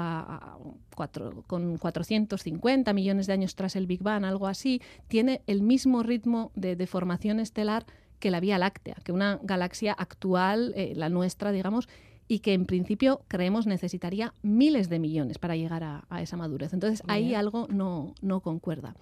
con 1.48 1.76
450 1.76 2.92
millones 2.92 3.26
de 3.26 3.32
años 3.32 3.56
tras 3.56 3.74
el 3.74 3.88
Big 3.88 4.04
Bang, 4.04 4.24
algo 4.24 4.46
así, 4.46 4.80
tiene 5.08 5.42
el 5.48 5.62
mismo 5.62 6.04
ritmo 6.04 6.52
de 6.54 6.86
formación 6.86 7.40
estelar 7.40 7.84
que 8.18 8.30
la 8.30 8.40
Vía 8.40 8.58
Láctea, 8.58 8.96
que 9.04 9.12
una 9.12 9.38
galaxia 9.42 9.92
actual, 9.92 10.72
eh, 10.76 10.92
la 10.96 11.08
nuestra, 11.08 11.52
digamos, 11.52 11.88
y 12.26 12.40
que 12.40 12.52
en 12.52 12.66
principio 12.66 13.22
creemos 13.28 13.66
necesitaría 13.66 14.34
miles 14.42 14.88
de 14.88 14.98
millones 14.98 15.38
para 15.38 15.56
llegar 15.56 15.82
a, 15.82 16.22
esa 16.22 16.36
madurez. 16.36 16.74
Entonces 16.74 17.02
ahí 17.08 17.34
algo 17.34 17.66
no, 17.70 18.14
no 18.20 18.40
concuerda. 18.40 18.94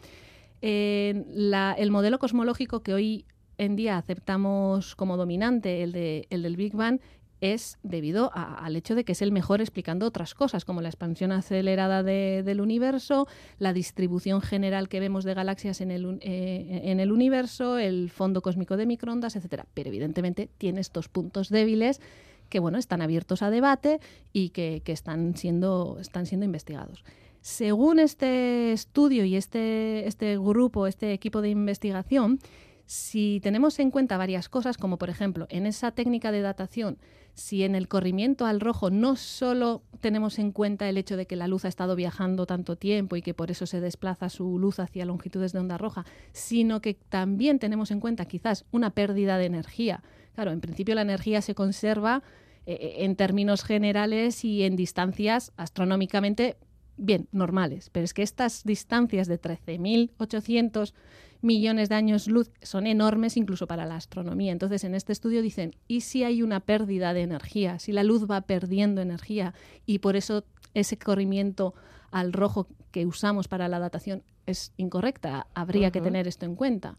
el 0.60 1.90
modelo 1.90 2.18
cosmológico 2.18 2.82
que 2.82 2.94
hoy 2.94 3.24
en 3.58 3.76
día 3.76 3.98
aceptamos 3.98 4.94
como 4.94 5.16
dominante, 5.16 5.82
el, 5.82 5.92
de, 5.92 6.26
el 6.30 6.42
del 6.42 6.56
Big 6.56 6.74
Bang, 6.74 7.00
es 7.40 7.78
debido 7.82 8.30
al 8.34 8.76
hecho 8.76 8.94
de 8.94 9.04
que 9.04 9.12
es 9.12 9.22
el 9.22 9.32
mejor 9.32 9.60
explicando 9.60 10.06
otras 10.06 10.34
cosas, 10.34 10.64
como 10.64 10.80
la 10.80 10.88
expansión 10.88 11.32
acelerada 11.32 12.02
del 12.02 12.60
universo, 12.60 13.28
la 13.58 13.72
distribución 13.72 14.40
general 14.40 14.88
que 14.88 15.00
vemos 15.00 15.24
de 15.24 15.34
galaxias 15.34 15.80
en 15.80 15.90
el, 15.90 16.18
eh, 16.22 16.82
en 16.84 17.00
el 17.00 17.12
universo, 17.12 17.78
el 17.78 18.10
fondo 18.10 18.42
cósmico 18.42 18.76
de 18.76 18.86
microondas, 18.86 19.36
etcétera. 19.36 19.66
Pero 19.74 19.88
evidentemente 19.88 20.48
tiene 20.58 20.80
estos 20.80 21.08
puntos 21.08 21.48
débiles 21.48 22.00
que 22.48 22.60
bueno, 22.60 22.78
están 22.78 23.02
abiertos 23.02 23.42
a 23.42 23.50
debate 23.50 24.00
y 24.32 24.50
que, 24.50 24.82
están, 24.86 25.36
siendo, 25.36 25.98
están 26.00 26.26
siendo 26.26 26.46
investigados. 26.46 27.04
Según 27.40 27.98
este 27.98 28.72
estudio 28.72 29.24
y 29.24 29.36
este, 29.36 30.06
este 30.06 30.36
grupo, 30.38 30.86
este 30.86 31.12
equipo 31.12 31.42
de 31.42 31.50
investigación, 31.50 32.38
si 32.86 33.40
tenemos 33.42 33.78
en 33.78 33.90
cuenta 33.90 34.16
varias 34.16 34.48
cosas, 34.48 34.78
como 34.78 34.96
por 34.96 35.10
ejemplo 35.10 35.46
en 35.50 35.66
esa 35.66 35.90
técnica 35.92 36.32
de 36.32 36.40
datación, 36.40 36.98
si 37.36 37.64
en 37.64 37.74
el 37.74 37.86
corrimiento 37.86 38.46
al 38.46 38.60
rojo 38.60 38.88
no 38.90 39.14
solo 39.14 39.82
tenemos 40.00 40.38
en 40.38 40.52
cuenta 40.52 40.88
el 40.88 40.96
hecho 40.96 41.18
de 41.18 41.26
que 41.26 41.36
la 41.36 41.46
luz 41.46 41.66
ha 41.66 41.68
estado 41.68 41.94
viajando 41.94 42.46
tanto 42.46 42.76
tiempo 42.76 43.14
y 43.14 43.22
que 43.22 43.34
por 43.34 43.50
eso 43.50 43.66
se 43.66 43.80
desplaza 43.82 44.30
su 44.30 44.58
luz 44.58 44.78
hacia 44.80 45.04
longitudes 45.04 45.52
de 45.52 45.58
onda 45.58 45.76
roja, 45.76 46.06
sino 46.32 46.80
que 46.80 46.94
también 46.94 47.58
tenemos 47.58 47.90
en 47.90 48.00
cuenta 48.00 48.24
quizás 48.24 48.64
una 48.72 48.90
pérdida 48.90 49.36
de 49.36 49.44
energía. 49.44 50.02
Claro, 50.34 50.50
en 50.50 50.62
principio 50.62 50.94
la 50.94 51.02
energía 51.02 51.42
se 51.42 51.54
conserva 51.54 52.22
eh, 52.64 52.96
en 53.00 53.16
términos 53.16 53.62
generales 53.64 54.42
y 54.42 54.62
en 54.62 54.74
distancias 54.74 55.52
astronómicamente 55.58 56.56
bien, 56.96 57.28
normales. 57.32 57.90
Pero 57.90 58.04
es 58.04 58.14
que 58.14 58.22
estas 58.22 58.64
distancias 58.64 59.28
de 59.28 59.38
13.800 59.38 60.94
millones 61.42 61.88
de 61.88 61.94
años 61.94 62.28
luz 62.28 62.50
son 62.62 62.86
enormes 62.86 63.36
incluso 63.36 63.66
para 63.66 63.86
la 63.86 63.96
astronomía. 63.96 64.52
Entonces, 64.52 64.84
en 64.84 64.94
este 64.94 65.12
estudio 65.12 65.42
dicen, 65.42 65.74
¿y 65.88 66.02
si 66.02 66.24
hay 66.24 66.42
una 66.42 66.60
pérdida 66.60 67.14
de 67.14 67.22
energía? 67.22 67.78
Si 67.78 67.92
la 67.92 68.04
luz 68.04 68.26
va 68.30 68.42
perdiendo 68.42 69.00
energía 69.00 69.54
y 69.84 69.98
por 69.98 70.16
eso 70.16 70.44
ese 70.74 70.98
corrimiento 70.98 71.74
al 72.10 72.32
rojo 72.32 72.66
que 72.90 73.06
usamos 73.06 73.48
para 73.48 73.68
la 73.68 73.78
datación 73.78 74.22
es 74.46 74.72
incorrecta, 74.76 75.46
habría 75.54 75.90
que 75.90 76.00
tener 76.00 76.28
esto 76.28 76.46
en 76.46 76.54
cuenta. 76.54 76.96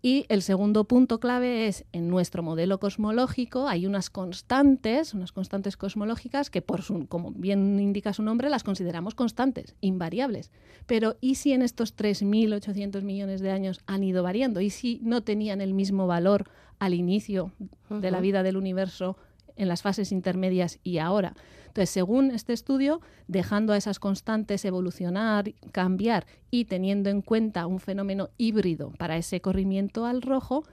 Y 0.00 0.26
el 0.28 0.42
segundo 0.42 0.84
punto 0.84 1.18
clave 1.18 1.66
es, 1.66 1.84
en 1.92 2.08
nuestro 2.08 2.42
modelo 2.42 2.78
cosmológico 2.78 3.66
hay 3.66 3.86
unas 3.86 4.10
constantes, 4.10 5.12
unas 5.12 5.32
constantes 5.32 5.76
cosmológicas 5.76 6.50
que, 6.50 6.62
por 6.62 6.82
su, 6.82 7.06
como 7.08 7.32
bien 7.32 7.80
indica 7.80 8.12
su 8.12 8.22
nombre, 8.22 8.48
las 8.48 8.62
consideramos 8.62 9.14
constantes, 9.14 9.74
invariables. 9.80 10.52
Pero 10.86 11.16
¿y 11.20 11.34
si 11.34 11.52
en 11.52 11.62
estos 11.62 11.96
3.800 11.96 13.02
millones 13.02 13.40
de 13.40 13.50
años 13.50 13.80
han 13.86 14.04
ido 14.04 14.22
variando? 14.22 14.60
¿Y 14.60 14.70
si 14.70 15.00
no 15.02 15.22
tenían 15.22 15.60
el 15.60 15.74
mismo 15.74 16.06
valor 16.06 16.48
al 16.78 16.94
inicio 16.94 17.52
de 17.90 18.10
la 18.10 18.20
vida 18.20 18.42
del 18.42 18.56
universo 18.56 19.16
en 19.56 19.68
las 19.68 19.82
fases 19.82 20.12
intermedias 20.12 20.78
y 20.82 20.98
ahora. 20.98 21.34
Entonces, 21.78 21.94
según 21.94 22.32
este 22.32 22.54
estudio, 22.54 23.00
dejando 23.28 23.72
a 23.72 23.76
esas 23.76 24.00
constantes 24.00 24.64
evolucionar, 24.64 25.54
cambiar 25.70 26.26
y 26.50 26.64
teniendo 26.64 27.08
en 27.08 27.22
cuenta 27.22 27.68
un 27.68 27.78
fenómeno 27.78 28.30
híbrido 28.36 28.90
para 28.98 29.16
ese 29.16 29.40
corrimiento 29.40 30.04
al 30.04 30.22
rojo, 30.22 30.64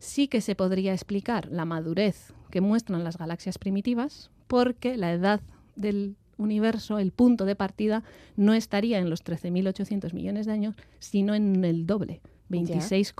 sí 0.00 0.28
que 0.28 0.42
se 0.42 0.54
podría 0.54 0.92
explicar 0.92 1.48
la 1.50 1.64
madurez 1.64 2.34
que 2.50 2.60
muestran 2.60 3.04
las 3.04 3.16
galaxias 3.16 3.56
primitivas, 3.56 4.30
porque 4.48 4.98
la 4.98 5.14
edad 5.14 5.40
del 5.76 6.16
universo, 6.36 6.98
el 6.98 7.12
punto 7.12 7.46
de 7.46 7.56
partida, 7.56 8.02
no 8.36 8.52
estaría 8.52 8.98
en 8.98 9.08
los 9.08 9.24
13.800 9.24 10.12
millones 10.12 10.44
de 10.44 10.52
años, 10.52 10.74
sino 10.98 11.34
en 11.34 11.64
el 11.64 11.86
doble, 11.86 12.20
26, 12.50 13.14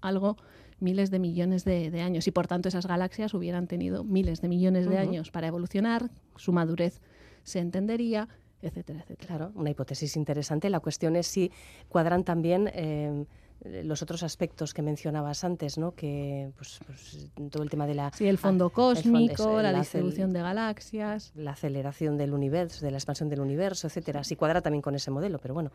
algo 0.00 0.36
miles 0.84 1.10
de 1.10 1.18
millones 1.18 1.64
de, 1.64 2.00
años 2.00 2.28
y 2.28 2.30
por 2.30 2.46
tanto 2.46 2.68
esas 2.68 2.86
galaxias 2.86 3.34
hubieran 3.34 3.66
tenido 3.66 4.04
miles 4.04 4.40
de 4.40 4.48
millones 4.48 4.88
de 4.88 4.98
años 4.98 5.30
para 5.30 5.48
evolucionar, 5.48 6.10
su 6.36 6.52
madurez 6.52 7.00
se 7.42 7.58
entendería, 7.58 8.28
etcétera, 8.62 9.00
etcétera. 9.00 9.26
Claro, 9.26 9.52
una 9.54 9.70
hipótesis 9.70 10.16
interesante. 10.16 10.70
La 10.70 10.80
cuestión 10.80 11.16
es 11.16 11.26
si 11.26 11.50
cuadran 11.88 12.24
también 12.24 12.70
eh, 12.72 13.26
los 13.82 14.02
otros 14.02 14.22
aspectos 14.22 14.72
que 14.72 14.82
mencionabas 14.82 15.44
antes, 15.44 15.78
¿no? 15.78 15.94
Que 15.94 16.52
pues, 16.56 16.80
pues 16.86 17.30
todo 17.50 17.62
el 17.62 17.70
tema 17.70 17.86
de 17.86 17.94
la 17.94 18.10
sí, 18.12 18.26
el 18.26 18.38
fondo 18.38 18.70
cósmico, 18.70 19.60
la, 19.60 19.72
distribución 19.72 20.32
de 20.32 20.42
galaxias, 20.42 21.32
la 21.34 21.52
aceleración 21.52 22.16
del 22.16 22.32
universo, 22.32 22.84
de 22.84 22.90
la 22.90 22.98
expansión 22.98 23.28
del 23.28 23.40
universo, 23.40 23.86
etcétera. 23.86 24.22
Si 24.24 24.36
cuadra 24.36 24.60
también 24.60 24.82
con 24.82 24.94
ese 24.94 25.10
modelo, 25.10 25.38
pero 25.38 25.54
bueno 25.54 25.70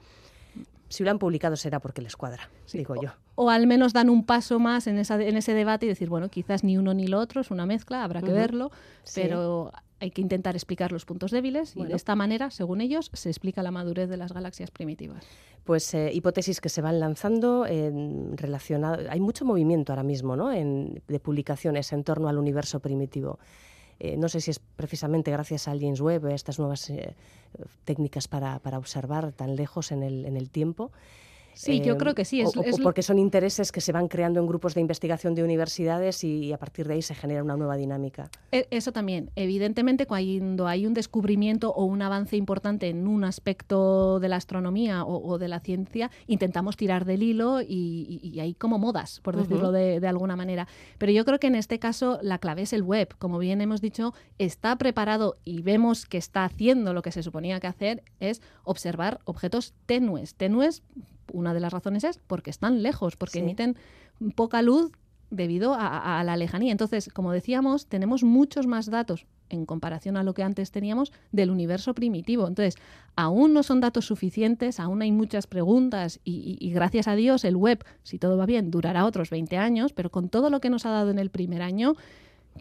si 0.90 1.04
lo 1.04 1.12
han 1.12 1.20
publicado 1.20 1.56
será 1.56 1.80
porque 1.80 2.02
les 2.02 2.16
cuadra, 2.16 2.50
digo 2.74 2.96
yo. 3.02 3.12
O, 3.36 3.50
al 3.50 3.68
menos 3.68 3.94
dan 3.94 4.10
un 4.10 4.26
paso 4.26 4.60
más 4.60 4.88
en, 4.88 4.98
esa, 4.98 5.22
en 5.22 5.38
ese 5.38 5.54
debate 5.54 5.86
y 5.86 5.90
decir, 5.90 6.10
bueno, 6.10 6.30
quizás 6.30 6.64
ni 6.64 6.78
uno 6.78 6.94
ni 6.94 7.08
lo 7.08 7.20
otro, 7.20 7.42
es 7.42 7.52
una 7.52 7.66
mezcla, 7.66 8.04
habrá 8.04 8.22
que 8.22 8.34
verlo, 8.34 8.72
pero 9.16 9.72
hay 10.00 10.12
que 10.12 10.22
intentar 10.22 10.56
explicar 10.56 10.92
los 10.92 11.06
puntos 11.06 11.32
débiles 11.32 11.76
y 11.76 11.86
de 11.86 11.96
esta 11.96 12.16
manera, 12.16 12.52
según 12.52 12.82
ellos, 12.82 13.12
se 13.14 13.30
explica 13.30 13.64
la 13.64 13.72
madurez 13.72 14.10
de 14.10 14.18
las 14.18 14.34
galaxias 14.34 14.72
primitivas. 14.72 15.26
Pues 15.64 15.94
eh, 15.94 16.12
hipótesis 16.14 16.62
que 16.62 16.70
se 16.70 16.82
van 16.82 17.00
lanzando 17.00 17.66
en 17.66 18.36
relacionado, 18.38 19.04
hay 19.10 19.20
mucho 19.20 19.46
movimiento 19.46 19.92
ahora 19.92 20.04
mismo, 20.04 20.36
¿no? 20.36 20.52
En, 20.52 21.04
de 21.08 21.20
publicaciones 21.20 21.94
en 21.94 22.04
torno 22.04 22.28
al 22.28 22.38
universo 22.38 22.80
primitivo. 22.80 23.40
Eh, 24.00 24.16
no 24.18 24.30
sé 24.30 24.40
si 24.42 24.52
es 24.52 24.60
precisamente 24.60 25.30
gracias 25.32 25.68
al 25.68 25.80
James 25.80 26.00
Webb, 26.00 26.28
estas 26.28 26.58
nuevas 26.58 26.90
eh, 26.90 27.16
técnicas 27.84 28.28
para, 28.28 28.60
para, 28.60 28.78
observar 28.78 29.32
tan 29.34 29.56
lejos 29.56 29.92
en 29.92 30.04
el, 30.04 30.26
en 30.26 30.38
el 30.38 30.50
tiempo. 30.50 30.92
Sí, 31.54 31.82
yo 31.82 31.98
creo 31.98 32.16
que 32.16 32.26
sí. 32.26 32.42
Es, 32.42 32.56
o, 32.56 32.64
porque 32.84 33.04
son 33.04 33.20
intereses 33.20 33.72
que 33.72 33.82
se 33.82 33.92
van 33.92 34.08
creando 34.08 34.40
en 34.40 34.48
grupos 34.48 34.74
de 34.74 34.82
investigación 34.82 35.36
de 35.36 35.44
universidades 35.44 36.24
y, 36.24 36.54
a 36.54 36.58
partir 36.58 36.88
de 36.88 36.96
ahí 36.96 37.02
se 37.02 37.16
genera 37.16 37.44
una 37.44 37.58
nueva 37.58 37.76
dinámica. 37.76 38.30
E, 38.52 38.68
eso 38.72 38.92
también. 38.92 39.30
Evidentemente, 39.36 40.06
cuando 40.06 40.68
hay 40.68 40.86
un 40.86 40.94
descubrimiento 40.94 41.72
o 41.72 41.86
un 41.86 42.02
avance 42.02 42.38
importante 42.38 42.90
en 42.90 43.08
un 43.08 43.24
aspecto 43.24 44.20
de 44.20 44.30
la 44.30 44.38
astronomía 44.38 45.06
o, 45.06 45.38
de 45.38 45.48
la 45.48 45.60
ciencia, 45.60 46.12
intentamos 46.28 46.78
tirar 46.78 47.06
del 47.06 47.24
hilo 47.24 47.62
y, 47.62 48.38
hay 48.40 48.54
como 48.54 48.80
modas, 48.80 49.20
por 49.22 49.36
decirlo 49.36 49.72
de, 49.72 50.00
de 50.00 50.08
alguna 50.08 50.36
manera. 50.36 50.68
Pero 50.98 51.12
yo 51.12 51.26
creo 51.26 51.40
que 51.40 51.48
en 51.48 51.56
este 51.56 51.80
caso 51.80 52.20
la 52.22 52.38
clave 52.40 52.64
es 52.64 52.74
el 52.74 52.84
web. 52.84 53.16
Como 53.18 53.40
bien 53.40 53.62
hemos 53.62 53.82
dicho, 53.82 54.14
está 54.38 54.78
preparado 54.78 55.38
y 55.44 55.62
vemos 55.62 56.06
que 56.06 56.18
está 56.18 56.46
haciendo 56.46 56.94
lo 56.94 57.02
que 57.02 57.12
se 57.12 57.24
suponía 57.24 57.60
que 57.60 57.68
hacer, 57.68 58.04
es 58.20 58.42
observar 58.64 59.20
objetos 59.26 59.74
tenues. 59.86 60.36
Tenues 60.36 60.84
una 61.34 61.54
de 61.54 61.60
las 61.60 61.74
razones 61.74 62.04
es 62.04 62.20
porque 62.28 62.50
están 62.50 62.84
lejos, 62.84 63.16
porque 63.16 63.40
emiten 63.40 63.76
poca 64.36 64.62
luz 64.62 64.92
debido 65.30 65.76
a, 65.78 66.24
la 66.24 66.38
lejanía. 66.38 66.72
Entonces, 66.72 67.10
como 67.14 67.32
decíamos, 67.32 67.86
tenemos 67.86 68.24
muchos 68.24 68.68
más 68.68 68.90
datos 68.90 69.28
en 69.50 69.66
comparación 69.66 70.18
a 70.18 70.24
lo 70.24 70.34
que 70.34 70.44
antes 70.44 70.72
teníamos 70.72 71.12
del 71.32 71.50
universo 71.50 71.94
primitivo. 71.94 72.48
Entonces, 72.48 72.76
aún 73.16 73.54
no 73.54 73.64
son 73.64 73.80
datos 73.80 74.06
suficientes, 74.06 74.80
aún 74.80 75.02
hay 75.02 75.12
muchas 75.12 75.48
preguntas 75.48 76.20
y, 76.24 76.58
y, 76.60 76.72
gracias 76.72 77.08
a 77.08 77.16
Dios 77.16 77.44
el 77.46 77.56
web, 77.56 77.84
si 78.04 78.20
todo 78.20 78.38
va 78.38 78.46
bien, 78.46 78.70
durará 78.70 79.06
otros 79.06 79.30
20 79.30 79.58
años, 79.58 79.94
pero 79.94 80.12
con 80.12 80.30
todo 80.30 80.50
lo 80.50 80.62
que 80.62 80.70
nos 80.70 80.86
ha 80.86 80.92
dado 80.92 81.10
en 81.10 81.20
el 81.20 81.30
primer 81.32 81.62
año, 81.64 81.96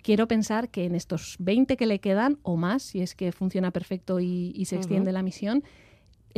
quiero 0.03 0.29
pensar 0.29 0.69
que 0.69 0.85
en 0.85 0.95
estos 0.95 1.37
20 1.41 1.77
que 1.77 1.87
le 1.87 2.01
quedan 2.01 2.39
o 2.43 2.57
más, 2.57 2.83
si 2.83 3.01
es 3.01 3.15
que 3.15 3.33
funciona 3.33 3.71
perfecto 3.71 4.21
y, 4.21 4.65
se 4.65 4.77
extiende 4.77 5.13
la 5.13 5.23
misión, 5.23 5.65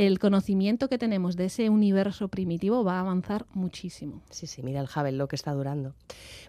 el 0.07 0.17
conocimiento 0.17 0.89
que 0.89 0.97
tenemos 0.97 1.35
de 1.35 1.45
ese 1.45 1.69
universo 1.69 2.27
primitivo 2.27 2.83
va 2.83 2.97
a 2.97 3.01
avanzar 3.01 3.45
muchísimo. 3.53 4.23
Sí, 4.31 4.47
sí, 4.47 4.63
mira 4.63 4.79
el 4.79 4.87
Hubble 4.87 5.11
lo 5.11 5.27
que 5.27 5.35
está 5.35 5.53
durando. 5.53 5.93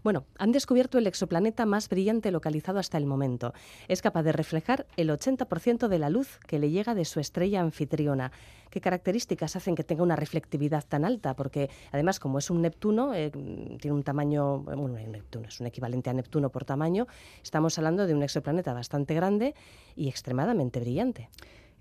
Bueno, 0.02 0.24
han 0.38 0.52
descubierto 0.52 0.96
el 0.96 1.06
exoplaneta 1.06 1.66
más 1.66 1.90
brillante 1.90 2.30
localizado 2.30 2.78
hasta 2.78 2.96
el 2.96 3.04
momento. 3.04 3.52
Es 3.88 4.00
capaz 4.00 4.22
de 4.22 4.32
reflejar 4.32 4.86
el 4.96 5.10
80% 5.10 5.88
de 5.88 5.98
la 5.98 6.08
luz 6.08 6.38
que 6.46 6.58
le 6.58 6.70
llega 6.70 6.94
de 6.94 7.04
su 7.04 7.20
estrella 7.20 7.60
anfitriona. 7.60 8.32
¿Qué 8.70 8.80
características 8.80 9.54
hacen 9.54 9.74
que 9.74 9.84
tenga 9.84 10.02
una 10.02 10.16
reflectividad 10.16 10.82
tan 10.88 11.04
alta? 11.04 11.36
Porque 11.36 11.68
además, 11.90 12.18
como 12.18 12.38
es 12.38 12.48
un 12.48 12.62
Neptuno, 12.62 13.12
eh, 13.12 13.30
tiene 13.30 13.92
un 13.92 14.02
tamaño, 14.02 14.60
bueno, 14.60 14.98
Neptuno 15.08 15.48
es 15.48 15.60
un 15.60 15.66
equivalente 15.66 16.08
a 16.08 16.14
Neptuno 16.14 16.48
por 16.48 16.64
tamaño, 16.64 17.06
estamos 17.42 17.76
hablando 17.76 18.06
de 18.06 18.14
un 18.14 18.22
exoplaneta 18.22 18.72
bastante 18.72 19.12
grande 19.12 19.54
y 19.94 20.08
extremadamente 20.08 20.80
brillante. 20.80 21.28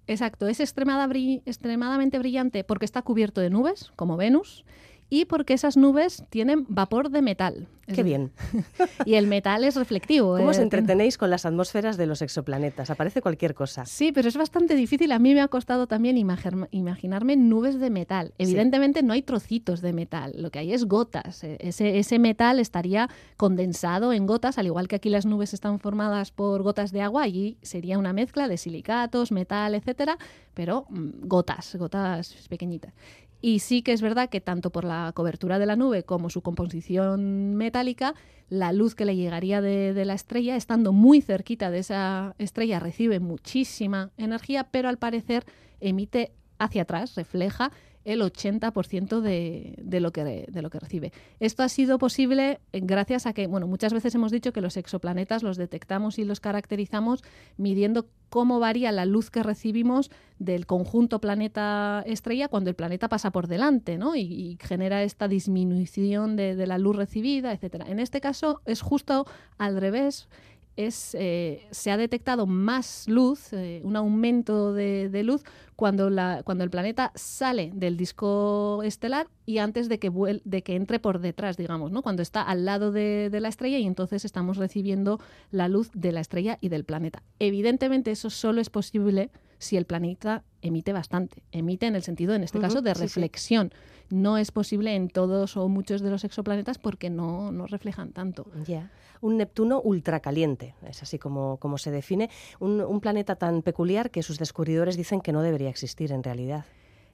Exacto, 0.08 0.48
es 0.48 0.60
extremadamente 0.60 2.20
brillante 2.20 2.64
porque 2.64 2.86
está 2.86 3.02
cubierto 3.02 3.40
de 3.40 3.50
nubes, 3.50 3.92
como 3.96 4.18
Venus, 4.18 4.66
y 5.12 5.26
porque 5.26 5.54
esas 5.54 5.76
nubes 5.76 6.24
tienen 6.30 6.65
vapor 6.69 7.10
de 7.10 7.21
metal. 7.21 7.67
Qué 7.93 8.02
bien. 8.04 8.32
y 9.06 9.15
el 9.15 9.28
metal 9.28 9.65
es 9.65 9.76
reflectivo. 9.76 10.38
¿Cómo 10.38 10.52
os 10.52 10.58
eh, 10.58 10.62
entretenéis 10.62 11.17
con 11.17 11.30
las 11.30 11.45
atmósferas 11.45 11.97
de 11.97 12.06
los 12.06 12.21
exoplanetas? 12.21 12.89
Aparece 12.89 13.21
cualquier 13.21 13.54
cosa. 13.54 13.86
Sí, 13.86 14.13
pero 14.13 14.30
es 14.30 14.38
bastante 14.38 14.74
difícil. 14.74 15.12
A 15.12 15.19
mí 15.19 15.34
me 15.34 15.41
ha 15.41 15.50
costado 15.50 15.86
también 15.86 16.17
imaginarme 16.17 17.36
nubes 17.36 17.78
de 17.78 17.89
metal. 17.89 18.34
Evidentemente 18.38 19.04
no 19.04 19.12
hay 19.12 19.21
trocitos 19.21 19.82
de 19.82 19.91
metal, 19.91 20.34
lo 20.38 20.50
que 20.50 20.60
hay 20.60 20.71
es 20.71 20.86
gotas. 20.86 21.43
E, 21.43 21.58
ese, 21.60 22.00
ese 22.00 22.17
metal 22.17 22.60
estaría 22.62 23.10
condensado 23.36 24.13
en 24.13 24.26
gotas, 24.26 24.58
al 24.58 24.67
igual 24.67 24.88
que 24.88 24.95
aquí 24.95 25.10
las 25.10 25.26
nubes 25.26 25.54
están 25.54 25.80
formadas 25.80 26.32
por 26.32 26.63
gotas 26.63 26.93
de 26.93 27.02
agua, 27.02 27.24
allí 27.24 27.58
sería 27.62 27.97
una 27.97 28.13
mezcla 28.13 28.47
de 28.47 28.56
silicatos, 28.56 29.34
metal, 29.34 29.76
etcétera, 29.76 30.17
pero 30.54 30.86
mm, 30.89 31.28
gotas, 31.28 31.76
gotas 31.76 32.47
pequeñitas. 32.47 32.93
Y 33.41 33.60
sí 33.60 33.82
que 33.82 33.91
es 33.91 34.01
verdad 34.01 34.30
que 34.30 34.39
tanto 34.39 34.69
por 34.69 34.86
la 34.86 35.12
cobertura 35.15 35.58
de 35.58 35.65
la 35.65 35.75
nube 35.75 36.04
como 36.04 36.30
su 36.30 36.41
composición 36.41 37.56
metálica, 37.56 38.13
la 38.49 38.71
luz 38.71 38.93
que 38.93 39.06
le 39.06 39.15
llegaría 39.15 39.62
de, 39.62 40.06
la 40.06 40.13
estrella, 40.13 40.56
estando 40.56 40.93
muy 40.93 41.21
cerquita 41.21 41.71
de 41.71 41.80
esa 41.80 42.36
estrella, 42.38 42.80
recibe 42.80 43.19
muchísima 43.19 44.12
energía, 44.17 44.65
pero 44.69 44.89
al 44.89 44.97
parecer 44.97 45.45
emite 45.80 46.34
hacia 46.60 46.84
atrás, 46.84 47.15
refleja 47.15 47.71
el 48.06 48.22
80% 48.22 49.22
de, 49.22 49.76
de, 49.82 50.00
lo 50.00 50.12
que, 50.12 50.48
de 50.50 50.62
lo 50.62 50.70
que 50.70 50.80
recibe. 50.80 51.12
Esto 51.40 51.64
ha 51.64 51.70
sido 51.70 51.98
posible 51.98 52.60
gracias 52.74 53.26
a 53.26 53.34
que, 53.34 53.48
bueno, 53.48 53.68
muchas 53.68 53.94
veces 53.94 54.16
hemos 54.16 54.32
dicho 54.32 54.54
que 54.54 54.62
los 54.62 54.78
exoplanetas 54.78 55.44
los 55.44 55.58
detectamos 55.58 56.20
y 56.20 56.26
los 56.26 56.40
caracterizamos 56.40 57.24
midiendo 57.58 58.08
cómo 58.30 58.60
varía 58.60 58.92
la 58.92 59.06
luz 59.06 59.30
que 59.30 59.44
recibimos 59.44 60.10
del 60.40 60.66
conjunto 60.66 61.20
planeta-estrella 61.20 62.48
cuando 62.48 62.70
el 62.70 62.76
planeta 62.76 63.10
pasa 63.10 63.32
por 63.32 63.48
delante, 63.48 63.98
¿no? 63.98 64.16
Y, 64.16 64.58
genera 64.62 65.04
esta 65.04 65.28
disminución 65.28 66.36
de, 66.36 66.56
de 66.56 66.68
la 66.68 66.78
luz 66.78 66.96
recibida, 66.96 67.52
etcétera. 67.52 67.86
En 67.90 68.00
este 68.00 68.22
caso 68.22 68.62
es 68.66 68.82
justo 68.82 69.26
al 69.58 69.80
revés 69.80 70.30
es, 70.75 71.15
eh, 71.19 71.67
se 71.71 71.91
ha 71.91 71.97
detectado 71.97 72.47
más 72.47 73.07
luz, 73.07 73.53
eh, 73.53 73.81
un 73.84 73.95
aumento 73.95 74.73
de, 74.73 75.23
luz, 75.23 75.43
cuando, 75.75 76.10
la, 76.10 76.41
cuando 76.43 76.63
el 76.63 76.69
planeta 76.69 77.12
sale 77.15 77.71
del 77.73 77.97
disco 77.97 78.81
estelar 78.84 79.27
y 79.45 79.57
antes 79.57 79.89
de 79.89 79.99
que, 79.99 80.12
de 80.43 80.63
que 80.63 80.75
entre 80.75 80.99
por 80.99 81.19
detrás, 81.19 81.57
digamos, 81.57 81.91
¿no? 81.91 82.01
cuando 82.01 82.21
está 82.21 82.41
al 82.41 82.65
lado 82.65 82.91
de, 82.91 83.29
de, 83.29 83.39
la 83.39 83.49
estrella 83.49 83.77
y 83.79 83.86
entonces 83.86 84.25
estamos 84.25 84.57
recibiendo 84.57 85.19
la 85.49 85.67
luz 85.67 85.89
de 85.93 86.12
la 86.12 86.21
estrella 86.21 86.57
y 86.62 86.69
del 86.69 86.84
planeta. 86.84 87.23
Evidentemente 87.39 88.12
eso 88.12 88.29
solo 88.29 88.62
es 88.62 88.69
posible 88.69 89.31
si 89.62 89.77
el 89.77 89.86
planeta 89.86 90.43
emite 90.63 90.91
bastante. 90.91 91.43
Emite 91.51 91.86
en 91.86 91.95
el 91.95 92.01
sentido, 92.01 92.34
en 92.34 92.43
este 92.43 92.60
caso, 92.60 92.81
de 92.81 92.95
reflexión. 92.95 93.71
No 94.12 94.38
es 94.38 94.52
posible 94.52 94.95
en 94.95 95.10
todos 95.10 95.58
o 95.58 95.67
muchos 95.67 96.02
de 96.02 96.10
los 96.10 96.24
exoplanetas 96.24 96.78
porque 96.78 97.10
no, 97.10 97.52
no 97.52 97.67
reflejan 97.67 98.12
tanto. 98.12 98.45
Ya. 98.65 98.91
Un 99.21 99.38
Neptuno 99.38 99.82
ultracaliente, 99.82 100.76
es 100.88 101.04
así 101.04 101.19
como, 101.19 101.58
como 101.58 101.78
se 101.78 101.91
define. 101.91 102.30
Un, 102.60 102.82
un 102.82 103.00
planeta 103.02 103.36
tan 103.36 103.62
peculiar 103.62 104.12
que 104.12 104.24
sus 104.24 104.39
descubridores 104.39 104.97
dicen 104.97 105.21
que 105.21 105.32
no 105.32 105.41
debería 105.41 105.69
existir 105.69 106.12
en 106.12 106.24
realidad 106.24 106.65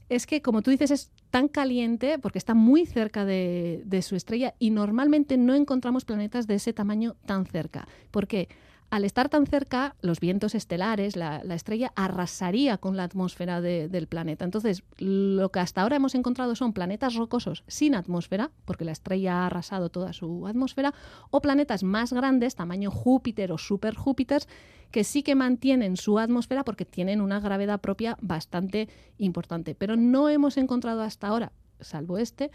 es 0.09 0.25
que, 0.25 0.41
como 0.41 0.61
tú 0.61 0.71
dices, 0.71 0.91
es 0.91 1.11
tan 1.31 1.47
caliente 1.49 2.17
porque 2.19 2.37
está 2.37 2.53
muy 2.53 2.85
cerca 2.85 3.25
de, 3.25 3.81
de, 3.85 4.01
su 4.01 4.15
estrella 4.15 4.55
y 4.57 4.69
normalmente 4.69 5.37
no 5.37 5.53
encontramos 5.53 6.05
planetas 6.05 6.47
de 6.47 6.55
ese 6.55 6.71
tamaño 6.71 7.15
tan 7.25 7.45
cerca. 7.45 7.87
¿Por 8.11 8.27
qué? 8.27 8.47
Al 8.89 9.03
estar 9.03 9.27
tan 9.27 9.45
cerca, 9.45 9.95
los 10.01 10.19
vientos 10.19 10.55
estelares, 10.55 11.15
la, 11.15 11.41
estrella, 11.53 11.91
arrasaría 11.95 12.77
con 12.77 12.95
la 12.95 13.03
atmósfera 13.03 13.59
del 13.59 14.07
planeta. 14.07 14.45
Entonces, 14.45 14.83
lo 14.97 15.49
que 15.49 15.59
hasta 15.59 15.81
ahora 15.81 15.97
hemos 15.97 16.15
encontrado 16.15 16.55
son 16.55 16.73
planetas 16.73 17.15
rocosos 17.15 17.63
sin 17.67 17.95
atmósfera, 17.95 18.51
porque 18.65 18.85
la 18.85 18.93
estrella 18.93 19.41
ha 19.41 19.45
arrasado 19.47 19.89
toda 19.89 20.13
su 20.13 20.47
atmósfera, 20.47 20.93
o 21.31 21.41
planetas 21.41 21.83
más 21.83 22.13
grandes, 22.13 22.55
tamaño 22.55 22.89
Júpiter 22.89 23.51
o 23.51 23.57
super 23.57 23.95
Júpiter, 23.95 24.43
que 24.91 25.03
sí 25.03 25.21
que 25.21 25.35
mantienen 25.35 25.97
su 25.97 26.17
atmósfera 26.17 26.63
porque 26.63 26.85
tienen 26.85 27.19
una 27.19 27.41
gravedad 27.41 27.81
propia 27.81 28.17
bastante 28.21 28.87
importante. 29.17 29.75
Pero 29.75 29.97
no 29.97 30.29
hemos 30.29 30.55
encontrado 30.55 31.01
hasta 31.01 31.27
ahora, 31.27 31.51
salvo 31.81 32.17
este, 32.17 32.51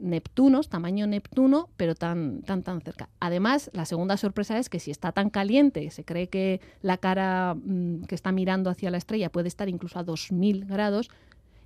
Neptunos, 0.00 0.68
tamaño 0.68 1.06
Neptuno, 1.06 1.68
pero 1.76 1.94
tan, 1.94 2.42
tan, 2.42 2.62
tan 2.62 2.80
cerca. 2.80 3.08
Además, 3.20 3.70
la 3.72 3.84
segunda 3.84 4.16
sorpresa 4.16 4.58
es 4.58 4.68
que 4.68 4.80
si 4.80 4.90
está 4.90 5.12
tan 5.12 5.30
caliente, 5.30 5.90
se 5.90 6.04
cree 6.04 6.28
que 6.28 6.60
la 6.82 6.98
cara 6.98 7.54
mm, 7.54 8.02
que 8.02 8.14
está 8.14 8.32
mirando 8.32 8.70
hacia 8.70 8.90
la 8.90 8.98
estrella 8.98 9.30
puede 9.30 9.48
estar 9.48 9.68
incluso 9.68 9.98
a 9.98 10.02
2000 10.02 10.64
grados, 10.66 11.10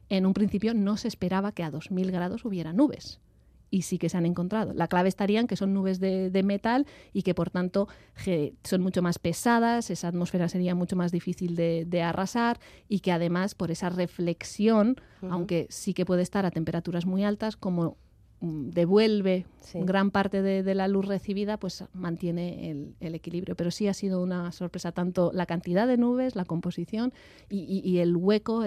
en 0.08 0.26
un 0.26 0.34
principio 0.34 0.74
no 0.74 0.96
se 0.96 1.08
esperaba 1.08 1.52
que 1.52 1.62
a 1.62 1.70
2000 1.70 2.10
grados 2.10 2.44
hubiera 2.44 2.72
nubes. 2.72 3.20
Y 3.72 3.82
sí 3.82 3.96
que 3.96 4.10
se 4.10 4.18
han 4.18 4.26
encontrado. 4.26 4.74
La 4.74 4.86
clave 4.86 5.08
estaría 5.08 5.40
en 5.40 5.46
que 5.46 5.56
son 5.56 5.72
nubes 5.72 5.98
de, 5.98 6.42
metal 6.44 6.86
y 7.14 7.22
que 7.22 7.34
por 7.34 7.48
tanto 7.48 7.88
son 8.62 8.82
mucho 8.82 9.00
más 9.00 9.18
pesadas, 9.18 9.88
esa 9.88 10.08
atmósfera 10.08 10.50
sería 10.50 10.74
mucho 10.74 10.94
más 10.94 11.10
difícil 11.10 11.56
de, 11.56 12.02
arrasar 12.02 12.60
y 12.86 13.00
que 13.00 13.12
además 13.12 13.54
por 13.54 13.70
esa 13.70 13.88
reflexión, 13.88 15.00
aunque 15.22 15.66
sí 15.70 15.94
que 15.94 16.04
puede 16.04 16.20
estar 16.20 16.44
a 16.44 16.50
temperaturas 16.50 17.06
muy 17.06 17.24
altas, 17.24 17.56
como 17.56 17.96
Mm, 18.42 18.70
devuelve 18.70 19.46
gran 19.72 20.10
parte 20.10 20.42
de, 20.42 20.74
la 20.74 20.88
luz 20.88 21.06
recibida, 21.06 21.58
pues 21.58 21.84
mantiene 21.92 22.92
el, 22.98 23.14
equilibrio. 23.14 23.54
Pero 23.54 23.70
sí 23.70 23.86
ha 23.86 23.94
sido 23.94 24.20
una 24.20 24.50
sorpresa 24.50 24.90
tanto 24.90 25.30
la 25.32 25.46
cantidad 25.46 25.86
de 25.86 25.96
nubes, 25.96 26.34
la 26.34 26.44
composición 26.44 27.12
y, 27.48 27.98
el 27.98 28.16
hueco, 28.16 28.64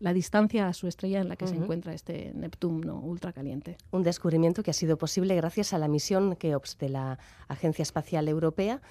la 0.00 0.12
distancia 0.12 0.66
a 0.66 0.72
su 0.72 0.88
estrella 0.88 1.20
en 1.20 1.28
la 1.28 1.36
que 1.36 1.46
se 1.46 1.54
encuentra 1.54 1.94
este 1.94 2.32
Neptuno 2.34 2.98
ultracaliente. 2.98 3.76
Un 3.92 4.02
descubrimiento 4.02 4.64
que 4.64 4.72
ha 4.72 4.74
sido 4.74 4.98
posible 4.98 5.36
gracias 5.36 5.72
a 5.72 5.78
la 5.78 5.86
misión 5.86 6.34
KEOPS 6.34 6.78
de 6.78 6.88
la 6.88 7.18
Agencia 7.46 7.84
Espacial 7.84 8.28
Europea 8.28 8.82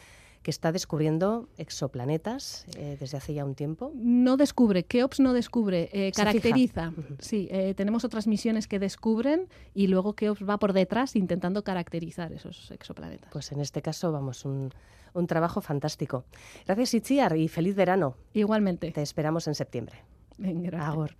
que 0.43 0.51
está 0.51 0.71
descubriendo 0.71 1.47
exoplanetas 1.57 2.65
eh, 2.77 2.97
desde 2.99 3.17
hace 3.17 3.33
ya 3.33 3.45
un 3.45 3.55
tiempo. 3.55 3.91
No 3.95 4.37
descubre, 4.37 4.83
Keops 4.83 5.19
no 5.21 5.33
descubre, 5.33 5.89
eh, 5.93 6.11
caracteriza. 6.11 6.93
Sí, 7.19 7.47
eh, 7.49 7.73
tenemos 7.73 8.03
otras 8.03 8.27
misiones 8.27 8.67
que 8.67 8.77
descubren 8.77 9.47
y 9.73 9.87
luego 9.87 10.13
Keops 10.13 10.47
va 10.47 10.57
por 10.57 10.73
detrás 10.73 11.15
intentando 11.15 11.63
caracterizar 11.63 12.33
esos 12.33 12.69
exoplanetas. 12.71 13.31
Pues 13.31 13.51
en 13.53 13.61
este 13.61 13.81
caso, 13.81 14.11
vamos, 14.11 14.43
un, 14.45 14.71
un 15.13 15.27
trabajo 15.27 15.61
fantástico. 15.61 16.25
Gracias, 16.65 16.93
Itziar, 16.93 17.37
y 17.37 17.47
feliz 17.47 17.75
verano. 17.75 18.15
Igualmente. 18.33 18.91
Te 18.91 19.01
esperamos 19.01 19.47
en 19.47 19.55
septiembre. 19.55 20.03
Gracias. 20.37 21.15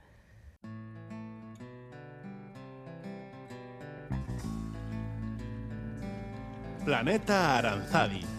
Planeta 6.84 7.58
Aranzadi 7.58 8.33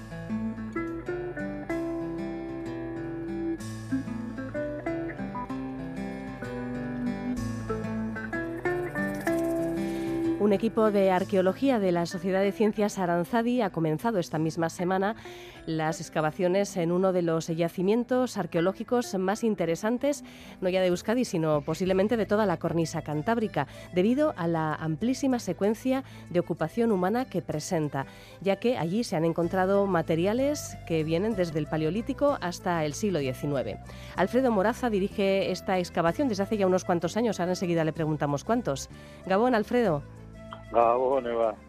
Un 10.44 10.52
equipo 10.52 10.90
de 10.90 11.10
arqueología 11.10 11.78
de 11.78 11.90
la 11.90 12.04
Sociedad 12.04 12.42
de 12.42 12.52
Ciencias 12.52 12.98
Aranzadi 12.98 13.62
ha 13.62 13.70
comenzado 13.70 14.18
esta 14.18 14.38
misma 14.38 14.68
semana 14.68 15.16
las 15.64 16.02
excavaciones 16.02 16.76
en 16.76 16.92
uno 16.92 17.14
de 17.14 17.22
los 17.22 17.46
yacimientos 17.46 18.36
arqueológicos 18.36 19.14
más 19.14 19.42
interesantes, 19.42 20.22
no 20.60 20.68
ya 20.68 20.82
de 20.82 20.88
Euskadi, 20.88 21.24
sino 21.24 21.62
posiblemente 21.62 22.18
de 22.18 22.26
toda 22.26 22.44
la 22.44 22.58
cornisa 22.58 23.00
cantábrica, 23.00 23.68
debido 23.94 24.34
a 24.36 24.46
la 24.46 24.74
amplísima 24.74 25.38
secuencia 25.38 26.04
de 26.28 26.40
ocupación 26.40 26.92
humana 26.92 27.24
que 27.24 27.40
presenta, 27.40 28.04
ya 28.42 28.56
que 28.56 28.76
allí 28.76 29.02
se 29.02 29.16
han 29.16 29.24
encontrado 29.24 29.86
materiales 29.86 30.76
que 30.86 31.04
vienen 31.04 31.36
desde 31.36 31.58
el 31.58 31.68
Paleolítico 31.68 32.36
hasta 32.42 32.84
el 32.84 32.92
siglo 32.92 33.20
XIX. 33.20 33.78
Alfredo 34.14 34.50
Moraza 34.50 34.90
dirige 34.90 35.50
esta 35.50 35.78
excavación 35.78 36.28
desde 36.28 36.42
hace 36.42 36.58
ya 36.58 36.66
unos 36.66 36.84
cuantos 36.84 37.16
años, 37.16 37.40
ahora 37.40 37.52
enseguida 37.52 37.82
le 37.82 37.94
preguntamos 37.94 38.44
cuántos. 38.44 38.90
Gabón, 39.24 39.54
Alfredo. 39.54 40.02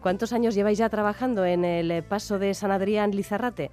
¿Cuántos 0.00 0.32
años 0.32 0.54
lleváis 0.56 0.78
ya 0.78 0.88
trabajando 0.88 1.44
en 1.44 1.64
el 1.64 2.02
paso 2.02 2.40
de 2.40 2.54
San 2.54 2.72
Adrián 2.72 3.12
Lizarrate? 3.12 3.70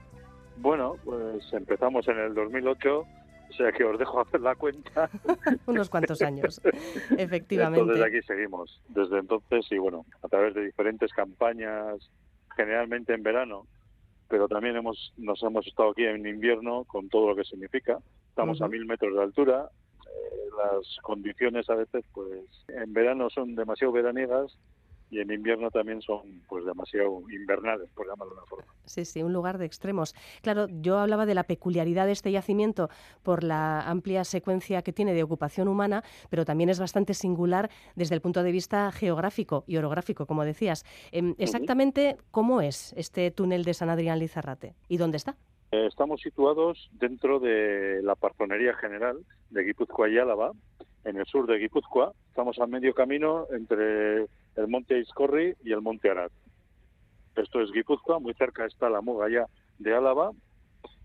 Bueno, 0.57 0.95
pues 1.03 1.51
empezamos 1.53 2.07
en 2.07 2.19
el 2.19 2.35
2008, 2.35 2.99
o 2.99 3.53
sea 3.53 3.71
que 3.71 3.83
os 3.83 3.97
dejo 3.97 4.21
hacer 4.21 4.41
la 4.41 4.53
cuenta. 4.55 5.09
Unos 5.65 5.89
cuantos 5.89 6.21
años, 6.21 6.61
efectivamente. 7.17 7.81
Entonces 7.81 8.05
aquí 8.05 8.21
seguimos, 8.27 8.79
desde 8.89 9.17
entonces 9.17 9.65
y 9.71 9.79
bueno, 9.79 10.05
a 10.21 10.27
través 10.27 10.53
de 10.53 10.65
diferentes 10.65 11.11
campañas, 11.13 12.11
generalmente 12.55 13.15
en 13.15 13.23
verano, 13.23 13.65
pero 14.29 14.47
también 14.47 14.75
hemos 14.75 15.13
nos 15.17 15.41
hemos 15.41 15.65
estado 15.65 15.91
aquí 15.91 16.05
en 16.05 16.27
invierno 16.27 16.83
con 16.83 17.09
todo 17.09 17.29
lo 17.29 17.35
que 17.35 17.43
significa. 17.43 17.97
Estamos 18.29 18.61
a 18.61 18.67
mil 18.67 18.85
metros 18.85 19.15
de 19.15 19.23
altura, 19.23 19.67
eh, 20.05 20.49
las 20.57 20.97
condiciones 21.01 21.67
a 21.71 21.75
veces 21.75 22.05
pues 22.13 22.45
en 22.67 22.93
verano 22.93 23.31
son 23.31 23.55
demasiado 23.55 23.93
veraniegas 23.93 24.55
y 25.13 25.19
en 25.19 25.31
invierno 25.31 25.69
también 25.69 26.01
son 26.01 26.41
pues 26.49 26.65
demasiado 26.65 27.21
invernales, 27.29 27.87
por 27.93 28.07
llamarlo 28.07 28.33
de 28.33 28.39
una 28.39 28.47
forma. 28.47 28.73
Sí, 28.85 29.05
sí, 29.05 29.21
un 29.21 29.31
lugar 29.31 29.59
de 29.59 29.65
extremos. 29.65 30.15
Claro, 30.41 30.67
yo 30.69 30.97
hablaba 30.97 31.27
de 31.27 31.35
la 31.35 31.43
peculiaridad 31.43 32.07
de 32.07 32.13
este 32.13 32.31
yacimiento 32.31 32.89
por 33.21 33.43
la 33.43 33.81
amplia 33.81 34.23
secuencia 34.23 34.81
que 34.81 34.91
tiene 34.91 35.13
de 35.13 35.21
ocupación 35.21 35.67
humana, 35.67 36.03
pero 36.29 36.45
también 36.45 36.69
es 36.69 36.79
bastante 36.79 37.13
singular 37.13 37.69
desde 37.95 38.15
el 38.15 38.21
punto 38.21 38.41
de 38.41 38.51
vista 38.51 38.91
geográfico 38.91 39.63
y 39.67 39.77
orográfico, 39.77 40.25
como 40.25 40.43
decías. 40.45 40.83
Em, 41.11 41.35
exactamente, 41.37 42.17
¿cómo 42.31 42.61
es 42.61 42.93
este 42.97 43.29
túnel 43.29 43.63
de 43.63 43.75
San 43.75 43.89
Adrián 43.89 44.17
Lizarrate 44.17 44.73
y 44.89 44.97
dónde 44.97 45.17
está? 45.17 45.35
Eh, 45.71 45.87
estamos 45.87 46.21
situados 46.21 46.89
dentro 46.93 47.39
de 47.39 48.01
la 48.03 48.15
parzonería 48.15 48.73
general 48.75 49.17
de 49.51 49.63
Guipúzcoa 49.63 50.09
y 50.09 50.17
Álava, 50.17 50.51
en 51.03 51.17
el 51.17 51.25
sur 51.25 51.47
de 51.47 51.57
Guipúzcoa. 51.57 52.13
Estamos 52.29 52.59
a 52.59 52.67
medio 52.67 52.93
camino 52.93 53.47
entre 53.51 54.27
el 54.55 54.67
monte 54.67 54.99
Iscorri 54.99 55.55
y 55.63 55.71
el 55.71 55.81
monte 55.81 56.09
Arad. 56.09 56.31
Esto 57.35 57.61
es 57.61 57.71
Guipúzcoa, 57.71 58.19
muy 58.19 58.33
cerca 58.35 58.65
está 58.65 58.89
la 58.89 59.01
Mogaya 59.01 59.47
de 59.79 59.95
Álava 59.95 60.31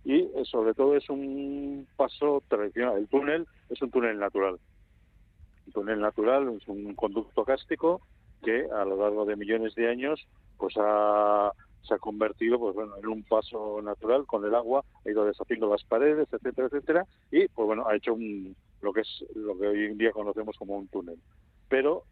y 0.05 0.21
eh, 0.21 0.45
sobre 0.45 0.75
todo 0.75 0.97
es 0.97 1.09
un 1.09 1.87
paso 1.97 2.43
tradicional. 2.49 2.99
El 2.99 3.09
túnel 3.09 3.47
es 3.71 3.81
un 3.81 3.91
túnel 3.91 4.19
natural. 4.19 4.59
Un 5.67 5.73
túnel 5.73 6.01
natural 6.01 6.57
es 6.61 6.69
un 6.69 6.95
conducto 6.95 7.45
cástico 7.45 8.03
que 8.43 8.67
a 8.71 8.85
lo 8.85 8.97
largo 8.97 9.25
de 9.25 9.37
millones 9.37 9.75
de 9.75 9.89
años 9.89 10.27
pues 10.57 10.75
se 10.75 10.81
ha 10.81 11.99
convertido 11.99 12.59
pues 12.59 12.75
bueno 12.75 12.97
en 12.97 13.07
un 13.07 13.23
paso 13.25 13.81
natural 13.83 14.27
con 14.27 14.45
el 14.45 14.55
agua 14.55 14.85
ha 15.05 15.11
ido 15.11 15.25
deshaciendo 15.25 15.69
las 15.69 15.83
paredes 15.85 16.29
etcétera 16.31 16.69
etcétera 16.69 17.07
y 17.31 17.49
pues 17.49 17.67
bueno 17.67 17.87
ha 17.89 17.97
hecho 17.97 18.15
un, 18.15 18.55
lo 18.81 18.93
que 18.93 19.01
es 19.01 19.25
lo 19.35 19.59
que 19.59 19.67
hoy 19.67 19.85
en 19.87 19.99
día 19.99 20.13
conocemos 20.13 20.57
como 20.57 20.77
un 20.77 20.89
túnel 20.89 21.19
pero 21.69 22.05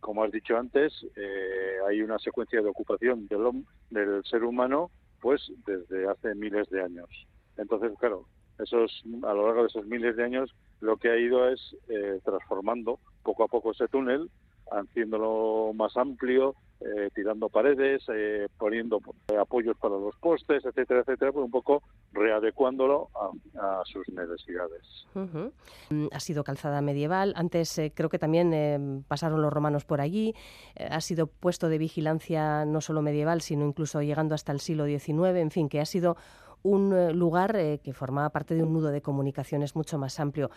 como 0.00 0.24
has 0.24 0.32
dicho 0.32 0.56
antes, 0.56 0.92
eh, 1.16 1.76
hay 1.88 2.02
una 2.02 2.18
secuencia 2.18 2.60
de 2.62 2.68
ocupación 2.68 3.26
del, 3.28 3.64
del 3.90 4.24
ser 4.24 4.44
humano 4.44 4.90
pues 5.20 5.50
desde 5.66 6.08
hace 6.08 6.34
miles 6.34 6.68
de 6.70 6.82
años. 6.82 7.08
Entonces, 7.56 7.92
claro, 7.98 8.26
esos, 8.58 9.02
a 9.24 9.34
lo 9.34 9.46
largo 9.46 9.62
de 9.62 9.68
esos 9.68 9.86
miles 9.86 10.16
de 10.16 10.24
años 10.24 10.54
lo 10.80 10.96
que 10.96 11.10
ha 11.10 11.16
ido 11.16 11.48
es 11.48 11.76
eh, 11.88 12.20
transformando 12.24 12.98
poco 13.22 13.44
a 13.44 13.48
poco 13.48 13.72
ese 13.72 13.88
túnel, 13.88 14.30
haciéndolo 14.70 15.72
más 15.74 15.96
amplio, 15.96 16.54
eh, 16.80 17.10
tirando 17.14 17.48
paredes, 17.48 18.02
eh, 18.12 18.48
poniendo 18.58 19.00
apoyos 19.38 19.76
para 19.78 19.96
los 19.96 20.14
postes, 20.16 20.64
etcétera, 20.64 21.00
etcétera, 21.00 21.32
pues 21.32 21.44
un 21.44 21.50
poco 21.50 21.82
readecuándolo 22.12 23.08
a, 23.14 23.82
sus 23.84 24.08
necesidades. 24.08 25.06
Mm, 25.14 26.06
ha 26.12 26.20
sido 26.20 26.44
calzada 26.44 26.80
medieval, 26.80 27.32
antes 27.36 27.80
creo 27.94 28.08
que 28.08 28.18
también 28.18 29.04
pasaron 29.08 29.42
los 29.42 29.52
romanos 29.52 29.84
por 29.84 30.00
allí, 30.00 30.34
ha 30.78 31.00
sido 31.00 31.26
puesto 31.26 31.68
de 31.68 31.78
vigilancia 31.78 32.64
no 32.64 32.80
solo 32.80 33.02
medieval, 33.02 33.40
sino 33.40 33.66
incluso 33.66 34.02
llegando 34.02 34.34
hasta 34.34 34.52
el 34.52 34.60
siglo 34.60 34.86
XIX, 34.86 35.36
en 35.36 35.50
fin, 35.50 35.68
que 35.68 35.80
ha 35.80 35.86
sido 35.86 36.16
un 36.62 36.92
eh, 36.92 37.12
lugar 37.12 37.56
eh, 37.56 37.80
que 37.82 37.92
formaba 37.92 38.30
parte 38.30 38.54
de 38.54 38.62
un 38.62 38.72
nudo 38.72 38.90
de 38.90 39.00
comunicaciones 39.00 39.76
mucho 39.76 39.98
más 39.98 40.18
amplio. 40.20 40.50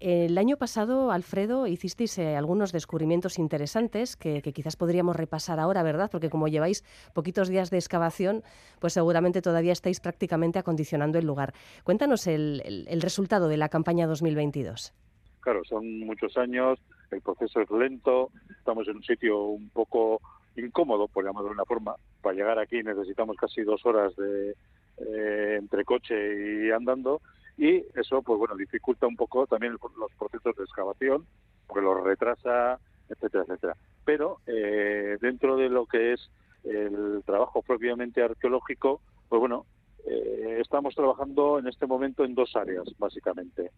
El 0.00 0.36
año 0.38 0.56
pasado, 0.56 1.10
Alfredo, 1.10 1.66
hicisteis 1.66 2.18
eh, 2.18 2.36
algunos 2.36 2.72
descubrimientos 2.72 3.38
interesantes 3.38 4.16
que, 4.16 4.42
quizás 4.42 4.76
podríamos 4.76 5.16
repasar 5.16 5.58
ahora, 5.58 5.82
¿verdad? 5.82 6.10
Porque 6.10 6.30
como 6.30 6.48
lleváis 6.48 6.84
poquitos 7.14 7.48
días 7.48 7.70
de 7.70 7.78
excavación, 7.78 8.42
pues 8.80 8.92
seguramente 8.92 9.42
todavía 9.42 9.72
estáis 9.72 10.00
prácticamente 10.00 10.58
acondicionando 10.58 11.18
el 11.18 11.26
lugar. 11.26 11.54
Cuéntanos 11.84 12.26
el, 12.26 12.86
el 12.88 13.00
resultado 13.02 13.48
de 13.48 13.56
la 13.56 13.68
campaña 13.68 14.06
2022. 14.06 14.92
Claro, 15.40 15.64
son 15.64 16.00
muchos 16.00 16.36
años, 16.36 16.78
el 17.10 17.20
proceso 17.22 17.60
es 17.60 17.70
lento, 17.70 18.30
estamos 18.58 18.88
en 18.88 18.96
un 18.96 19.02
sitio 19.04 19.44
un 19.44 19.68
poco 19.70 20.20
incómodo, 20.56 21.08
por 21.08 21.24
llamarlo 21.24 21.50
de 21.50 21.54
una 21.54 21.64
forma. 21.64 21.94
Para 22.20 22.34
llegar 22.34 22.58
aquí 22.58 22.82
necesitamos 22.82 23.36
casi 23.36 23.62
dos 23.62 23.84
horas 23.86 24.14
de, 24.16 24.54
eh, 24.98 25.56
entre 25.58 25.84
coche 25.84 26.66
y 26.66 26.70
andando 26.70 27.20
y 27.58 27.84
eso 27.98 28.22
pues 28.22 28.38
bueno 28.38 28.56
dificulta 28.56 29.06
un 29.06 29.16
poco 29.16 29.46
también 29.46 29.72
los 29.72 30.14
procesos 30.18 30.56
de 30.56 30.64
excavación 30.64 31.26
porque 31.66 31.84
los 31.84 32.02
retrasa 32.02 32.78
etcétera 33.08 33.44
etcétera. 33.44 33.76
Pero 34.04 34.38
eh, 34.46 35.16
dentro 35.20 35.56
de 35.56 35.68
lo 35.68 35.86
que 35.86 36.12
es 36.12 36.30
el 36.64 37.22
trabajo 37.24 37.62
propiamente 37.62 38.22
arqueológico 38.22 39.00
pues 39.28 39.40
bueno 39.40 39.66
eh, 40.06 40.58
estamos 40.60 40.94
trabajando 40.94 41.58
en 41.58 41.66
este 41.66 41.86
momento 41.86 42.24
en 42.24 42.34
dos 42.34 42.54
áreas 42.54 42.84
básicamente. 42.98 43.70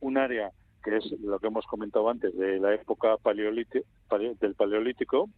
Un 0.00 0.16
área 0.16 0.50
que 0.82 0.96
es 0.96 1.12
lo 1.20 1.38
que 1.38 1.46
hemos 1.46 1.66
comentado 1.66 2.08
antes 2.08 2.36
de 2.36 2.58
la 2.58 2.74
época 2.74 3.16
paleolítico, 3.18 3.86
del 4.40 4.54
paleolítico. 4.54 5.28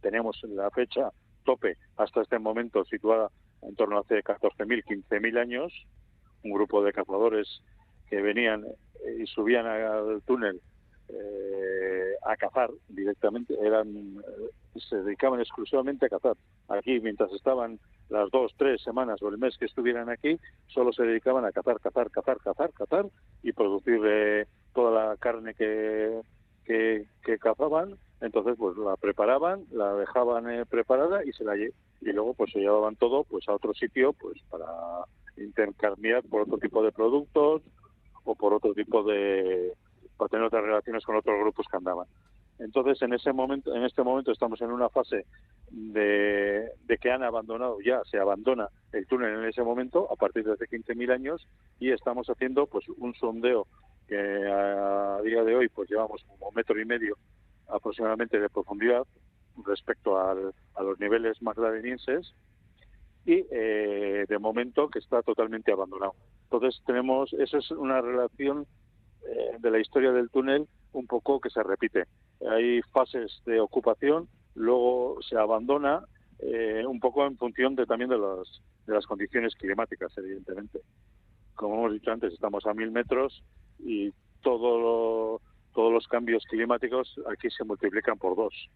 Tenemos 0.00 0.40
la 0.44 0.70
fecha 0.70 1.10
tope 1.44 1.76
hasta 1.96 2.22
este 2.22 2.38
momento 2.38 2.84
situada 2.84 3.30
en 3.66 3.74
torno 3.74 3.98
a 3.98 4.00
hace 4.00 4.22
14.000, 4.22 4.84
15.000 4.84 5.38
años, 5.38 5.72
un 6.42 6.52
grupo 6.52 6.82
de 6.82 6.92
cazadores 6.92 7.62
que 8.08 8.20
venían 8.20 8.64
eh, 8.64 9.22
y 9.22 9.26
subían 9.26 9.66
al 9.66 10.22
túnel 10.22 10.60
eh, 11.08 12.14
a 12.24 12.36
cazar 12.36 12.70
directamente, 12.88 13.54
eran 13.60 13.88
eh, 13.88 14.80
se 14.88 14.96
dedicaban 14.96 15.40
exclusivamente 15.40 16.06
a 16.06 16.08
cazar. 16.08 16.36
Aquí, 16.68 17.00
mientras 17.00 17.32
estaban 17.32 17.78
las 18.08 18.30
dos, 18.30 18.52
tres 18.56 18.82
semanas 18.82 19.22
o 19.22 19.28
el 19.28 19.38
mes 19.38 19.56
que 19.56 19.66
estuvieran 19.66 20.10
aquí, 20.10 20.38
solo 20.66 20.92
se 20.92 21.04
dedicaban 21.04 21.44
a 21.44 21.52
cazar, 21.52 21.80
cazar, 21.80 22.10
cazar, 22.10 22.38
cazar, 22.38 22.72
cazar 22.72 23.06
y 23.42 23.52
producir 23.52 24.46
toda 24.74 25.08
la 25.08 25.16
carne 25.16 25.54
que, 25.54 26.20
que, 26.64 27.06
que 27.22 27.38
cazaban 27.38 27.96
entonces, 28.24 28.56
pues 28.58 28.76
la 28.78 28.96
preparaban, 28.96 29.66
la 29.70 29.94
dejaban 29.94 30.50
eh, 30.50 30.64
preparada 30.64 31.22
y 31.24 31.32
se 31.32 31.44
la 31.44 31.52
y 32.04 32.12
luego 32.12 32.34
pues 32.34 32.52
se 32.52 32.60
llevaban 32.60 32.96
todo 32.96 33.24
pues 33.24 33.48
a 33.48 33.54
otro 33.54 33.74
sitio 33.74 34.12
pues 34.12 34.40
para 34.50 34.66
intercambiar 35.36 36.22
por 36.24 36.42
otro 36.42 36.58
tipo 36.58 36.82
de 36.82 36.92
productos 36.92 37.62
o 38.24 38.34
por 38.34 38.54
otro 38.54 38.74
tipo 38.74 39.02
de 39.02 39.72
para 40.16 40.28
tener 40.28 40.46
otras 40.46 40.62
relaciones 40.62 41.04
con 41.04 41.16
otros 41.16 41.38
grupos 41.40 41.66
que 41.68 41.76
andaban. 41.76 42.06
Entonces, 42.58 43.02
en 43.02 43.12
ese 43.12 43.32
momento, 43.32 43.74
en 43.74 43.84
este 43.84 44.02
momento 44.02 44.30
estamos 44.30 44.60
en 44.60 44.70
una 44.70 44.88
fase 44.88 45.26
de, 45.70 46.70
que 47.00 47.10
han 47.10 47.24
abandonado 47.24 47.78
ya, 47.80 48.00
se 48.04 48.18
abandona 48.18 48.68
el 48.92 49.06
túnel 49.06 49.34
en 49.34 49.44
ese 49.46 49.62
momento, 49.62 50.08
a 50.10 50.16
partir 50.16 50.44
de 50.44 50.52
hace 50.52 50.66
15.000 50.66 51.12
años, 51.12 51.48
y 51.80 51.90
estamos 51.90 52.28
haciendo 52.28 52.66
pues 52.66 52.88
un 52.96 53.12
sondeo 53.14 53.66
que 54.06 54.16
a, 54.16 55.20
día 55.22 55.42
de 55.42 55.56
hoy 55.56 55.68
pues 55.68 55.90
llevamos 55.90 56.22
como 56.24 56.52
metro 56.52 56.80
y 56.80 56.84
medio 56.84 57.16
aproximadamente 57.68 58.38
de 58.38 58.48
profundidad 58.48 59.04
respecto 59.64 60.18
a 60.18 60.34
los 60.82 60.98
niveles 60.98 61.40
magdalenienses 61.42 62.34
y 63.26 63.46
eh, 63.50 64.26
de 64.28 64.38
momento 64.38 64.88
que 64.88 64.98
está 64.98 65.22
totalmente 65.22 65.72
abandonado. 65.72 66.14
Entonces 66.44 66.82
tenemos, 66.86 67.32
eso 67.34 67.58
es 67.58 67.70
una 67.70 68.00
relación 68.00 68.66
eh, 69.26 69.56
de 69.58 69.70
la 69.70 69.78
historia 69.78 70.12
del 70.12 70.30
túnel 70.30 70.68
un 70.92 71.06
poco 71.06 71.40
que 71.40 71.50
se 71.50 71.62
repite. 71.62 72.04
Hay 72.48 72.82
fases 72.92 73.40
de 73.46 73.60
ocupación, 73.60 74.28
luego 74.54 75.18
se 75.22 75.36
abandona 75.36 76.04
eh, 76.40 76.84
un 76.86 77.00
poco 77.00 77.24
en 77.26 77.38
función 77.38 77.74
de 77.74 77.86
también 77.86 78.10
de 78.10 78.18
las, 78.18 78.62
de 78.86 78.94
las 78.94 79.06
condiciones 79.06 79.54
climáticas, 79.54 80.12
evidentemente. 80.18 80.80
Como 81.54 81.76
hemos 81.76 81.92
dicho 81.92 82.10
antes, 82.10 82.32
estamos 82.32 82.66
a 82.66 82.74
mil 82.74 82.90
metros 82.90 83.42
y 83.78 84.12
todo 84.42 84.78
lo, 84.78 85.40
todos 85.72 85.92
los 85.92 86.06
cambios 86.08 86.44
climáticos 86.44 87.18
aquí 87.30 87.48
se 87.50 87.64
multiplican 87.64 88.18
por 88.18 88.36
dos. 88.36 88.68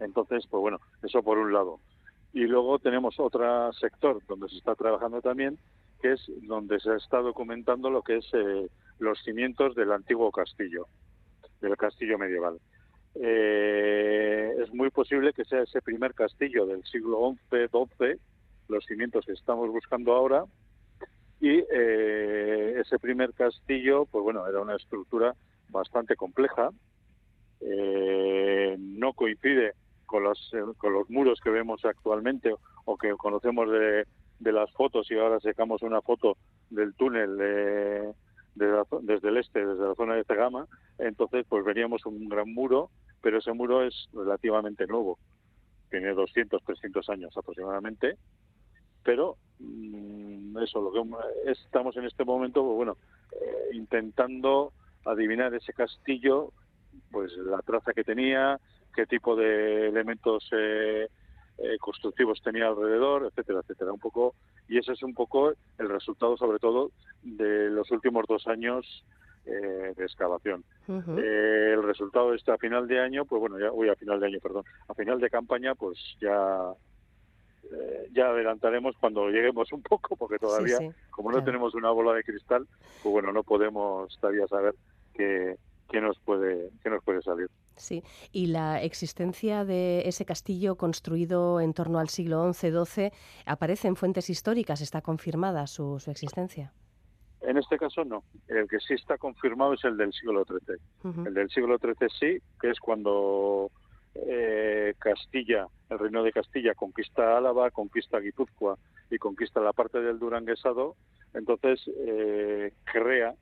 Entonces, 0.00 0.46
pues 0.48 0.60
bueno, 0.60 0.78
eso 1.02 1.22
por 1.22 1.38
un 1.38 1.52
lado. 1.52 1.80
Y 2.32 2.44
luego 2.44 2.78
tenemos 2.78 3.18
otro 3.18 3.72
sector 3.72 4.20
donde 4.28 4.48
se 4.48 4.56
está 4.56 4.74
trabajando 4.74 5.20
también, 5.20 5.58
que 6.00 6.12
es 6.12 6.30
donde 6.42 6.78
se 6.80 6.94
está 6.96 7.18
documentando 7.18 7.90
lo 7.90 8.02
que 8.02 8.18
es 8.18 8.26
eh, 8.32 8.68
los 8.98 9.18
cimientos 9.22 9.74
del 9.74 9.92
antiguo 9.92 10.30
castillo, 10.30 10.86
del 11.60 11.76
castillo 11.76 12.18
medieval. 12.18 12.58
Eh, 13.16 14.54
es 14.62 14.72
muy 14.72 14.90
posible 14.90 15.32
que 15.32 15.44
sea 15.44 15.62
ese 15.62 15.82
primer 15.82 16.14
castillo 16.14 16.66
del 16.66 16.84
siglo 16.84 17.34
XI, 17.50 17.66
XII, 17.68 18.20
los 18.68 18.84
cimientos 18.84 19.26
que 19.26 19.32
estamos 19.32 19.68
buscando 19.68 20.12
ahora, 20.12 20.44
y 21.40 21.64
eh, 21.72 22.74
ese 22.78 22.98
primer 22.98 23.32
castillo, 23.32 24.06
pues 24.06 24.22
bueno, 24.22 24.46
era 24.46 24.60
una 24.60 24.76
estructura 24.76 25.34
bastante 25.70 26.14
compleja, 26.14 26.70
eh, 27.60 28.76
no 28.78 29.12
coincide 29.12 29.74
con 30.06 30.24
los, 30.24 30.50
eh, 30.54 30.62
con 30.76 30.92
los 30.92 31.08
muros 31.10 31.40
que 31.40 31.50
vemos 31.50 31.84
actualmente 31.84 32.54
o 32.84 32.96
que 32.96 33.10
conocemos 33.12 33.70
de, 33.70 34.06
de 34.38 34.52
las 34.52 34.70
fotos 34.72 35.10
y 35.10 35.18
ahora 35.18 35.38
sacamos 35.40 35.82
una 35.82 36.00
foto 36.00 36.36
del 36.70 36.94
túnel 36.94 37.36
de, 37.36 38.14
desde 39.02 39.28
el 39.28 39.36
este, 39.36 39.64
desde 39.64 39.88
la 39.88 39.94
zona 39.94 40.14
de 40.14 40.24
Tegama, 40.24 40.66
entonces 40.98 41.46
pues 41.48 41.64
veríamos 41.64 42.04
un 42.06 42.28
gran 42.28 42.52
muro, 42.52 42.90
pero 43.22 43.38
ese 43.38 43.52
muro 43.52 43.84
es 43.84 44.08
relativamente 44.12 44.86
nuevo, 44.86 45.18
tiene 45.90 46.12
200, 46.12 46.62
300 46.64 47.08
años 47.10 47.36
aproximadamente, 47.36 48.16
pero 49.02 49.36
mm, 49.58 50.58
eso, 50.58 50.80
lo 50.80 50.92
que 50.92 51.50
estamos 51.50 51.96
en 51.96 52.04
este 52.04 52.24
momento, 52.24 52.62
pues 52.64 52.76
bueno, 52.76 52.96
eh, 53.32 53.76
intentando 53.76 54.72
adivinar 55.04 55.54
ese 55.54 55.72
castillo, 55.72 56.52
pues 57.10 57.36
la 57.36 57.58
traza 57.62 57.92
que 57.92 58.04
tenía, 58.04 58.58
qué 58.94 59.06
tipo 59.06 59.36
de 59.36 59.88
elementos 59.88 60.48
eh, 60.52 61.08
eh, 61.58 61.78
constructivos 61.78 62.40
tenía 62.42 62.68
alrededor, 62.68 63.26
etcétera, 63.26 63.60
etcétera. 63.60 63.92
Un 63.92 64.00
poco 64.00 64.34
y 64.68 64.78
ese 64.78 64.92
es 64.92 65.02
un 65.02 65.14
poco 65.14 65.52
el 65.78 65.88
resultado, 65.88 66.36
sobre 66.36 66.58
todo, 66.58 66.90
de 67.22 67.70
los 67.70 67.90
últimos 67.90 68.24
dos 68.28 68.46
años 68.46 69.04
eh, 69.46 69.94
de 69.96 70.04
excavación. 70.04 70.64
el 70.88 71.82
resultado 71.82 72.34
está 72.34 72.54
a 72.54 72.58
final 72.58 72.86
de 72.86 73.00
año, 73.00 73.24
pues 73.24 73.40
bueno, 73.40 73.58
ya, 73.58 73.72
uy, 73.72 73.88
a 73.88 73.96
final 73.96 74.20
de 74.20 74.26
año, 74.26 74.38
perdón, 74.40 74.64
a 74.88 74.94
final 74.94 75.20
de 75.20 75.30
campaña, 75.30 75.74
pues 75.74 75.98
ya 76.20 76.72
ya 78.12 78.26
adelantaremos 78.26 78.96
cuando 78.98 79.28
lleguemos 79.28 79.72
un 79.72 79.82
poco, 79.82 80.16
porque 80.16 80.38
todavía, 80.38 80.78
como 81.10 81.30
no 81.30 81.44
tenemos 81.44 81.72
una 81.74 81.90
bola 81.90 82.14
de 82.14 82.24
cristal, 82.24 82.66
pues 83.00 83.12
bueno, 83.12 83.32
no 83.32 83.44
podemos 83.44 84.18
todavía 84.18 84.48
saber 84.48 84.74
qué, 85.14 85.56
nos 85.98 86.18
puede 86.20 86.70
qué 86.82 86.90
nos 86.90 87.02
puede 87.02 87.22
salir. 87.22 87.48
Sí, 87.76 88.04
y 88.30 88.48
la 88.48 88.82
existencia 88.82 89.64
de 89.64 90.02
ese 90.06 90.26
castillo 90.26 90.76
construido 90.76 91.60
en 91.60 91.72
torno 91.72 91.98
al 91.98 92.10
siglo 92.10 92.52
XI-XII 92.52 93.10
aparece 93.46 93.88
en 93.88 93.96
fuentes 93.96 94.28
históricas, 94.28 94.82
está 94.82 95.00
confirmada 95.00 95.66
su, 95.66 95.98
su, 95.98 96.10
existencia. 96.10 96.74
En 97.40 97.56
este 97.56 97.78
caso 97.78 98.04
no, 98.04 98.22
el 98.48 98.68
que 98.68 98.78
sí 98.80 98.92
está 98.94 99.16
confirmado 99.16 99.72
es 99.72 99.84
el 99.84 99.96
del 99.96 100.12
siglo 100.12 100.44
XIII. 100.44 101.26
El 101.26 101.32
del 101.32 101.48
siglo 101.48 101.78
XIII 101.78 102.08
sí, 102.20 102.38
que 102.60 102.70
es 102.70 102.78
cuando 102.78 103.70
eh, 104.14 104.94
Castilla, 104.98 105.66
el 105.88 105.98
reino 105.98 106.22
de 106.22 106.32
Castilla 106.32 106.74
conquista 106.74 107.38
Álava, 107.38 107.70
conquista 107.70 108.18
Guipúzcoa 108.18 108.76
y 109.10 109.18
conquista 109.18 109.60
la 109.60 109.72
parte 109.72 110.00
del 110.00 110.18
Duranguesado, 110.18 110.96
entonces 111.32 111.80
eh, 112.06 112.72
crea 112.84 113.34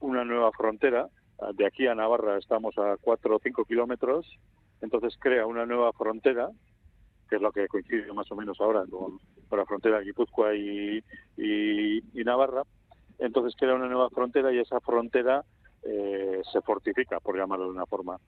una 0.00 0.24
nueva 0.24 0.50
frontera. 0.52 1.08
De 1.54 1.66
aquí 1.66 1.86
a 1.86 1.94
Navarra 1.94 2.38
estamos 2.38 2.76
a 2.78 2.96
4 3.00 3.36
o 3.36 3.38
5 3.38 3.64
kilómetros, 3.66 4.26
entonces 4.80 5.16
crea 5.20 5.46
una 5.46 5.66
nueva 5.66 5.92
frontera, 5.92 6.48
que 7.28 7.36
es 7.36 7.42
lo 7.42 7.52
que 7.52 7.68
coincide 7.68 8.10
más 8.12 8.30
o 8.30 8.36
menos 8.36 8.58
ahora 8.60 8.84
con, 8.90 9.18
la 9.50 9.66
frontera 9.66 9.98
de 9.98 10.06
Guipúzcoa 10.06 10.54
y, 10.54 11.02
Navarra. 12.24 12.62
Entonces 13.18 13.54
crea 13.58 13.74
una 13.74 13.86
nueva 13.86 14.10
frontera 14.10 14.52
y 14.52 14.58
esa 14.58 14.80
frontera 14.80 15.44
eh, 15.82 16.42
se 16.52 16.60
fortifica, 16.62 17.20
por 17.20 17.36
llamarlo 17.36 17.66
de 17.66 17.70
una 17.72 17.86
forma. 17.86 18.18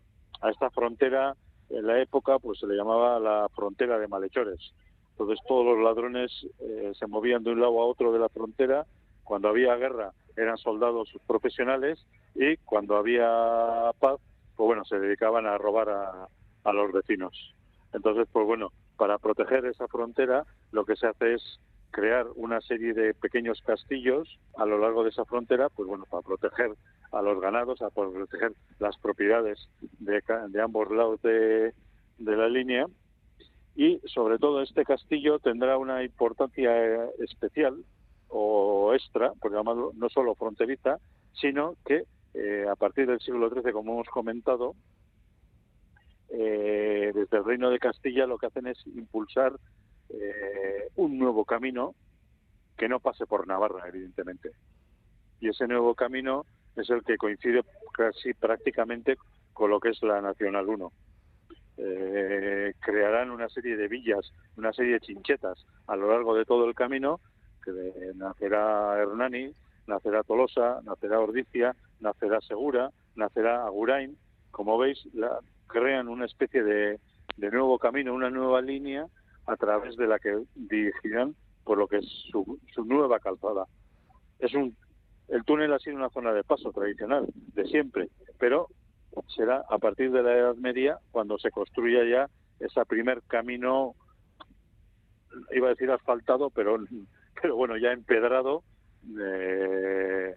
a 0.40 0.50
esta 0.50 0.70
frontera 0.70 1.34
en 1.70 1.86
la 1.86 2.00
época 2.00 2.38
pues 2.38 2.60
se 2.60 2.66
le 2.66 2.76
llamaba 2.76 3.18
la 3.18 3.48
frontera 3.54 3.98
de 3.98 4.08
malhechores. 4.08 4.72
Entonces 5.10 5.38
todos 5.46 5.66
los 5.66 5.84
ladrones 5.84 6.30
eh, 6.60 6.92
se 6.98 7.06
movían 7.06 7.42
de 7.42 7.50
un 7.50 7.60
lado 7.60 7.80
a 7.80 7.86
otro 7.86 8.12
de 8.12 8.18
la 8.18 8.28
frontera. 8.28 8.86
Cuando 9.28 9.50
había 9.50 9.76
guerra 9.76 10.12
eran 10.38 10.56
soldados 10.56 11.12
profesionales 11.26 12.02
y 12.34 12.56
cuando 12.56 12.96
había 12.96 13.90
paz, 13.98 14.18
pues 14.56 14.66
bueno, 14.66 14.86
se 14.86 14.98
dedicaban 14.98 15.44
a 15.44 15.58
robar 15.58 15.90
a, 15.90 16.28
a 16.64 16.72
los 16.72 16.90
vecinos. 16.92 17.54
Entonces, 17.92 18.26
pues 18.32 18.46
bueno, 18.46 18.72
para 18.96 19.18
proteger 19.18 19.66
esa 19.66 19.86
frontera 19.86 20.46
lo 20.72 20.86
que 20.86 20.96
se 20.96 21.08
hace 21.08 21.34
es 21.34 21.60
crear 21.90 22.26
una 22.36 22.62
serie 22.62 22.94
de 22.94 23.12
pequeños 23.12 23.60
castillos 23.60 24.38
a 24.56 24.64
lo 24.64 24.78
largo 24.78 25.04
de 25.04 25.10
esa 25.10 25.26
frontera, 25.26 25.68
pues 25.68 25.86
bueno, 25.86 26.06
para 26.08 26.22
proteger 26.22 26.70
a 27.12 27.20
los 27.20 27.38
ganados, 27.38 27.82
a 27.82 27.90
proteger 27.90 28.52
las 28.78 28.96
propiedades 28.96 29.68
de, 29.98 30.22
ambos 30.62 30.90
lados 30.90 31.20
de, 31.20 31.74
la 32.18 32.48
línea. 32.48 32.86
Y 33.76 34.00
sobre 34.06 34.38
todo 34.38 34.62
este 34.62 34.84
castillo 34.84 35.38
tendrá 35.38 35.76
una 35.76 36.02
importancia 36.02 37.04
especial 37.18 37.84
o 38.28 38.92
extra, 38.94 39.32
por 39.40 39.52
llamarlo 39.52 39.92
no 39.94 40.08
solo 40.08 40.34
fronteriza, 40.34 40.98
sino 41.32 41.74
que 41.84 42.04
eh, 42.34 42.66
a 42.70 42.76
partir 42.76 43.06
del 43.06 43.20
siglo 43.20 43.48
XIII, 43.50 43.72
como 43.72 43.94
hemos 43.94 44.08
comentado, 44.08 44.74
eh, 46.30 47.10
desde 47.14 47.38
el 47.38 47.44
Reino 47.44 47.70
de 47.70 47.78
Castilla 47.78 48.26
lo 48.26 48.38
que 48.38 48.46
hacen 48.46 48.66
es 48.66 48.78
impulsar 48.86 49.52
eh, 50.10 50.88
un 50.96 51.18
nuevo 51.18 51.44
camino 51.44 51.94
que 52.76 52.88
no 52.88 53.00
pase 53.00 53.26
por 53.26 53.46
Navarra, 53.46 53.88
evidentemente. 53.88 54.50
Y 55.40 55.48
ese 55.48 55.66
nuevo 55.66 55.94
camino 55.94 56.44
es 56.76 56.88
el 56.90 57.02
que 57.02 57.16
coincide 57.16 57.62
casi 57.92 58.34
prácticamente 58.34 59.16
con 59.52 59.70
lo 59.70 59.80
que 59.80 59.90
es 59.90 60.02
la 60.02 60.20
Nacional 60.20 60.68
1. 60.68 60.92
Eh, 61.78 62.74
crearán 62.80 63.30
una 63.30 63.48
serie 63.48 63.76
de 63.76 63.88
villas, 63.88 64.32
una 64.56 64.72
serie 64.72 64.94
de 64.94 65.00
chinchetas 65.00 65.64
a 65.86 65.96
lo 65.96 66.10
largo 66.10 66.34
de 66.34 66.44
todo 66.44 66.64
el 66.66 66.74
camino, 66.74 67.20
que 67.72 68.12
nacerá 68.14 68.98
Hernani, 68.98 69.52
nacerá 69.86 70.22
Tolosa, 70.22 70.80
nacerá 70.82 71.20
Ordicia, 71.20 71.74
nacerá 72.00 72.40
Segura, 72.40 72.90
nacerá 73.16 73.64
Agurain. 73.64 74.16
Como 74.50 74.78
veis, 74.78 74.98
la, 75.14 75.40
crean 75.66 76.08
una 76.08 76.26
especie 76.26 76.62
de, 76.62 76.98
nuevo 77.36 77.78
camino, 77.78 78.14
una 78.14 78.30
nueva 78.30 78.60
línea 78.60 79.06
a 79.46 79.56
través 79.56 79.96
de 79.96 80.06
la 80.06 80.18
que 80.18 80.44
dirigirán 80.54 81.34
por 81.64 81.78
lo 81.78 81.86
que 81.86 81.98
es 81.98 82.06
su, 82.30 82.58
su 82.74 82.84
nueva 82.84 83.18
calzada. 83.18 83.66
Es 84.38 84.54
un 84.54 84.76
el 85.28 85.44
túnel 85.44 85.72
ha 85.72 85.78
sido 85.78 85.96
una 85.96 86.08
zona 86.08 86.32
de 86.32 86.42
paso 86.42 86.72
tradicional, 86.72 87.26
de 87.54 87.66
siempre, 87.66 88.08
pero 88.38 88.68
será 89.36 89.62
a 89.68 89.78
partir 89.78 90.10
de 90.10 90.22
la 90.22 90.34
Edad 90.34 90.54
Media 90.56 90.98
cuando 91.10 91.38
se 91.38 91.50
construya 91.50 92.04
ya 92.04 92.30
ese 92.60 92.84
primer 92.86 93.22
camino, 93.22 93.94
iba 95.54 95.66
a 95.66 95.70
decir 95.70 95.90
asfaltado, 95.90 96.50
pero, 96.50 96.78
pero 97.40 97.56
bueno, 97.56 97.76
ya 97.76 97.92
empedrado, 97.92 98.62
pues 99.10 100.36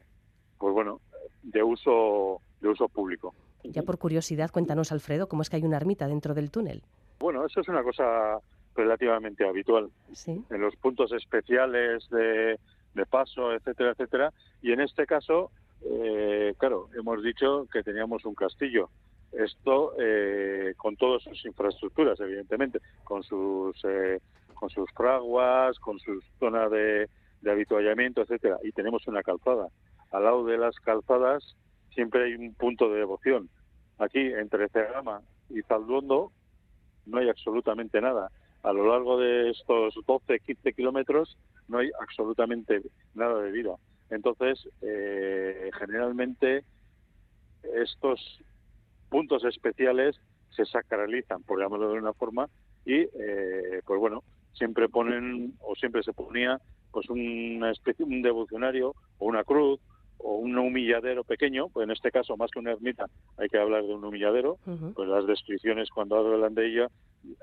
bueno, 0.59 1.01
de 1.43 1.63
uso, 1.63 2.41
de 2.61 2.69
uso 2.69 2.87
público. 2.89 3.33
Ya 3.63 3.83
por 3.83 3.97
curiosidad, 3.97 4.49
cuéntanos, 4.51 4.91
Alfredo, 4.91 5.27
¿cómo 5.27 5.41
es 5.41 5.49
que 5.49 5.57
hay 5.57 5.63
una 5.63 5.77
ermita 5.77 6.07
dentro 6.07 6.33
del 6.33 6.49
túnel? 6.51 6.81
Bueno, 7.19 7.45
eso 7.45 7.61
es 7.61 7.67
una 7.67 7.83
cosa 7.83 8.39
relativamente 8.75 9.47
habitual. 9.47 9.91
¿Sí? 10.13 10.43
En 10.49 10.61
los 10.61 10.75
puntos 10.77 11.11
especiales 11.11 12.09
de, 12.09 12.59
de 12.93 13.05
paso, 13.05 13.53
etcétera, 13.53 13.91
etcétera. 13.91 14.33
Y 14.61 14.71
en 14.71 14.81
este 14.81 15.05
caso, 15.05 15.51
eh, 15.83 16.53
claro, 16.57 16.89
hemos 16.97 17.21
dicho 17.23 17.67
que 17.71 17.83
teníamos 17.83 18.25
un 18.25 18.35
castillo. 18.35 18.89
Esto 19.31 19.93
eh, 19.99 20.73
con 20.75 20.97
todas 20.97 21.23
sus 21.23 21.45
infraestructuras, 21.45 22.19
evidentemente, 22.19 22.79
con 23.03 23.23
sus 23.23 23.79
eh, 23.85 24.19
con 24.61 24.69
sus 24.69 24.91
fraguas, 24.91 25.79
con 25.79 25.97
sus 25.97 26.23
zonas 26.39 26.69
de, 26.69 27.09
de 27.41 27.51
habituallamiento, 27.51 28.21
etcétera. 28.21 28.59
Y 28.63 28.71
tenemos 28.71 29.07
una 29.07 29.23
calzada. 29.23 29.69
Al 30.11 30.23
lado 30.23 30.45
de 30.45 30.59
las 30.59 30.75
calzadas 30.79 31.57
siempre 31.95 32.25
hay 32.25 32.35
un 32.35 32.53
punto 32.53 32.87
de 32.91 32.99
devoción. 32.99 33.49
Aquí, 33.97 34.19
entre 34.19 34.69
Cegama 34.69 35.21
y 35.49 35.63
Zalduondo, 35.63 36.31
no 37.07 37.17
hay 37.17 37.29
absolutamente 37.29 37.99
nada. 38.01 38.29
A 38.61 38.71
lo 38.71 38.87
largo 38.87 39.19
de 39.19 39.49
estos 39.49 39.95
12, 40.05 40.39
15 40.41 40.73
kilómetros 40.73 41.39
no 41.67 41.79
hay 41.79 41.89
absolutamente 41.99 42.83
nada 43.15 43.41
de 43.41 43.51
vida. 43.51 43.75
Entonces, 44.11 44.69
eh, 44.83 45.71
generalmente 45.79 46.63
estos 47.63 48.43
puntos 49.09 49.43
especiales 49.43 50.19
se 50.55 50.65
sacralizan, 50.65 51.41
por 51.41 51.59
llamarlo 51.59 51.91
de 51.91 51.97
una 51.97 52.13
forma, 52.13 52.47
y 52.85 52.99
eh, 53.01 53.81
pues 53.85 53.99
bueno, 53.99 54.23
siempre 54.53 54.89
ponen 54.89 55.53
o 55.59 55.75
siempre 55.75 56.03
se 56.03 56.13
ponía 56.13 56.59
pues 56.91 57.09
una 57.09 57.71
especie, 57.71 58.05
un 58.05 58.21
devocionario 58.21 58.95
o 59.17 59.25
una 59.25 59.43
cruz 59.43 59.79
o 60.17 60.35
un 60.35 60.57
humilladero 60.57 61.23
pequeño, 61.23 61.69
pues 61.69 61.85
en 61.85 61.91
este 61.91 62.11
caso 62.11 62.37
más 62.37 62.51
que 62.51 62.59
una 62.59 62.71
ermita 62.71 63.05
hay 63.37 63.49
que 63.49 63.57
hablar 63.57 63.83
de 63.83 63.93
un 63.93 64.03
humilladero, 64.03 64.57
pues 64.93 65.09
las 65.09 65.25
descripciones 65.25 65.89
cuando 65.89 66.17
hablan 66.17 66.53
de 66.53 66.67
ella 66.67 66.87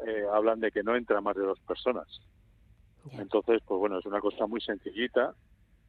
eh, 0.06 0.24
hablan 0.32 0.60
de 0.60 0.70
que 0.70 0.82
no 0.82 0.94
entra 0.96 1.20
más 1.20 1.36
de 1.36 1.42
dos 1.42 1.58
personas. 1.60 2.06
Entonces, 3.12 3.62
pues 3.66 3.78
bueno, 3.80 3.98
es 3.98 4.06
una 4.06 4.20
cosa 4.20 4.46
muy 4.46 4.60
sencillita, 4.60 5.34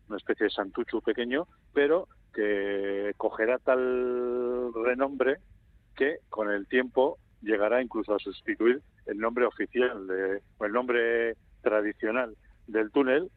una 0.07 0.17
especie 0.17 0.45
de 0.45 0.51
santucho 0.51 1.01
pequeño, 1.01 1.47
pero 1.73 2.07
que 2.33 3.13
cogerá 3.17 3.57
tal 3.59 4.73
renombre 4.73 5.37
que 5.95 6.19
con 6.29 6.49
el 6.49 6.67
tiempo 6.67 7.17
llegará 7.41 7.81
incluso 7.81 8.15
a 8.15 8.19
sustituir 8.19 8.81
el 9.09 9.17
nombre 9.17 9.45
oficial 9.45 10.07
de, 10.07 10.41
o 10.57 10.65
el 10.65 10.71
nombre 10.71 11.35
tradicional 11.61 12.35
del 12.67 12.91
túnel, 12.91 13.29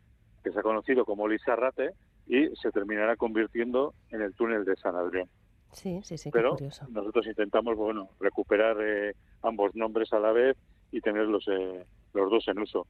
que 0.44 0.52
se 0.52 0.58
ha 0.58 0.62
conocido 0.62 1.04
como 1.04 1.28
Lizarrate, 1.28 1.90
y 2.26 2.48
se 2.56 2.70
terminará 2.70 3.16
convirtiendo 3.16 3.94
en 4.10 4.22
el 4.22 4.34
túnel 4.34 4.64
de 4.64 4.76
San 4.76 4.94
Adrián. 4.94 5.28
Sí, 5.72 6.00
sí, 6.04 6.18
sí, 6.18 6.30
Pero 6.30 6.50
curioso. 6.50 6.86
nosotros 6.90 7.26
intentamos, 7.26 7.76
bueno, 7.76 8.10
recuperar 8.20 8.76
eh, 8.80 9.14
ambos 9.42 9.74
nombres 9.74 10.12
a 10.12 10.20
la 10.20 10.30
vez 10.32 10.56
y 10.92 11.00
tenerlos 11.00 11.48
eh, 11.48 11.84
los 12.12 12.30
dos 12.30 12.46
en 12.48 12.58
uso. 12.60 12.86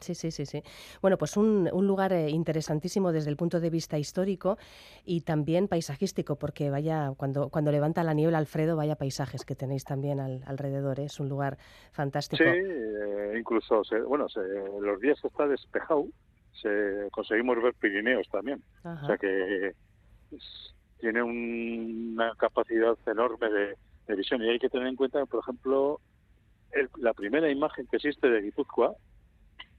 Sí, 0.00 0.14
sí, 0.14 0.30
sí, 0.30 0.46
sí. 0.46 0.62
Bueno, 1.02 1.18
pues 1.18 1.36
un, 1.36 1.68
un 1.72 1.86
lugar 1.86 2.12
eh, 2.12 2.30
interesantísimo 2.30 3.12
desde 3.12 3.30
el 3.30 3.36
punto 3.36 3.60
de 3.60 3.70
vista 3.70 3.98
histórico 3.98 4.56
y 5.04 5.20
también 5.20 5.68
paisajístico, 5.68 6.36
porque 6.36 6.70
vaya, 6.70 7.12
cuando, 7.16 7.50
cuando 7.50 7.70
levanta 7.70 8.02
la 8.02 8.14
niebla, 8.14 8.38
Alfredo, 8.38 8.74
vaya 8.74 8.96
paisajes 8.96 9.44
que 9.44 9.54
tenéis 9.54 9.84
también 9.84 10.18
alrededor, 10.18 10.98
¿eh? 10.98 11.04
es 11.04 11.20
un 11.20 11.28
lugar 11.28 11.58
fantástico. 11.92 12.42
Sí, 12.42 12.48
eh, 12.48 13.34
incluso, 13.38 13.82
bueno, 14.08 14.26
los 14.80 15.00
días 15.00 15.20
que 15.20 15.28
está 15.28 15.46
despejado, 15.46 16.06
se, 16.52 17.08
conseguimos 17.12 17.62
ver 17.62 17.74
Pirineos 17.74 18.26
también. 18.30 18.62
O 18.82 19.06
sea 19.06 19.18
que 19.18 19.74
tiene 20.98 21.22
una 21.22 22.32
capacidad 22.36 22.96
enorme 23.06 23.50
de, 23.50 23.76
de 24.08 24.16
visión 24.16 24.42
y 24.42 24.48
hay 24.48 24.58
que 24.58 24.70
tener 24.70 24.86
en 24.86 24.96
cuenta, 24.96 25.24
por 25.26 25.40
ejemplo, 25.40 26.00
la 26.98 27.14
primera 27.14 27.50
imagen 27.50 27.86
que 27.86 27.96
existe 27.96 28.28
de 28.28 28.42
Guipúzcoa, 28.42 28.94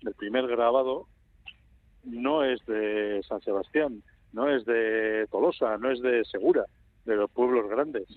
el 0.02 0.14
primer 0.14 0.48
grabado, 0.48 1.08
no 2.04 2.44
es 2.44 2.66
de 2.66 3.22
San 3.28 3.42
Sebastián, 3.42 4.04
no 4.34 4.50
es 4.50 4.66
de 4.66 5.28
Tolosa, 5.32 5.78
no 5.78 5.92
es 5.92 6.02
de 6.02 6.24
Segura, 6.26 6.66
de 7.06 7.16
los 7.16 7.30
pueblos 7.32 7.70
grandes. 7.70 8.08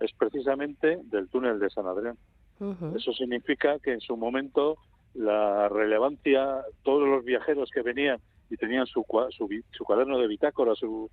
Es 0.00 0.12
precisamente 0.18 0.98
del 1.04 1.28
túnel 1.28 1.58
de 1.58 1.70
San 1.70 1.86
Adrián. 1.86 2.16
Eso 2.96 3.12
significa 3.12 3.80
que 3.80 3.92
en 3.92 4.00
su 4.00 4.16
momento 4.16 4.76
la 5.14 5.68
relevancia, 5.68 6.62
todos 6.84 7.08
los 7.08 7.24
viajeros 7.24 7.70
que 7.72 7.82
venían 7.82 8.18
y 8.50 8.56
tenían 8.56 8.86
su, 8.86 9.04
su, 9.30 9.84
cuaderno 9.84 10.18
de 10.18 10.28
bitácora, 10.28 10.74
sus 10.76 11.10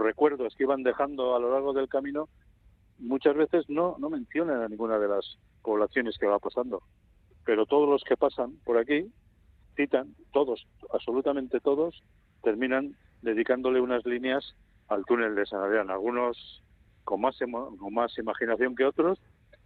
recuerdos 0.00 0.54
que 0.54 0.62
iban 0.62 0.84
dejando 0.84 1.34
a 1.34 1.40
lo 1.40 1.52
largo 1.52 1.72
del 1.72 1.88
camino, 1.88 2.28
muchas 3.02 3.36
veces 3.36 3.68
no, 3.68 3.96
no 3.98 4.08
mencionan 4.08 4.62
a 4.62 4.68
ninguna 4.68 4.98
de 4.98 5.08
las 5.08 5.38
poblaciones 5.62 6.16
que 6.18 6.26
va 6.26 6.38
pasando. 6.38 6.82
Pero 7.44 7.66
todos 7.66 7.88
los 7.88 8.02
que 8.04 8.16
pasan 8.16 8.56
por 8.64 8.78
aquí 8.78 9.10
citan, 9.76 10.14
todos, 10.32 10.66
absolutamente 10.92 11.60
todos, 11.60 12.02
terminan 12.42 12.96
dedicándole 13.22 13.80
unas 13.80 14.04
líneas 14.06 14.54
al 14.88 15.04
túnel 15.04 15.34
de 15.34 15.46
San 15.46 15.60
Adrián. 15.60 15.90
Algunos 15.90 16.62
con 17.04 17.20
más, 17.20 17.36
con 17.38 17.94
más 17.94 18.16
imaginación 18.18 18.76
que 18.76 18.84
otros, 18.84 19.18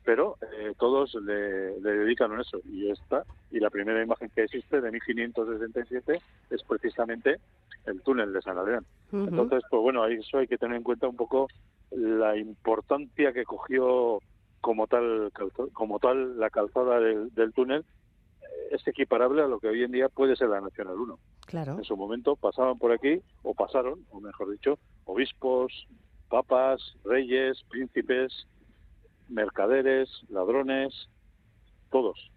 pero 0.07 0.37
eh, 0.41 0.73
todos 0.79 1.15
le, 1.17 1.81
dedican 1.81 2.33
a 2.33 2.41
eso. 2.41 2.61
Y 2.65 2.89
esta, 2.89 3.25
y 3.51 3.59
la 3.59 3.71
primera 3.71 4.01
imagen 4.01 4.31
que 4.33 4.45
existe 4.45 4.81
de 4.81 4.93
1567 4.93 6.21
es 6.51 6.63
precisamente 6.63 7.41
el 7.87 8.01
túnel 8.03 8.33
de 8.33 8.41
San 8.41 8.57
Adrián. 8.57 8.87
Entonces, 9.13 9.65
pues 9.69 9.83
bueno, 9.83 10.07
eso 10.07 10.39
hay 10.39 10.47
que 10.47 10.59
tener 10.59 10.77
en 10.77 10.85
cuenta 10.85 11.09
un 11.09 11.17
poco 11.17 11.49
la 11.91 12.37
importancia 12.37 13.33
que 13.33 13.45
cogió 13.45 14.21
como 14.61 14.87
tal, 14.87 15.33
como 15.73 15.99
tal 15.99 16.39
la 16.39 16.51
calzada 16.51 17.01
del, 17.01 17.53
túnel 17.53 17.85
es 18.71 18.87
equiparable 18.87 19.43
a 19.43 19.49
lo 19.49 19.59
que 19.59 19.69
hoy 19.69 19.83
en 19.83 19.93
día 19.93 20.09
puede 20.09 20.37
ser 20.37 20.49
la 20.49 20.61
Nacional 20.61 20.99
1. 20.99 21.19
Claro. 21.47 21.79
En 21.79 21.85
su 21.85 21.97
momento 21.97 22.37
pasaban 22.37 22.79
por 22.79 22.93
aquí, 22.93 23.21
o 23.43 23.55
pasaron, 23.55 24.05
o 24.11 24.21
mejor 24.21 24.51
dicho, 24.53 24.79
obispos, 25.05 25.87
papas, 26.29 26.97
reyes, 27.05 27.63
príncipes, 27.69 28.47
mercaderes, 29.29 30.09
ladrones, 30.29 31.09
todos. 31.91 32.31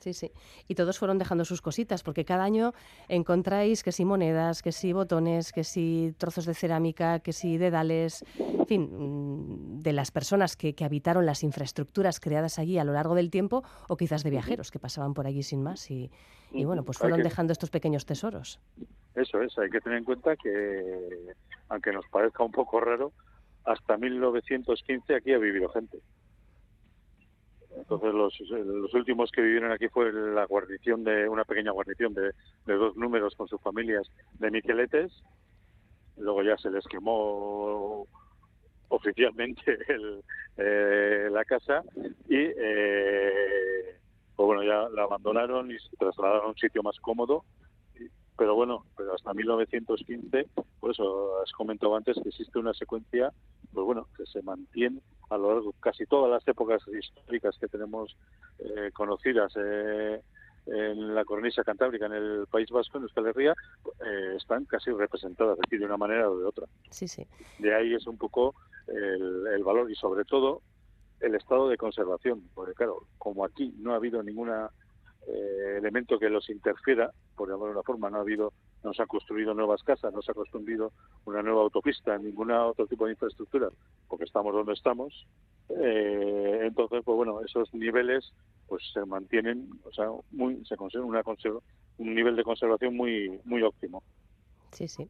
Sí, 0.00 0.14
sí. 0.14 0.32
Y 0.66 0.74
todos 0.74 0.98
fueron 0.98 1.18
dejando 1.18 1.44
sus 1.44 1.62
cositas, 1.62 2.02
porque 2.02 2.24
cada 2.24 2.42
año 2.42 2.72
encontráis 3.08 3.84
que 3.84 3.92
si 3.92 4.04
monedas, 4.04 4.60
que 4.60 4.72
si 4.72 4.92
botones, 4.92 5.52
que 5.52 5.62
si 5.62 6.12
trozos 6.18 6.44
de 6.44 6.54
cerámica, 6.54 7.20
que 7.20 7.32
si 7.32 7.56
dedales, 7.56 8.24
en 8.58 8.66
fin, 8.66 8.90
mm, 8.90 9.82
de 9.82 9.92
las 9.92 10.10
personas 10.10 10.56
que, 10.56 10.74
que 10.74 10.84
habitaron 10.84 11.24
las 11.24 11.44
infraestructuras 11.44 12.18
creadas 12.18 12.58
allí 12.58 12.78
a 12.78 12.84
lo 12.84 12.92
largo 12.92 13.14
del 13.14 13.30
tiempo, 13.30 13.62
o 13.88 13.96
quizás 13.96 14.24
de 14.24 14.30
viajeros 14.30 14.72
que 14.72 14.80
pasaban 14.80 15.14
por 15.14 15.26
allí 15.26 15.44
sin 15.44 15.62
más 15.62 15.88
y, 15.90 16.10
y 16.52 16.64
bueno, 16.64 16.84
pues 16.84 16.98
fueron 16.98 17.18
que- 17.18 17.24
dejando 17.24 17.52
estos 17.52 17.70
pequeños 17.70 18.04
tesoros. 18.04 18.58
Eso 19.14 19.40
es, 19.42 19.56
hay 19.58 19.70
que 19.70 19.80
tener 19.80 19.98
en 19.98 20.04
cuenta 20.04 20.34
que, 20.36 21.34
aunque 21.68 21.92
nos 21.92 22.06
parezca 22.10 22.42
un 22.42 22.50
poco 22.50 22.80
raro, 22.80 23.12
hasta 23.64 23.96
1915 23.96 25.14
aquí 25.14 25.32
ha 25.32 25.38
vivido 25.38 25.68
gente. 25.70 25.98
Entonces 27.76 28.12
los, 28.14 28.38
los 28.50 28.94
últimos 28.94 29.30
que 29.30 29.40
vivieron 29.40 29.72
aquí 29.72 29.88
fue 29.88 30.12
la 30.12 30.44
guarnición 30.44 31.04
de 31.04 31.28
una 31.28 31.44
pequeña 31.44 31.72
guarnición 31.72 32.14
de, 32.14 32.32
dos 32.66 32.96
números 32.96 33.34
con 33.34 33.48
sus 33.48 33.60
familias 33.60 34.06
de 34.38 34.50
Miqueletes. 34.50 35.12
Luego 36.18 36.42
ya 36.42 36.56
se 36.58 36.70
les 36.70 36.84
quemó 36.86 38.06
oficialmente 38.88 39.62
el, 39.88 40.22
eh, 40.58 41.28
la 41.30 41.44
casa 41.44 41.82
y 42.28 42.36
eh, 42.36 43.96
pues 44.36 44.46
bueno 44.46 44.62
ya 44.62 44.88
la 44.90 45.04
abandonaron 45.04 45.70
y 45.70 45.78
se 45.78 45.96
trasladaron 45.96 46.44
a 46.44 46.48
un 46.48 46.56
sitio 46.56 46.82
más 46.82 46.98
cómodo 47.00 47.44
pero 48.36 48.54
bueno, 48.54 48.84
pero 48.96 49.14
hasta 49.14 49.34
1915, 49.34 50.48
por 50.80 50.90
eso 50.90 51.40
has 51.42 51.52
comentado 51.52 51.96
antes 51.96 52.18
que 52.22 52.28
existe 52.28 52.58
una 52.58 52.74
secuencia, 52.74 53.32
pues 53.72 53.84
bueno, 53.84 54.08
que 54.16 54.24
se 54.26 54.42
mantiene 54.42 55.00
a 55.30 55.36
lo 55.36 55.54
largo 55.54 55.72
casi 55.80 56.06
todas 56.06 56.30
las 56.30 56.46
épocas 56.46 56.82
históricas 56.88 57.56
que 57.58 57.68
tenemos 57.68 58.16
eh, 58.58 58.90
conocidas 58.92 59.52
eh, 59.56 60.20
en 60.66 61.14
la 61.14 61.24
cornisa 61.24 61.64
cantábrica, 61.64 62.06
en 62.06 62.12
el 62.12 62.46
País 62.50 62.70
Vasco, 62.70 62.98
en 62.98 63.04
Euskal 63.04 63.26
Herria, 63.26 63.54
eh, 64.06 64.34
están 64.36 64.64
casi 64.64 64.90
representadas 64.90 65.58
aquí 65.64 65.76
de 65.76 65.86
una 65.86 65.96
manera 65.96 66.30
o 66.30 66.38
de 66.38 66.44
otra. 66.44 66.66
Sí, 66.90 67.08
sí. 67.08 67.26
De 67.58 67.74
ahí 67.74 67.94
es 67.94 68.06
un 68.06 68.16
poco 68.16 68.54
el, 68.86 69.46
el 69.54 69.64
valor 69.64 69.90
y 69.90 69.94
sobre 69.94 70.24
todo 70.24 70.62
el 71.20 71.34
estado 71.34 71.68
de 71.68 71.76
conservación, 71.76 72.42
porque 72.54 72.74
claro, 72.74 73.06
como 73.18 73.44
aquí 73.44 73.74
no 73.78 73.92
ha 73.92 73.96
habido 73.96 74.22
ninguna 74.22 74.70
eh, 75.26 75.76
elemento 75.78 76.18
que 76.18 76.28
los 76.28 76.48
interfiera, 76.50 77.10
por 77.36 77.48
llamarlo 77.48 77.66
de 77.66 77.72
una 77.72 77.82
forma, 77.82 78.10
no 78.10 78.18
ha 78.18 78.20
habido, 78.20 78.52
no 78.82 78.92
se 78.92 79.02
han 79.02 79.08
construido 79.08 79.54
nuevas 79.54 79.82
casas, 79.82 80.12
no 80.12 80.22
se 80.22 80.32
ha 80.32 80.34
construido 80.34 80.92
una 81.24 81.42
nueva 81.42 81.62
autopista, 81.62 82.18
ninguna 82.18 82.66
otro 82.66 82.86
tipo 82.86 83.06
de 83.06 83.12
infraestructura, 83.12 83.68
porque 84.08 84.24
estamos 84.24 84.52
donde 84.52 84.72
estamos. 84.72 85.26
Eh, 85.68 86.60
entonces, 86.62 87.02
pues 87.04 87.16
bueno, 87.16 87.40
esos 87.44 87.72
niveles 87.74 88.32
pues 88.66 88.82
se 88.92 89.04
mantienen, 89.04 89.68
o 89.84 89.92
sea, 89.92 90.06
muy, 90.30 90.64
se 90.64 90.76
conserva 90.76 91.06
una 91.06 91.22
un 91.98 92.14
nivel 92.14 92.36
de 92.36 92.44
conservación 92.44 92.96
muy 92.96 93.40
muy 93.44 93.62
óptimo. 93.62 94.02
Sí, 94.72 94.88
sí. 94.88 95.08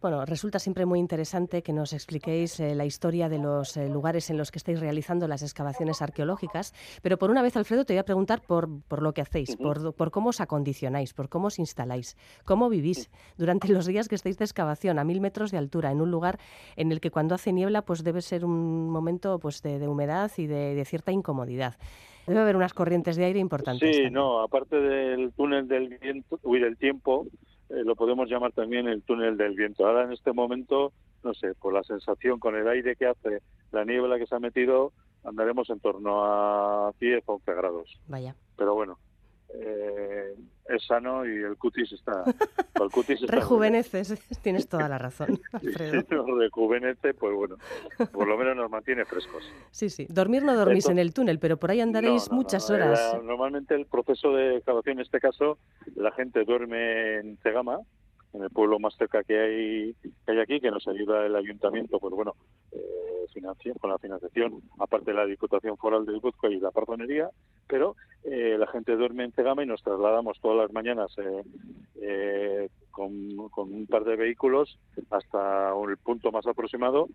Bueno, 0.00 0.24
resulta 0.24 0.58
siempre 0.58 0.86
muy 0.86 1.00
interesante 1.00 1.62
que 1.62 1.72
nos 1.72 1.92
expliquéis 1.92 2.60
eh, 2.60 2.74
la 2.74 2.84
historia 2.84 3.28
de 3.28 3.38
los 3.38 3.76
eh, 3.76 3.88
lugares 3.88 4.30
en 4.30 4.38
los 4.38 4.50
que 4.50 4.58
estáis 4.58 4.80
realizando 4.80 5.26
las 5.26 5.42
excavaciones 5.42 6.00
arqueológicas, 6.00 6.72
pero 7.02 7.18
por 7.18 7.30
una 7.30 7.42
vez, 7.42 7.56
Alfredo, 7.56 7.84
te 7.84 7.92
voy 7.92 7.98
a 7.98 8.04
preguntar 8.04 8.40
por, 8.40 8.68
por 8.86 9.02
lo 9.02 9.12
que 9.12 9.20
hacéis, 9.20 9.56
por, 9.56 9.94
por 9.94 10.10
cómo 10.10 10.30
os 10.30 10.40
acondicionáis, 10.40 11.12
por 11.12 11.28
cómo 11.28 11.48
os 11.48 11.58
instaláis, 11.58 12.16
cómo 12.44 12.68
vivís 12.68 13.10
durante 13.36 13.68
los 13.68 13.86
días 13.86 14.08
que 14.08 14.14
estáis 14.14 14.38
de 14.38 14.44
excavación 14.44 14.98
a 14.98 15.04
mil 15.04 15.20
metros 15.20 15.50
de 15.50 15.58
altura, 15.58 15.90
en 15.90 16.00
un 16.00 16.10
lugar 16.10 16.38
en 16.76 16.92
el 16.92 17.00
que 17.00 17.10
cuando 17.10 17.34
hace 17.34 17.52
niebla 17.52 17.82
pues 17.82 18.04
debe 18.04 18.22
ser 18.22 18.44
un 18.44 18.88
momento 18.90 19.38
pues 19.40 19.60
de, 19.62 19.78
de 19.78 19.88
humedad 19.88 20.30
y 20.36 20.46
de, 20.46 20.74
de 20.74 20.84
cierta 20.84 21.10
incomodidad. 21.10 21.76
Debe 22.26 22.40
haber 22.40 22.54
unas 22.54 22.74
corrientes 22.74 23.16
de 23.16 23.24
aire 23.24 23.40
importantes. 23.40 23.88
Sí, 23.88 23.92
también. 24.02 24.12
no, 24.12 24.40
aparte 24.40 24.76
del 24.76 25.32
túnel 25.32 25.66
del 25.66 25.88
viento, 25.88 26.38
uy, 26.44 26.60
del 26.60 26.76
tiempo, 26.76 27.26
eh, 27.70 27.84
lo 27.84 27.94
podemos 27.94 28.28
llamar 28.28 28.52
también 28.52 28.88
el 28.88 29.02
túnel 29.02 29.36
del 29.36 29.54
viento. 29.54 29.86
Ahora 29.86 30.04
en 30.04 30.12
este 30.12 30.32
momento, 30.32 30.92
no 31.22 31.34
sé, 31.34 31.54
por 31.54 31.72
la 31.72 31.82
sensación 31.84 32.38
con 32.38 32.56
el 32.56 32.68
aire 32.68 32.96
que 32.96 33.06
hace, 33.06 33.42
la 33.70 33.84
niebla 33.84 34.18
que 34.18 34.26
se 34.26 34.34
ha 34.34 34.40
metido, 34.40 34.92
andaremos 35.24 35.70
en 35.70 35.80
torno 35.80 36.24
a 36.24 36.92
10 36.98 37.22
o 37.26 37.34
11 37.34 37.54
grados. 37.54 38.00
Vaya. 38.08 38.34
Pero 38.56 38.74
bueno, 38.74 38.98
eh, 39.54 40.34
es 40.74 40.84
sano 40.86 41.24
y 41.26 41.36
el 41.42 41.56
cutis 41.56 41.92
está... 41.92 42.24
El 42.80 42.90
cutis 42.90 43.22
está 43.22 43.34
Rejuveneces, 43.36 44.18
tienes 44.42 44.68
toda 44.68 44.88
la 44.88 44.98
razón, 44.98 45.40
Alfredo. 45.52 46.00
Si 46.02 46.14
rejuvenece, 46.38 47.14
pues 47.14 47.34
bueno, 47.34 47.56
por 48.12 48.26
lo 48.28 48.36
menos 48.36 48.56
nos 48.56 48.70
mantiene 48.70 49.04
frescos. 49.04 49.42
Sí, 49.70 49.90
sí. 49.90 50.06
Dormir 50.08 50.42
no 50.44 50.54
dormís 50.54 50.84
Entonces- 50.84 50.90
en 50.92 50.98
el 50.98 51.14
túnel, 51.14 51.38
pero 51.38 51.56
por 51.58 51.70
ahí 51.70 51.80
andaréis 51.80 52.28
No, 52.28 52.36
no, 52.36 52.36
no, 52.36 52.42
muchas 52.42 52.70
horas. 52.70 53.12
La- 53.14 53.20
normalmente 53.22 53.74
el 53.74 53.86
proceso 53.86 54.32
de 54.32 54.56
excavación, 54.56 54.98
en 54.98 55.02
este 55.02 55.20
caso, 55.20 55.58
la 55.96 56.12
gente 56.12 56.44
duerme 56.44 57.16
en 57.18 57.36
Cegama, 57.38 57.78
en 58.32 58.42
el 58.42 58.50
pueblo 58.50 58.78
más 58.78 58.94
cerca 58.96 59.22
que 59.24 59.38
hay, 59.38 59.94
que 60.02 60.32
hay 60.32 60.38
aquí, 60.38 60.60
que 60.60 60.70
nos 60.70 60.86
ayuda 60.86 61.26
el 61.26 61.36
ayuntamiento, 61.36 61.98
pues 61.98 62.14
bueno, 62.14 62.34
eh, 62.72 63.10
con 63.80 63.90
la 63.90 63.98
financiación, 63.98 64.62
aparte 64.78 65.10
de 65.10 65.16
la 65.16 65.26
Diputación 65.26 65.76
Foral 65.76 66.04
de 66.04 66.12
Guipúzcoa 66.14 66.50
y 66.50 66.60
la 66.60 66.70
Pardonería, 66.70 67.30
pero 67.66 67.96
eh, 68.24 68.56
la 68.58 68.66
gente 68.66 68.96
duerme 68.96 69.24
en 69.24 69.32
Cegama 69.32 69.62
y 69.62 69.66
nos 69.66 69.82
trasladamos 69.82 70.40
todas 70.40 70.58
las 70.58 70.72
mañanas 70.72 71.10
eh, 71.18 71.42
eh, 72.02 72.68
con, 72.90 73.48
con 73.50 73.72
un 73.72 73.86
par 73.86 74.04
de 74.04 74.16
vehículos 74.16 74.78
hasta 75.10 75.72
el 75.88 75.96
punto 75.98 76.32
más 76.32 76.46
aproximado 76.46 77.08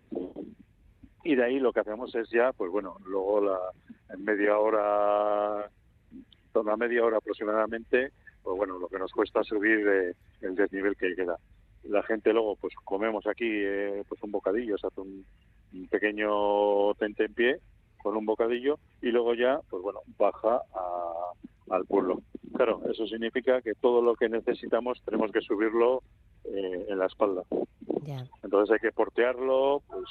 y 1.22 1.34
de 1.34 1.44
ahí 1.44 1.58
lo 1.58 1.72
que 1.72 1.80
hacemos 1.80 2.14
es 2.14 2.28
ya, 2.30 2.52
pues 2.52 2.70
bueno, 2.70 2.96
luego 3.04 3.40
la, 3.40 3.58
en 4.10 4.24
media 4.24 4.58
hora, 4.58 5.70
una 6.54 6.76
media 6.76 7.04
hora 7.04 7.18
aproximadamente, 7.18 8.12
pues 8.46 8.56
bueno, 8.58 8.78
lo 8.78 8.86
que 8.86 8.98
nos 9.00 9.10
cuesta 9.10 9.42
subir 9.42 9.84
eh, 9.88 10.14
el 10.40 10.54
desnivel 10.54 10.96
que 10.96 11.16
queda. 11.16 11.36
La 11.82 12.04
gente 12.04 12.32
luego, 12.32 12.54
pues 12.54 12.72
comemos 12.84 13.26
aquí 13.26 13.44
eh, 13.48 14.04
pues 14.08 14.22
un 14.22 14.30
bocadillo, 14.30 14.78
se 14.78 14.86
hace 14.86 15.00
un, 15.00 15.26
un 15.74 15.88
pequeño 15.88 16.94
tente 16.94 17.24
en 17.24 17.34
pie 17.34 17.56
con 18.00 18.16
un 18.16 18.24
bocadillo 18.24 18.78
y 19.02 19.08
luego 19.08 19.34
ya, 19.34 19.58
pues 19.68 19.82
bueno, 19.82 19.98
baja 20.16 20.62
a- 20.72 21.32
al 21.74 21.84
pueblo. 21.86 22.20
Claro, 22.54 22.82
eso 22.88 23.04
significa 23.08 23.60
que 23.62 23.74
todo 23.74 24.00
lo 24.00 24.14
que 24.14 24.28
necesitamos 24.28 25.02
tenemos 25.04 25.32
que 25.32 25.40
subirlo 25.40 26.04
eh, 26.44 26.86
en 26.88 26.98
la 27.00 27.06
espalda. 27.06 27.42
Entonces 28.44 28.72
hay 28.74 28.78
que 28.78 28.92
portearlo, 28.92 29.82
pues, 29.88 30.04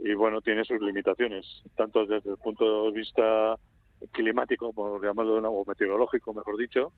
y 0.00 0.14
bueno, 0.14 0.40
tiene 0.40 0.64
sus 0.64 0.80
limitaciones, 0.80 1.46
tanto 1.76 2.06
desde 2.06 2.28
el 2.30 2.38
punto 2.38 2.86
de 2.86 2.90
vista 2.90 3.56
climático, 4.10 4.72
por 4.72 5.00
llamarlo 5.04 5.36
o 5.52 5.64
meteorológico, 5.64 6.34
mejor 6.34 6.56
dicho, 6.56 6.92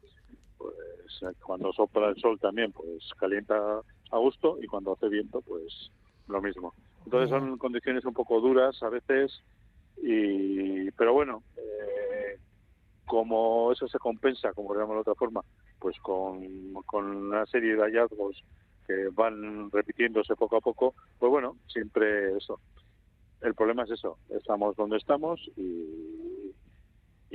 pues 0.64 1.22
eh, 1.22 1.36
cuando 1.44 1.72
sopla 1.72 2.08
el 2.08 2.16
sol 2.16 2.38
también, 2.40 2.72
pues 2.72 3.08
calienta 3.18 3.80
a 4.10 4.18
gusto, 4.18 4.58
y 4.62 4.66
cuando 4.66 4.92
hace 4.92 5.08
viento, 5.08 5.42
pues 5.42 5.90
lo 6.28 6.40
mismo. 6.40 6.72
Entonces 7.04 7.28
son 7.28 7.58
condiciones 7.58 8.04
un 8.04 8.14
poco 8.14 8.40
duras 8.40 8.82
a 8.82 8.88
veces, 8.88 9.42
y 9.98 10.90
pero 10.92 11.12
bueno, 11.12 11.42
eh, 11.56 12.38
como 13.04 13.72
eso 13.72 13.86
se 13.88 13.98
compensa, 13.98 14.52
como 14.54 14.72
llamarlo 14.74 14.96
de 14.96 15.00
otra 15.00 15.14
forma, 15.14 15.42
pues 15.78 15.98
con, 16.00 16.72
con 16.86 17.04
una 17.04 17.44
serie 17.46 17.76
de 17.76 17.82
hallazgos 17.82 18.42
que 18.86 19.08
van 19.12 19.70
repitiéndose 19.70 20.36
poco 20.36 20.56
a 20.56 20.60
poco, 20.60 20.94
pues 21.18 21.30
bueno, 21.30 21.56
siempre 21.66 22.36
eso. 22.36 22.60
El 23.42 23.54
problema 23.54 23.82
es 23.82 23.90
eso, 23.90 24.16
estamos 24.30 24.74
donde 24.76 24.96
estamos 24.96 25.40
y, 25.56 26.23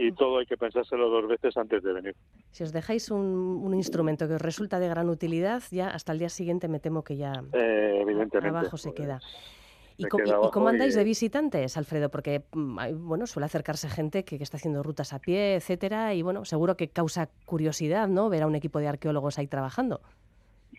y 0.02 0.14
todo 0.14 0.38
hay 0.39 0.45
que 0.45 0.56
pensárselo 0.56 1.10
dos 1.10 1.28
veces 1.28 1.56
antes 1.58 1.84
de 1.84 1.91
venir. 1.93 2.16
Si 2.52 2.64
os 2.64 2.72
dejáis 2.72 3.12
un, 3.12 3.20
un 3.62 3.74
instrumento 3.74 4.28
que 4.28 4.36
os 4.36 4.41
resulta 4.41 4.80
de 4.80 4.88
gran 4.88 5.10
utilidad, 5.10 5.62
ya 5.72 5.89
hasta 5.89 6.14
el 6.14 6.20
día 6.20 6.30
siguiente 6.30 6.68
me 6.70 6.80
temo 6.80 7.04
que 7.04 7.18
ya 7.18 7.34
Eh, 7.54 8.00
evidentemente. 8.02 8.47
abajo 8.58 8.78
se 8.78 8.89
pues, 8.91 9.02
queda. 9.02 9.20
¿Y, 9.97 10.04
se 10.04 10.10
co- 10.10 10.18
queda 10.18 10.39
y- 10.47 10.52
cómo 10.52 10.70
andáis 10.70 10.95
y- 10.95 10.97
de 11.00 11.04
visitantes, 11.04 11.76
Alfredo? 11.76 12.10
Porque 12.10 12.45
mm, 12.54 13.06
bueno, 13.08 13.28
suele 13.28 13.47
acercarse 13.47 13.89
gente 13.89 14.24
que, 14.24 14.38
que 14.38 14.43
está 14.43 14.56
haciendo 14.56 14.82
rutas 14.84 15.12
a 15.12 15.20
pie, 15.20 15.56
etcétera, 15.56 16.14
y 16.14 16.22
bueno, 16.22 16.45
seguro 16.45 16.78
que 16.78 16.88
causa 16.89 17.30
curiosidad, 17.45 18.08
¿no? 18.08 18.30
Ver 18.30 18.43
a 18.43 18.47
un 18.47 18.56
equipo 18.56 18.80
de 18.80 18.88
arqueólogos 18.88 19.38
ahí 19.38 19.47
trabajando. 19.47 20.00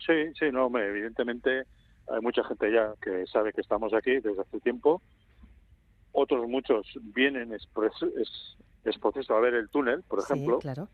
Sí, 0.07 0.33
sí, 0.39 0.47
no, 0.51 0.67
hombre, 0.67 0.89
evidentemente 0.89 1.65
hay 2.09 2.21
mucha 2.23 2.43
gente 2.45 2.73
ya 2.73 2.95
que 3.03 3.27
sabe 3.27 3.53
que 3.53 3.61
estamos 3.61 3.93
aquí 3.93 4.13
desde 4.21 4.41
hace 4.41 4.61
tiempo. 4.61 5.03
Otros 6.13 6.49
muchos 6.49 6.87
vienen 7.15 7.53
es, 7.53 7.69
es 8.85 8.99
proceso 8.99 9.35
a 9.35 9.41
ver 9.41 9.55
el 9.55 9.69
túnel, 9.69 10.03
por 10.03 10.21
ejemplo. 10.21 10.57
Sí, 10.57 10.63
claro. 10.63 10.89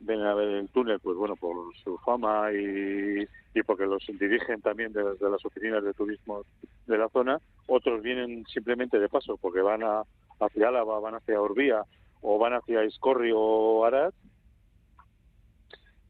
Vienen 0.00 0.26
a 0.26 0.34
ver 0.34 0.48
el 0.48 0.68
túnel, 0.68 0.98
pues 1.00 1.16
bueno, 1.16 1.36
por 1.36 1.56
su 1.76 1.96
fama 1.98 2.52
y, 2.52 3.26
y 3.54 3.62
porque 3.62 3.86
los 3.86 4.04
dirigen 4.18 4.60
también 4.60 4.92
desde 4.92 5.30
las 5.30 5.44
oficinas 5.44 5.84
de 5.84 5.94
turismo 5.94 6.44
de 6.86 6.98
la 6.98 7.08
zona. 7.08 7.38
Otros 7.68 8.02
vienen 8.02 8.44
simplemente 8.46 8.98
de 8.98 9.08
paso 9.08 9.36
porque 9.36 9.60
van 9.60 9.84
a, 9.84 10.02
hacia 10.40 10.68
Álava, 10.68 10.98
van 10.98 11.14
hacia 11.14 11.40
Orbía 11.40 11.84
o 12.20 12.38
van 12.38 12.54
hacia 12.54 12.84
Iscorri 12.84 13.30
o 13.34 13.84
Arad 13.84 14.12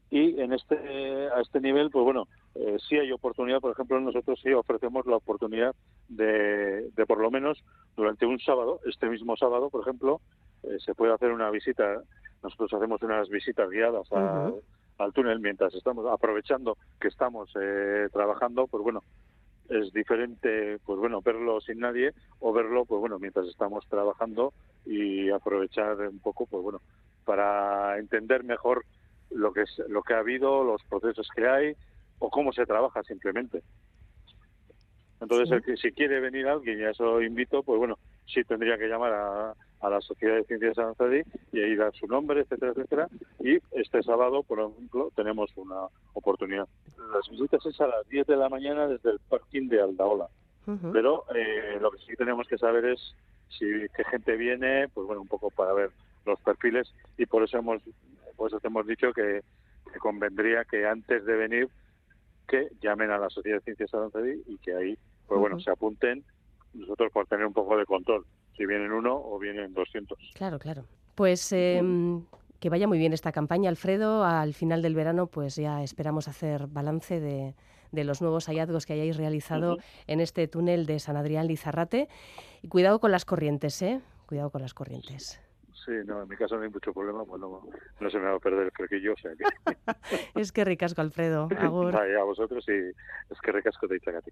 y 0.09 0.39
en 0.39 0.53
este 0.53 0.75
a 1.35 1.41
este 1.41 1.59
nivel 1.59 1.89
pues 1.89 2.03
bueno 2.03 2.27
eh, 2.55 2.77
sí 2.87 2.97
hay 2.97 3.11
oportunidad, 3.11 3.59
por 3.59 3.71
ejemplo, 3.71 3.99
nosotros 3.99 4.39
sí 4.41 4.53
ofrecemos 4.53 5.05
la 5.05 5.15
oportunidad 5.15 5.75
de, 6.07 6.89
de 6.91 7.05
por 7.05 7.19
lo 7.19 7.31
menos 7.31 7.63
durante 7.95 8.25
un 8.25 8.39
sábado, 8.39 8.79
este 8.85 9.07
mismo 9.07 9.35
sábado, 9.37 9.69
por 9.69 9.81
ejemplo, 9.81 10.21
eh, 10.63 10.77
se 10.79 10.93
puede 10.93 11.13
hacer 11.13 11.31
una 11.31 11.49
visita. 11.49 12.01
Nosotros 12.43 12.73
hacemos 12.73 13.01
unas 13.01 13.29
visitas 13.29 13.69
guiadas 13.69 14.07
al 14.11 15.13
túnel 15.13 15.39
mientras 15.39 15.73
estamos 15.73 16.05
aprovechando 16.05 16.77
que 16.99 17.07
estamos 17.07 17.49
eh, 17.59 18.07
trabajando, 18.11 18.67
pues 18.67 18.83
bueno, 18.83 19.01
es 19.69 19.91
diferente, 19.93 20.77
pues 20.85 20.99
bueno, 20.99 21.21
verlo 21.21 21.59
sin 21.61 21.79
nadie 21.79 22.11
o 22.39 22.53
verlo, 22.53 22.85
pues 22.85 22.99
bueno, 22.99 23.17
mientras 23.17 23.47
estamos 23.47 23.87
trabajando 23.87 24.53
y 24.85 25.29
aprovechar 25.29 25.99
un 26.01 26.19
poco, 26.19 26.45
pues 26.45 26.61
bueno, 26.61 26.81
para 27.25 27.97
entender 27.97 28.43
mejor 28.43 28.83
lo 29.31 29.53
que 29.53 29.61
es 29.61 29.81
lo 29.87 30.03
que 30.03 30.13
ha 30.13 30.19
habido, 30.19 30.63
los 30.63 30.83
procesos 30.83 31.27
que 31.35 31.47
hay 31.47 31.75
o 32.23 32.29
cómo 32.29 32.53
se 32.53 32.65
trabaja 32.65 33.03
simplemente. 33.03 33.61
Entonces, 35.19 35.51
el 35.51 35.61
que, 35.61 35.75
si 35.77 35.91
quiere 35.91 36.19
venir 36.19 36.47
alguien, 36.47 36.79
y 36.79 36.83
a 36.83 36.91
eso 36.91 37.21
invito, 37.21 37.63
pues 37.63 37.77
bueno, 37.79 37.97
sí 38.25 38.43
tendría 38.43 38.77
que 38.77 38.87
llamar 38.87 39.13
a, 39.13 39.53
a 39.81 39.89
la 39.89 39.99
Sociedad 39.99 40.35
de 40.35 40.45
Ciencias 40.45 40.77
Avanzadas 40.77 41.25
y 41.51 41.59
ahí 41.59 41.75
dar 41.75 41.93
su 41.93 42.07
nombre, 42.07 42.41
etcétera, 42.41 42.71
etcétera. 42.71 43.07
Y 43.39 43.57
este 43.71 44.01
sábado, 44.03 44.43
por 44.43 44.59
ejemplo, 44.59 45.11
tenemos 45.15 45.51
una 45.57 45.87
oportunidad. 46.13 46.67
Las 47.13 47.29
visitas 47.29 47.65
es 47.65 47.79
a 47.81 47.87
las 47.87 48.07
10 48.07 48.25
de 48.27 48.37
la 48.37 48.47
mañana 48.47 48.87
desde 48.87 49.11
el 49.11 49.19
parking 49.29 49.67
de 49.67 49.81
Aldaola. 49.81 50.27
Pero 50.93 51.25
eh, 51.35 51.77
lo 51.81 51.91
que 51.91 51.97
sí 51.97 52.15
tenemos 52.15 52.47
que 52.47 52.57
saber 52.57 52.85
es 52.85 53.13
si 53.49 53.65
qué 53.95 54.05
gente 54.05 54.37
viene, 54.37 54.87
pues 54.93 55.05
bueno, 55.05 55.21
un 55.21 55.27
poco 55.27 55.51
para 55.51 55.73
ver 55.73 55.89
los 56.25 56.39
perfiles 56.39 56.87
y 57.17 57.25
por 57.25 57.43
eso 57.43 57.57
hemos, 57.57 57.81
pues 58.37 58.53
hemos 58.63 58.87
dicho 58.87 59.11
que, 59.11 59.41
convendría 59.99 60.63
que 60.65 60.87
antes 60.87 61.23
de 61.25 61.35
venir 61.35 61.67
que 62.47 62.69
llamen 62.81 63.11
a 63.11 63.17
la 63.17 63.29
Sociedad 63.29 63.57
de 63.57 63.63
Ciencias 63.63 63.93
Avanzadas 63.93 64.29
y 64.45 64.57
que 64.57 64.75
ahí, 64.75 64.97
pues 65.27 65.39
bueno, 65.39 65.59
se 65.59 65.71
apunten 65.71 66.23
nosotros 66.73 67.11
por 67.11 67.27
tener 67.27 67.45
un 67.45 67.53
poco 67.53 67.77
de 67.77 67.85
control 67.85 68.25
si 68.55 68.65
vienen 68.65 68.91
uno 68.91 69.15
o 69.15 69.39
vienen 69.39 69.73
200. 69.73 70.17
Claro, 70.35 70.59
claro. 70.59 70.85
Pues 71.15 71.51
em, 71.51 72.23
que 72.59 72.69
vaya 72.69 72.87
muy 72.87 72.97
bien 72.97 73.13
esta 73.13 73.31
campaña, 73.31 73.69
Alfredo. 73.69 74.23
Al 74.23 74.53
final 74.53 74.81
del 74.81 74.95
verano, 74.95 75.27
pues 75.27 75.55
ya 75.55 75.83
esperamos 75.83 76.27
hacer 76.27 76.67
balance 76.67 77.19
de, 77.19 77.55
los 77.91 78.21
nuevos 78.21 78.45
hallazgos 78.47 78.85
que 78.85 78.93
hayáis 78.93 79.17
realizado 79.17 79.77
en 80.07 80.19
este 80.19 80.47
túnel 80.47 80.85
de 80.85 80.99
San 80.99 81.17
Adrián 81.17 81.47
Lizarrate. 81.47 82.07
Y 82.61 82.67
cuidado 82.67 82.99
con 82.99 83.11
las 83.11 83.25
corrientes, 83.25 83.81
¿eh? 83.81 84.01
Cuidado 84.27 84.49
con 84.49 84.61
las 84.61 84.73
corrientes. 84.73 85.42
Sí, 85.85 85.91
no, 86.05 86.23
en 86.23 86.29
mi 86.29 86.37
caso 86.37 86.55
no 86.55 86.63
hay 86.63 86.69
mucho 86.69 86.93
problema, 86.93 87.25
pues 87.25 87.41
no, 87.41 88.09
se 88.09 88.17
me 88.17 88.25
va 88.25 88.35
a 88.35 88.39
perder 88.39 88.65
el 88.65 88.71
frequillo, 88.71 89.13
o 89.13 89.17
sea 89.17 89.31
que... 89.35 89.43
es 90.39 90.51
que 90.51 90.63
ricasco, 90.63 91.01
Alfredo. 91.01 91.49
Agur. 91.59 91.95
a 91.95 92.23
vosotros 92.23 92.63
y 92.69 92.71
es 92.71 93.41
que 93.41 93.51
ricasco 93.51 93.87
te 93.87 93.95
a 94.15 94.21
ti. 94.21 94.31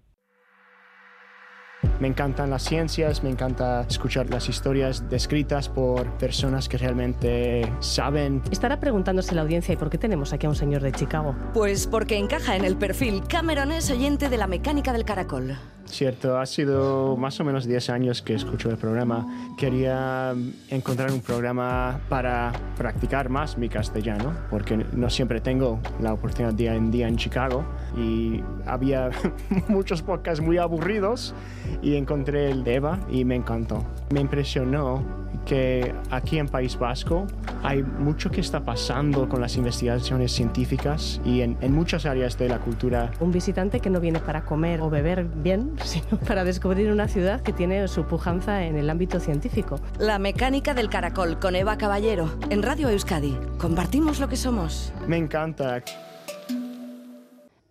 Me 2.02 2.08
encantan 2.08 2.50
las 2.50 2.64
ciencias, 2.64 3.22
me 3.22 3.30
encanta 3.30 3.86
escuchar 3.88 4.28
las 4.28 4.48
historias 4.48 5.08
descritas 5.08 5.68
por 5.68 6.04
personas 6.18 6.68
que 6.68 6.76
realmente 6.76 7.72
saben. 7.78 8.42
Estará 8.50 8.80
preguntándose 8.80 9.36
la 9.36 9.42
audiencia, 9.42 9.72
¿y 9.74 9.76
por 9.76 9.88
qué 9.88 9.98
tenemos 9.98 10.32
aquí 10.32 10.46
a 10.46 10.48
un 10.48 10.56
señor 10.56 10.82
de 10.82 10.90
Chicago? 10.90 11.36
Pues 11.54 11.86
porque 11.86 12.18
encaja 12.18 12.56
en 12.56 12.64
el 12.64 12.76
perfil. 12.76 13.22
Cameron 13.28 13.70
es 13.70 13.88
oyente 13.88 14.28
de 14.28 14.36
la 14.36 14.48
mecánica 14.48 14.92
del 14.92 15.04
caracol. 15.04 15.56
Cierto, 15.92 16.38
ha 16.38 16.46
sido 16.46 17.16
más 17.16 17.38
o 17.40 17.44
menos 17.44 17.66
10 17.66 17.90
años 17.90 18.22
que 18.22 18.34
escucho 18.34 18.70
el 18.70 18.78
programa. 18.78 19.54
Quería 19.58 20.34
encontrar 20.70 21.12
un 21.12 21.20
programa 21.20 22.00
para 22.08 22.52
practicar 22.78 23.28
más 23.28 23.58
mi 23.58 23.68
castellano, 23.68 24.32
porque 24.48 24.76
no 24.76 25.10
siempre 25.10 25.40
tengo 25.40 25.80
la 26.00 26.14
oportunidad 26.14 26.54
día 26.54 26.74
en 26.74 26.90
día 26.90 27.08
en 27.08 27.16
Chicago 27.16 27.64
y 27.96 28.42
había 28.64 29.10
muchos 29.68 30.00
podcasts 30.02 30.42
muy 30.42 30.56
aburridos 30.56 31.34
y 31.82 31.91
encontré 31.96 32.50
el 32.50 32.64
de 32.64 32.74
Eva 32.76 32.98
y 33.10 33.24
me 33.24 33.34
encantó. 33.34 33.84
Me 34.10 34.20
impresionó 34.20 35.22
que 35.44 35.94
aquí 36.10 36.38
en 36.38 36.48
País 36.48 36.78
Vasco 36.78 37.26
hay 37.62 37.82
mucho 37.82 38.30
que 38.30 38.40
está 38.40 38.60
pasando 38.64 39.28
con 39.28 39.40
las 39.40 39.56
investigaciones 39.56 40.32
científicas 40.32 41.20
y 41.24 41.40
en, 41.40 41.56
en, 41.60 41.72
muchas 41.72 42.06
áreas 42.06 42.38
de 42.38 42.48
la 42.48 42.58
cultura. 42.58 43.10
Un 43.20 43.32
visitante 43.32 43.80
que 43.80 43.90
no 43.90 44.00
viene 44.00 44.20
para 44.20 44.44
comer 44.44 44.80
o 44.80 44.90
beber 44.90 45.24
bien, 45.24 45.72
sino 45.84 46.18
para 46.26 46.44
descubrir 46.44 46.90
una 46.90 47.08
ciudad 47.08 47.40
que 47.40 47.52
tiene 47.52 47.88
su 47.88 48.04
pujanza 48.04 48.64
en 48.64 48.76
el 48.76 48.88
ámbito 48.90 49.20
científico. 49.20 49.80
La 49.98 50.18
mecánica 50.18 50.74
del 50.74 50.88
caracol 50.88 51.38
con 51.38 51.56
Eva 51.56 51.76
Caballero 51.76 52.30
en 52.50 52.62
Radio 52.62 52.88
Euskadi. 52.88 53.36
Compartimos 53.58 54.20
lo 54.20 54.28
que 54.28 54.36
somos. 54.36 54.92
Me 55.06 55.16
encanta. 55.16 55.82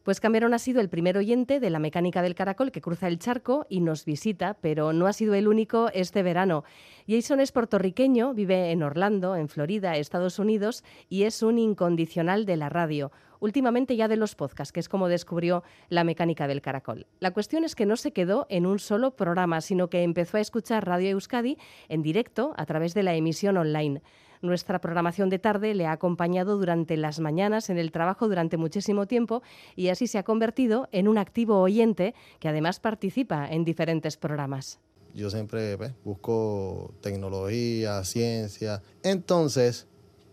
Pues 0.03 0.19
Cameron 0.19 0.55
ha 0.55 0.59
sido 0.59 0.81
el 0.81 0.89
primer 0.89 1.15
oyente 1.15 1.59
de 1.59 1.69
la 1.69 1.77
mecánica 1.77 2.23
del 2.23 2.33
caracol 2.33 2.71
que 2.71 2.81
cruza 2.81 3.07
el 3.07 3.19
charco 3.19 3.67
y 3.69 3.81
nos 3.81 4.03
visita, 4.03 4.57
pero 4.59 4.93
no 4.93 5.05
ha 5.05 5.13
sido 5.13 5.35
el 5.35 5.47
único 5.47 5.89
este 5.93 6.23
verano. 6.23 6.63
Jason 7.07 7.39
es 7.39 7.51
puertorriqueño, 7.51 8.33
vive 8.33 8.71
en 8.71 8.81
Orlando, 8.81 9.35
en 9.35 9.47
Florida, 9.47 9.97
Estados 9.97 10.39
Unidos, 10.39 10.83
y 11.07 11.23
es 11.23 11.43
un 11.43 11.59
incondicional 11.59 12.47
de 12.47 12.57
la 12.57 12.69
radio. 12.69 13.11
Últimamente 13.39 13.95
ya 13.95 14.07
de 14.07 14.17
los 14.17 14.33
podcasts, 14.33 14.71
que 14.71 14.79
es 14.79 14.89
como 14.89 15.07
descubrió 15.07 15.63
la 15.89 16.03
mecánica 16.03 16.47
del 16.47 16.61
caracol. 16.61 17.05
La 17.19 17.31
cuestión 17.31 17.63
es 17.63 17.75
que 17.75 17.85
no 17.85 17.95
se 17.95 18.11
quedó 18.11 18.47
en 18.49 18.65
un 18.65 18.79
solo 18.79 19.15
programa, 19.15 19.61
sino 19.61 19.89
que 19.89 20.01
empezó 20.01 20.37
a 20.37 20.41
escuchar 20.41 20.87
Radio 20.87 21.11
Euskadi 21.11 21.57
en 21.89 22.01
directo 22.01 22.53
a 22.57 22.65
través 22.65 22.95
de 22.95 23.03
la 23.03 23.13
emisión 23.13 23.57
online. 23.57 24.01
Nuestra 24.41 24.81
programación 24.81 25.29
de 25.29 25.37
tarde 25.37 25.75
le 25.75 25.85
ha 25.85 25.91
acompañado 25.91 26.57
durante 26.57 26.97
las 26.97 27.19
mañanas 27.19 27.69
en 27.69 27.77
el 27.77 27.91
trabajo 27.91 28.27
durante 28.27 28.57
muchísimo 28.57 29.05
tiempo 29.05 29.43
y 29.75 29.89
así 29.89 30.07
se 30.07 30.17
ha 30.17 30.23
convertido 30.23 30.89
en 30.91 31.07
un 31.07 31.19
activo 31.19 31.59
oyente 31.61 32.15
que 32.39 32.47
además 32.47 32.79
participa 32.79 33.47
en 33.47 33.63
diferentes 33.65 34.17
programas. 34.17 34.79
Yo 35.13 35.29
siempre 35.29 35.77
busco 36.03 36.91
tecnología, 37.01 38.03
ciencia. 38.03 38.81
Entonces, 39.03 39.87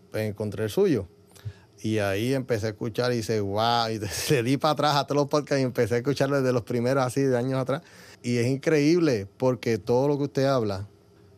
pues, 0.09 0.27
encontré 0.27 0.63
el 0.63 0.69
suyo. 0.71 1.07
Y 1.81 1.99
ahí 1.99 2.33
empecé 2.33 2.67
a 2.67 2.69
escuchar 2.71 3.13
y 3.13 3.17
dice, 3.17 3.39
wow, 3.41 3.89
y 3.89 3.99
le 4.33 4.43
di 4.43 4.57
para 4.57 4.71
atrás 4.71 4.95
a 4.95 5.05
todos 5.05 5.21
los 5.21 5.29
podcasts 5.29 5.61
y 5.61 5.63
empecé 5.63 5.95
a 5.95 5.97
escucharlo 5.97 6.37
desde 6.37 6.51
los 6.51 6.63
primeros 6.63 7.03
así 7.05 7.21
de 7.21 7.37
años 7.37 7.59
atrás. 7.59 7.83
Y 8.23 8.37
es 8.37 8.47
increíble 8.47 9.27
porque 9.37 9.77
todo 9.77 10.07
lo 10.07 10.17
que 10.17 10.23
usted 10.23 10.45
habla 10.45 10.87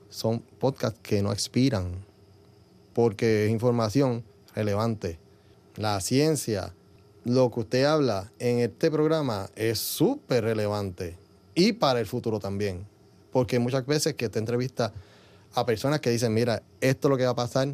son 0.09 0.39
podcasts 0.39 0.99
que 1.03 1.21
no 1.21 1.31
expiran 1.31 2.10
porque 2.93 3.45
es 3.45 3.51
información 3.51 4.23
relevante. 4.55 5.19
La 5.75 5.99
ciencia, 6.01 6.73
lo 7.23 7.51
que 7.51 7.61
usted 7.61 7.83
habla 7.85 8.31
en 8.39 8.59
este 8.59 8.91
programa 8.91 9.49
es 9.55 9.79
súper 9.79 10.43
relevante 10.43 11.17
y 11.55 11.73
para 11.73 11.99
el 11.99 12.05
futuro 12.05 12.39
también. 12.39 12.85
Porque 13.31 13.59
muchas 13.59 13.85
veces 13.85 14.15
que 14.15 14.29
te 14.29 14.39
entrevista 14.39 14.91
a 15.53 15.65
personas 15.65 16.01
que 16.01 16.09
dicen, 16.09 16.33
mira, 16.33 16.63
esto 16.81 17.07
es 17.07 17.09
lo 17.09 17.17
que 17.17 17.25
va 17.25 17.31
a 17.31 17.35
pasar 17.35 17.73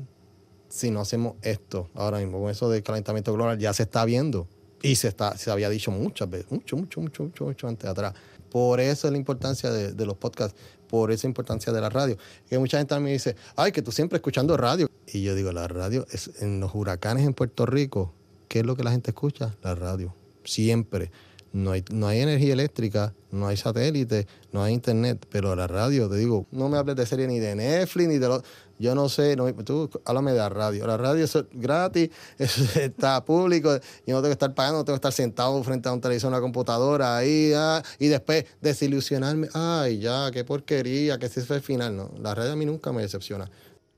si 0.70 0.92
no 0.92 1.02
hacemos 1.02 1.36
esto 1.42 1.90
ahora 1.96 2.20
mismo. 2.20 2.40
Con 2.40 2.52
eso 2.52 2.70
del 2.70 2.84
calentamiento 2.84 3.34
global 3.34 3.58
ya 3.58 3.74
se 3.74 3.84
está 3.84 4.06
viendo 4.06 4.48
y 4.82 4.96
se, 4.96 5.08
está, 5.08 5.38
se 5.38 5.50
había 5.50 5.70
dicho 5.70 5.92
muchas 5.92 6.30
veces, 6.30 6.52
mucho, 6.52 6.78
mucho, 6.78 7.02
mucho, 7.02 7.24
mucho, 7.24 7.46
mucho 7.46 7.68
antes 7.68 7.90
atrás. 7.90 8.14
Por 8.52 8.80
eso 8.80 9.08
es 9.08 9.12
la 9.12 9.18
importancia 9.18 9.72
de, 9.72 9.94
de 9.94 10.06
los 10.06 10.18
podcasts, 10.18 10.60
por 10.90 11.12
esa 11.12 11.28
importancia 11.28 11.72
de 11.74 11.82
la 11.82 11.90
radio. 11.90 12.18
Que 12.50 12.58
mucha 12.60 12.78
gente 12.78 12.90
también 12.90 13.16
dice, 13.16 13.36
ay, 13.56 13.72
que 13.72 13.82
tú 13.82 13.92
siempre 13.92 14.18
escuchando 14.18 14.58
radio. 14.58 14.90
Y 15.08 15.24
yo 15.24 15.36
digo, 15.36 15.52
la 15.52 15.68
radio, 15.68 16.06
es 16.12 16.32
en 16.42 16.60
los 16.60 16.74
huracanes 16.74 17.26
en 17.26 17.34
Puerto 17.34 17.66
Rico, 17.66 18.14
¿qué 18.48 18.60
es 18.60 18.66
lo 18.66 18.76
que 18.76 18.84
la 18.84 18.92
gente 18.92 19.12
escucha? 19.12 19.56
La 19.64 19.76
radio. 19.76 20.14
Siempre. 20.44 21.12
No 21.54 21.72
hay, 21.72 21.84
no 21.92 22.08
hay 22.08 22.20
energía 22.20 22.54
eléctrica, 22.54 23.14
no 23.32 23.48
hay 23.48 23.58
satélite, 23.58 24.28
no 24.52 24.62
hay 24.64 24.74
internet, 24.74 25.26
pero 25.32 25.56
la 25.56 25.66
radio, 25.66 26.10
te 26.10 26.18
digo, 26.18 26.46
no 26.52 26.70
me 26.70 26.78
hables 26.78 26.98
de 26.98 27.06
serie 27.06 27.26
ni 27.26 27.40
de 27.40 27.56
Netflix, 27.56 28.08
ni 28.08 28.18
de 28.18 28.28
lo, 28.28 28.44
yo 28.80 28.96
no 28.96 29.10
sé, 29.10 29.36
no, 29.36 29.52
tú 29.56 29.90
háblame 30.06 30.32
de 30.32 30.38
la 30.38 30.50
radio. 30.50 30.86
La 30.88 30.98
radio 30.98 31.26
es 31.26 31.38
gratis, 31.52 32.10
está 32.38 33.24
público, 33.24 33.76
yo 34.06 34.16
no 34.16 34.22
tengo 34.22 34.24
que 34.24 34.32
estar 34.32 34.54
pagando, 34.54 34.80
no 34.80 34.86
tengo 34.86 34.96
que 34.96 35.08
estar 35.08 35.14
sentado 35.14 35.64
frente 35.64 35.90
a 35.90 35.94
un 35.94 36.02
televisor, 36.02 36.30
una 36.30 36.42
computadora 36.42 37.18
ahí, 37.18 37.52
ah, 37.56 37.82
y 38.00 38.08
después 38.08 38.46
desilusionarme, 38.62 39.48
ay, 39.54 40.00
ya, 40.00 40.30
qué 40.32 40.44
porquería, 40.44 41.18
que 41.18 41.28
ese 41.28 41.42
fue 41.42 41.58
el 41.58 41.62
final. 41.62 41.96
No, 41.96 42.12
la 42.20 42.36
radio 42.36 42.54
a 42.54 42.56
mí 42.56 42.66
nunca 42.66 42.92
me 42.92 43.02
decepciona. 43.02 43.50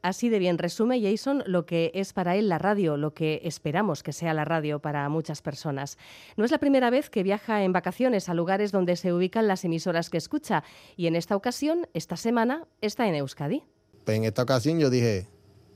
Así 0.02 0.30
de 0.30 0.40
bien 0.40 0.58
resume 0.58 1.02
Jason 1.02 1.44
lo 1.46 1.66
que 1.66 1.92
es 1.94 2.14
para 2.14 2.38
él 2.38 2.48
la 2.48 2.58
radio, 2.58 2.96
lo 2.96 3.14
que 3.14 3.42
esperamos 3.44 4.02
que 4.02 4.14
sea 4.14 4.34
la 4.34 4.46
radio 4.46 4.80
para 4.80 5.10
muchas 5.10 5.42
personas. 5.42 5.98
No 6.38 6.46
es 6.46 6.52
la 6.52 6.58
primera 6.58 6.90
vez 6.90 7.10
que 7.10 7.22
viaja 7.22 7.64
en 7.64 7.74
vacaciones 7.74 8.30
a 8.30 8.34
lugares 8.34 8.72
donde 8.72 8.96
se 8.96 9.12
ubican 9.12 9.48
las 9.48 9.66
emisoras 9.66 10.10
que 10.10 10.18
escucha 10.18 10.64
y 10.96 11.08
en 11.08 11.18
esta 11.18 11.36
ocasión, 11.36 11.88
esta 11.94 12.16
semana, 12.16 12.66
está 12.80 13.08
en 13.10 13.16
Euskadi. 13.16 13.64
En 14.10 14.24
esta 14.24 14.44
ocasión 14.44 14.80
yo 14.80 14.90
dije, 14.90 15.28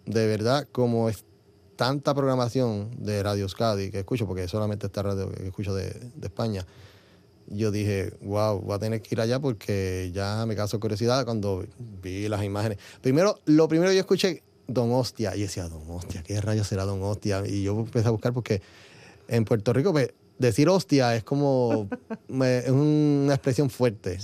de 0.05 0.27
verdad, 0.27 0.67
como 0.71 1.09
es 1.09 1.25
tanta 1.75 2.13
programación 2.13 2.91
de 2.97 3.23
Radio 3.23 3.43
Euskadi 3.43 3.91
que 3.91 3.99
escucho, 3.99 4.27
porque 4.27 4.47
solamente 4.47 4.87
esta 4.87 5.01
radio 5.03 5.31
que 5.31 5.47
escucho 5.47 5.73
de, 5.73 5.89
de 6.15 6.27
España, 6.27 6.65
yo 7.47 7.71
dije, 7.71 8.13
wow, 8.21 8.59
voy 8.59 8.75
a 8.75 8.79
tener 8.79 9.01
que 9.01 9.15
ir 9.15 9.21
allá 9.21 9.39
porque 9.39 10.11
ya 10.13 10.45
me 10.45 10.55
causó 10.55 10.79
curiosidad 10.79 11.25
cuando 11.25 11.65
vi 12.01 12.27
las 12.27 12.43
imágenes. 12.43 12.77
Primero, 13.01 13.39
lo 13.45 13.67
primero 13.67 13.89
que 13.89 13.95
yo 13.95 14.01
escuché, 14.01 14.43
Don 14.67 14.91
Hostia, 14.91 15.35
y 15.35 15.41
decía, 15.41 15.67
Don 15.67 15.83
Hostia, 15.89 16.23
¿qué 16.23 16.39
rayos 16.39 16.67
será 16.67 16.85
Don 16.85 17.01
Hostia? 17.03 17.43
Y 17.45 17.63
yo 17.63 17.77
empecé 17.77 18.07
a 18.07 18.11
buscar 18.11 18.33
porque 18.33 18.61
en 19.27 19.45
Puerto 19.45 19.73
Rico, 19.73 19.91
pues, 19.91 20.13
decir 20.37 20.69
hostia 20.69 21.15
es 21.15 21.23
como, 21.23 21.89
es 22.29 22.69
una 22.69 23.33
expresión 23.33 23.69
fuerte. 23.69 24.19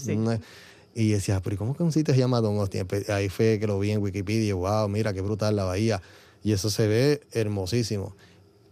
Y 0.94 1.12
decía, 1.12 1.42
pero 1.42 1.58
¿cómo 1.58 1.76
que 1.76 1.84
un 1.84 1.92
sitio 1.92 2.14
se 2.14 2.20
llama 2.20 2.42
Don 2.42 2.58
Hostia? 2.58 2.86
Ahí 3.10 3.30
fue 3.30 3.60
que 3.60 3.68
lo 3.68 3.80
vi 3.80 3.92
en 3.92 4.02
Wikipedia, 4.02 4.56
wow, 4.56 4.88
mira 4.90 5.14
qué 5.14 5.22
brutal 5.22 5.56
la 5.56 5.64
bahía. 5.64 6.02
Y 6.44 6.54
eso 6.54 6.70
se 6.70 6.88
ve 6.88 7.22
hermosísimo. 7.32 8.16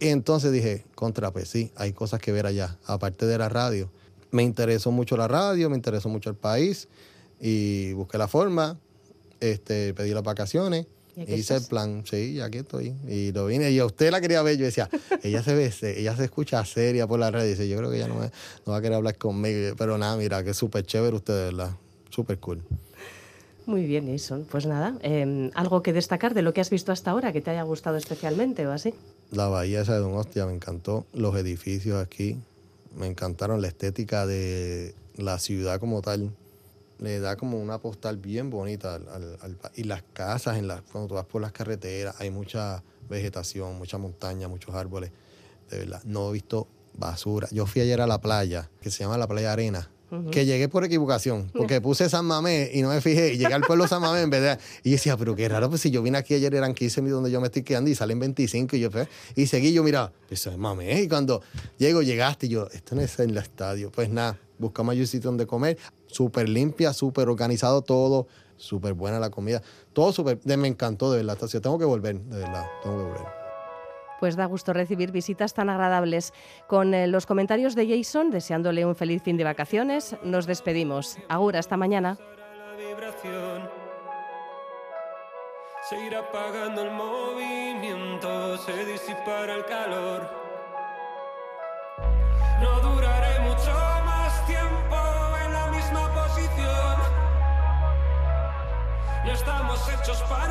Y 0.00 0.08
entonces 0.08 0.52
dije, 0.52 0.84
contra, 0.94 1.32
pues 1.32 1.48
sí, 1.48 1.72
hay 1.76 1.92
cosas 1.92 2.20
que 2.20 2.32
ver 2.32 2.46
allá, 2.46 2.78
aparte 2.86 3.26
de 3.26 3.38
la 3.38 3.48
radio. 3.48 3.90
Me 4.30 4.42
interesó 4.42 4.90
mucho 4.90 5.16
la 5.16 5.28
radio, 5.28 5.70
me 5.70 5.76
interesó 5.76 6.08
mucho 6.08 6.30
el 6.30 6.36
país 6.36 6.88
y 7.40 7.92
busqué 7.94 8.18
la 8.18 8.28
forma, 8.28 8.78
este, 9.40 9.94
pedí 9.94 10.12
las 10.12 10.22
vacaciones 10.22 10.86
hice 11.26 11.56
el 11.56 11.64
plan, 11.64 12.04
sí, 12.08 12.40
aquí 12.40 12.58
estoy. 12.58 12.94
Y 13.08 13.32
lo 13.32 13.46
vine, 13.46 13.70
y 13.70 13.78
a 13.78 13.86
usted 13.86 14.10
la 14.10 14.20
quería 14.20 14.42
ver, 14.42 14.56
yo 14.56 14.64
decía, 14.64 14.88
ella 15.22 15.42
se 15.42 15.54
ve, 15.54 15.72
ella 15.96 16.16
se 16.16 16.24
escucha 16.24 16.64
seria 16.64 17.06
por 17.06 17.18
la 17.18 17.30
red, 17.30 17.46
dice, 17.46 17.68
yo 17.68 17.76
creo 17.78 17.90
que 17.90 17.96
ella 17.96 18.08
no, 18.08 18.20
no 18.20 18.72
va 18.72 18.76
a 18.76 18.80
querer 18.80 18.96
hablar 18.96 19.16
conmigo. 19.16 19.74
Pero 19.76 19.98
nada, 19.98 20.16
mira, 20.16 20.44
que 20.44 20.54
súper 20.54 20.84
chévere 20.84 21.16
usted, 21.16 21.34
¿verdad? 21.34 21.72
Súper 22.10 22.38
cool. 22.38 22.62
Muy 23.66 23.84
bien, 23.84 24.10
Jason. 24.10 24.46
Pues 24.50 24.66
nada, 24.66 24.98
em, 25.02 25.50
¿algo 25.54 25.82
que 25.82 25.92
destacar 25.92 26.32
de 26.32 26.42
lo 26.42 26.54
que 26.54 26.60
has 26.60 26.70
visto 26.70 26.90
hasta 26.90 27.10
ahora 27.10 27.32
que 27.32 27.42
te 27.42 27.50
haya 27.50 27.62
gustado 27.62 27.96
especialmente 27.96 28.66
o 28.66 28.72
así? 28.72 28.94
La 29.30 29.48
bahía 29.48 29.82
esa 29.82 29.92
de 29.94 30.00
Don 30.00 30.14
Hostia 30.14 30.46
me 30.46 30.54
encantó, 30.54 31.06
los 31.12 31.36
edificios 31.36 32.02
aquí, 32.02 32.38
me 32.96 33.06
encantaron 33.06 33.60
la 33.60 33.68
estética 33.68 34.26
de 34.26 34.94
la 35.16 35.38
ciudad 35.38 35.80
como 35.80 36.00
tal 36.00 36.32
le 36.98 37.20
da 37.20 37.36
como 37.36 37.60
una 37.60 37.78
postal 37.78 38.16
bien 38.16 38.50
bonita 38.50 38.96
al, 38.96 39.38
al, 39.40 39.58
y 39.76 39.84
las 39.84 40.02
casas 40.12 40.58
en 40.58 40.66
la, 40.66 40.82
cuando 40.90 41.08
tú 41.08 41.14
vas 41.14 41.26
por 41.26 41.40
las 41.40 41.52
carreteras 41.52 42.16
hay 42.20 42.30
mucha 42.30 42.82
vegetación 43.08 43.78
mucha 43.78 43.98
montaña 43.98 44.48
muchos 44.48 44.74
árboles 44.74 45.12
de 45.70 45.78
verdad 45.78 46.02
no 46.04 46.30
he 46.30 46.32
visto 46.32 46.66
basura 46.94 47.48
yo 47.52 47.66
fui 47.66 47.82
ayer 47.82 48.00
a 48.00 48.06
la 48.06 48.20
playa 48.20 48.68
que 48.80 48.90
se 48.90 49.04
llama 49.04 49.16
la 49.16 49.28
playa 49.28 49.52
arena 49.52 49.88
que 50.30 50.46
llegué 50.46 50.68
por 50.68 50.84
equivocación 50.84 51.50
porque 51.52 51.80
puse 51.80 52.08
San 52.08 52.24
Mamé 52.24 52.70
y 52.72 52.82
no 52.82 52.88
me 52.88 53.00
fijé 53.00 53.34
y 53.34 53.38
llegué 53.38 53.54
al 53.54 53.62
pueblo 53.62 53.86
San 53.86 54.00
Mamé 54.00 54.22
en 54.22 54.30
vez 54.30 54.42
de 54.42 54.58
y 54.82 54.92
decía 54.92 55.16
pero 55.16 55.34
qué 55.36 55.48
raro 55.48 55.68
pues 55.68 55.82
si 55.82 55.90
yo 55.90 56.02
vine 56.02 56.18
aquí 56.18 56.34
ayer 56.34 56.54
eran 56.54 56.74
15 56.74 57.02
mil 57.02 57.12
donde 57.12 57.30
yo 57.30 57.40
me 57.40 57.46
estoy 57.46 57.62
quedando 57.62 57.90
y 57.90 57.94
salen 57.94 58.18
25 58.18 58.76
y 58.76 58.80
yo 58.80 58.90
pues, 58.90 59.08
y 59.36 59.46
seguí 59.46 59.72
yo 59.72 59.82
mira 59.82 60.12
eso 60.30 60.50
es 60.50 60.58
Mamé 60.58 61.02
y 61.02 61.08
cuando 61.08 61.42
llego 61.78 62.02
llegaste 62.02 62.46
y 62.46 62.50
yo 62.50 62.68
esto 62.72 62.94
no 62.94 63.02
es 63.02 63.18
en 63.18 63.30
el 63.30 63.38
estadio 63.38 63.90
pues 63.90 64.08
nada 64.08 64.38
buscamos 64.58 64.96
un 64.96 65.06
sitio 65.06 65.30
donde 65.30 65.46
comer 65.46 65.78
súper 66.06 66.48
limpia, 66.48 66.92
súper 66.92 67.28
organizado 67.28 67.82
todo, 67.82 68.26
súper 68.56 68.94
buena 68.94 69.20
la 69.20 69.30
comida, 69.30 69.62
todo 69.92 70.12
súper, 70.12 70.40
me 70.44 70.68
encantó 70.68 71.12
de 71.12 71.22
verdad, 71.22 71.48
tengo 71.48 71.78
que 71.78 71.84
volver, 71.84 72.20
de 72.20 72.38
verdad, 72.38 72.66
tengo 72.82 72.98
que 72.98 73.04
volver. 73.04 73.37
Pues 74.18 74.36
da 74.36 74.46
gusto 74.46 74.72
recibir 74.72 75.12
visitas 75.12 75.54
tan 75.54 75.70
agradables. 75.70 76.32
Con 76.66 76.94
eh, 76.94 77.06
los 77.06 77.26
comentarios 77.26 77.74
de 77.74 77.88
Jason, 77.88 78.30
deseándole 78.30 78.84
un 78.84 78.94
feliz 78.94 79.22
fin 79.22 79.36
de 79.36 79.44
vacaciones, 79.44 80.16
nos 80.22 80.46
despedimos. 80.46 81.18
Agura, 81.28 81.58
hasta 81.58 81.76
mañana. 81.76 82.18
Se 85.88 86.16
apagando 86.16 86.82
el 86.82 86.90
movimiento, 86.90 88.58
se 88.58 88.84
disipará 88.84 89.54
el 89.54 89.64
calor. 89.64 90.28
No 92.60 92.80
duraré 92.80 93.40
mucho 93.40 93.72
más 94.04 94.46
tiempo. 94.46 94.78
No 99.28 99.34
estamos 99.34 99.78
hechos 99.90 100.22
para 100.22 100.47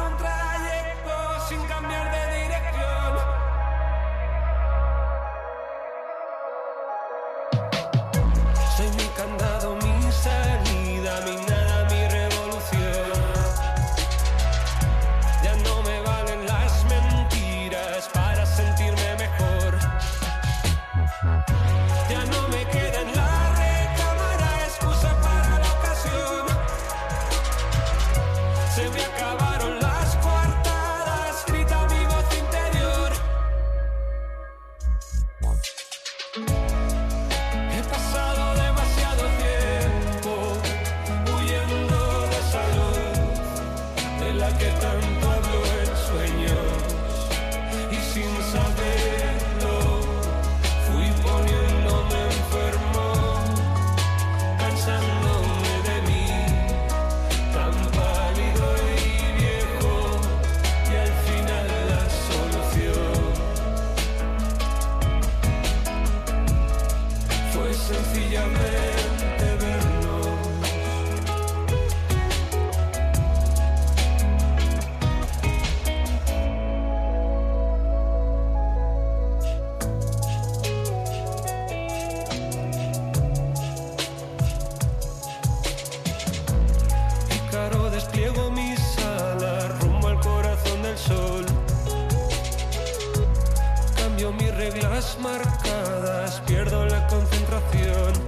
pierdo 96.48 96.86
la 96.86 97.08
concentración. 97.08 98.27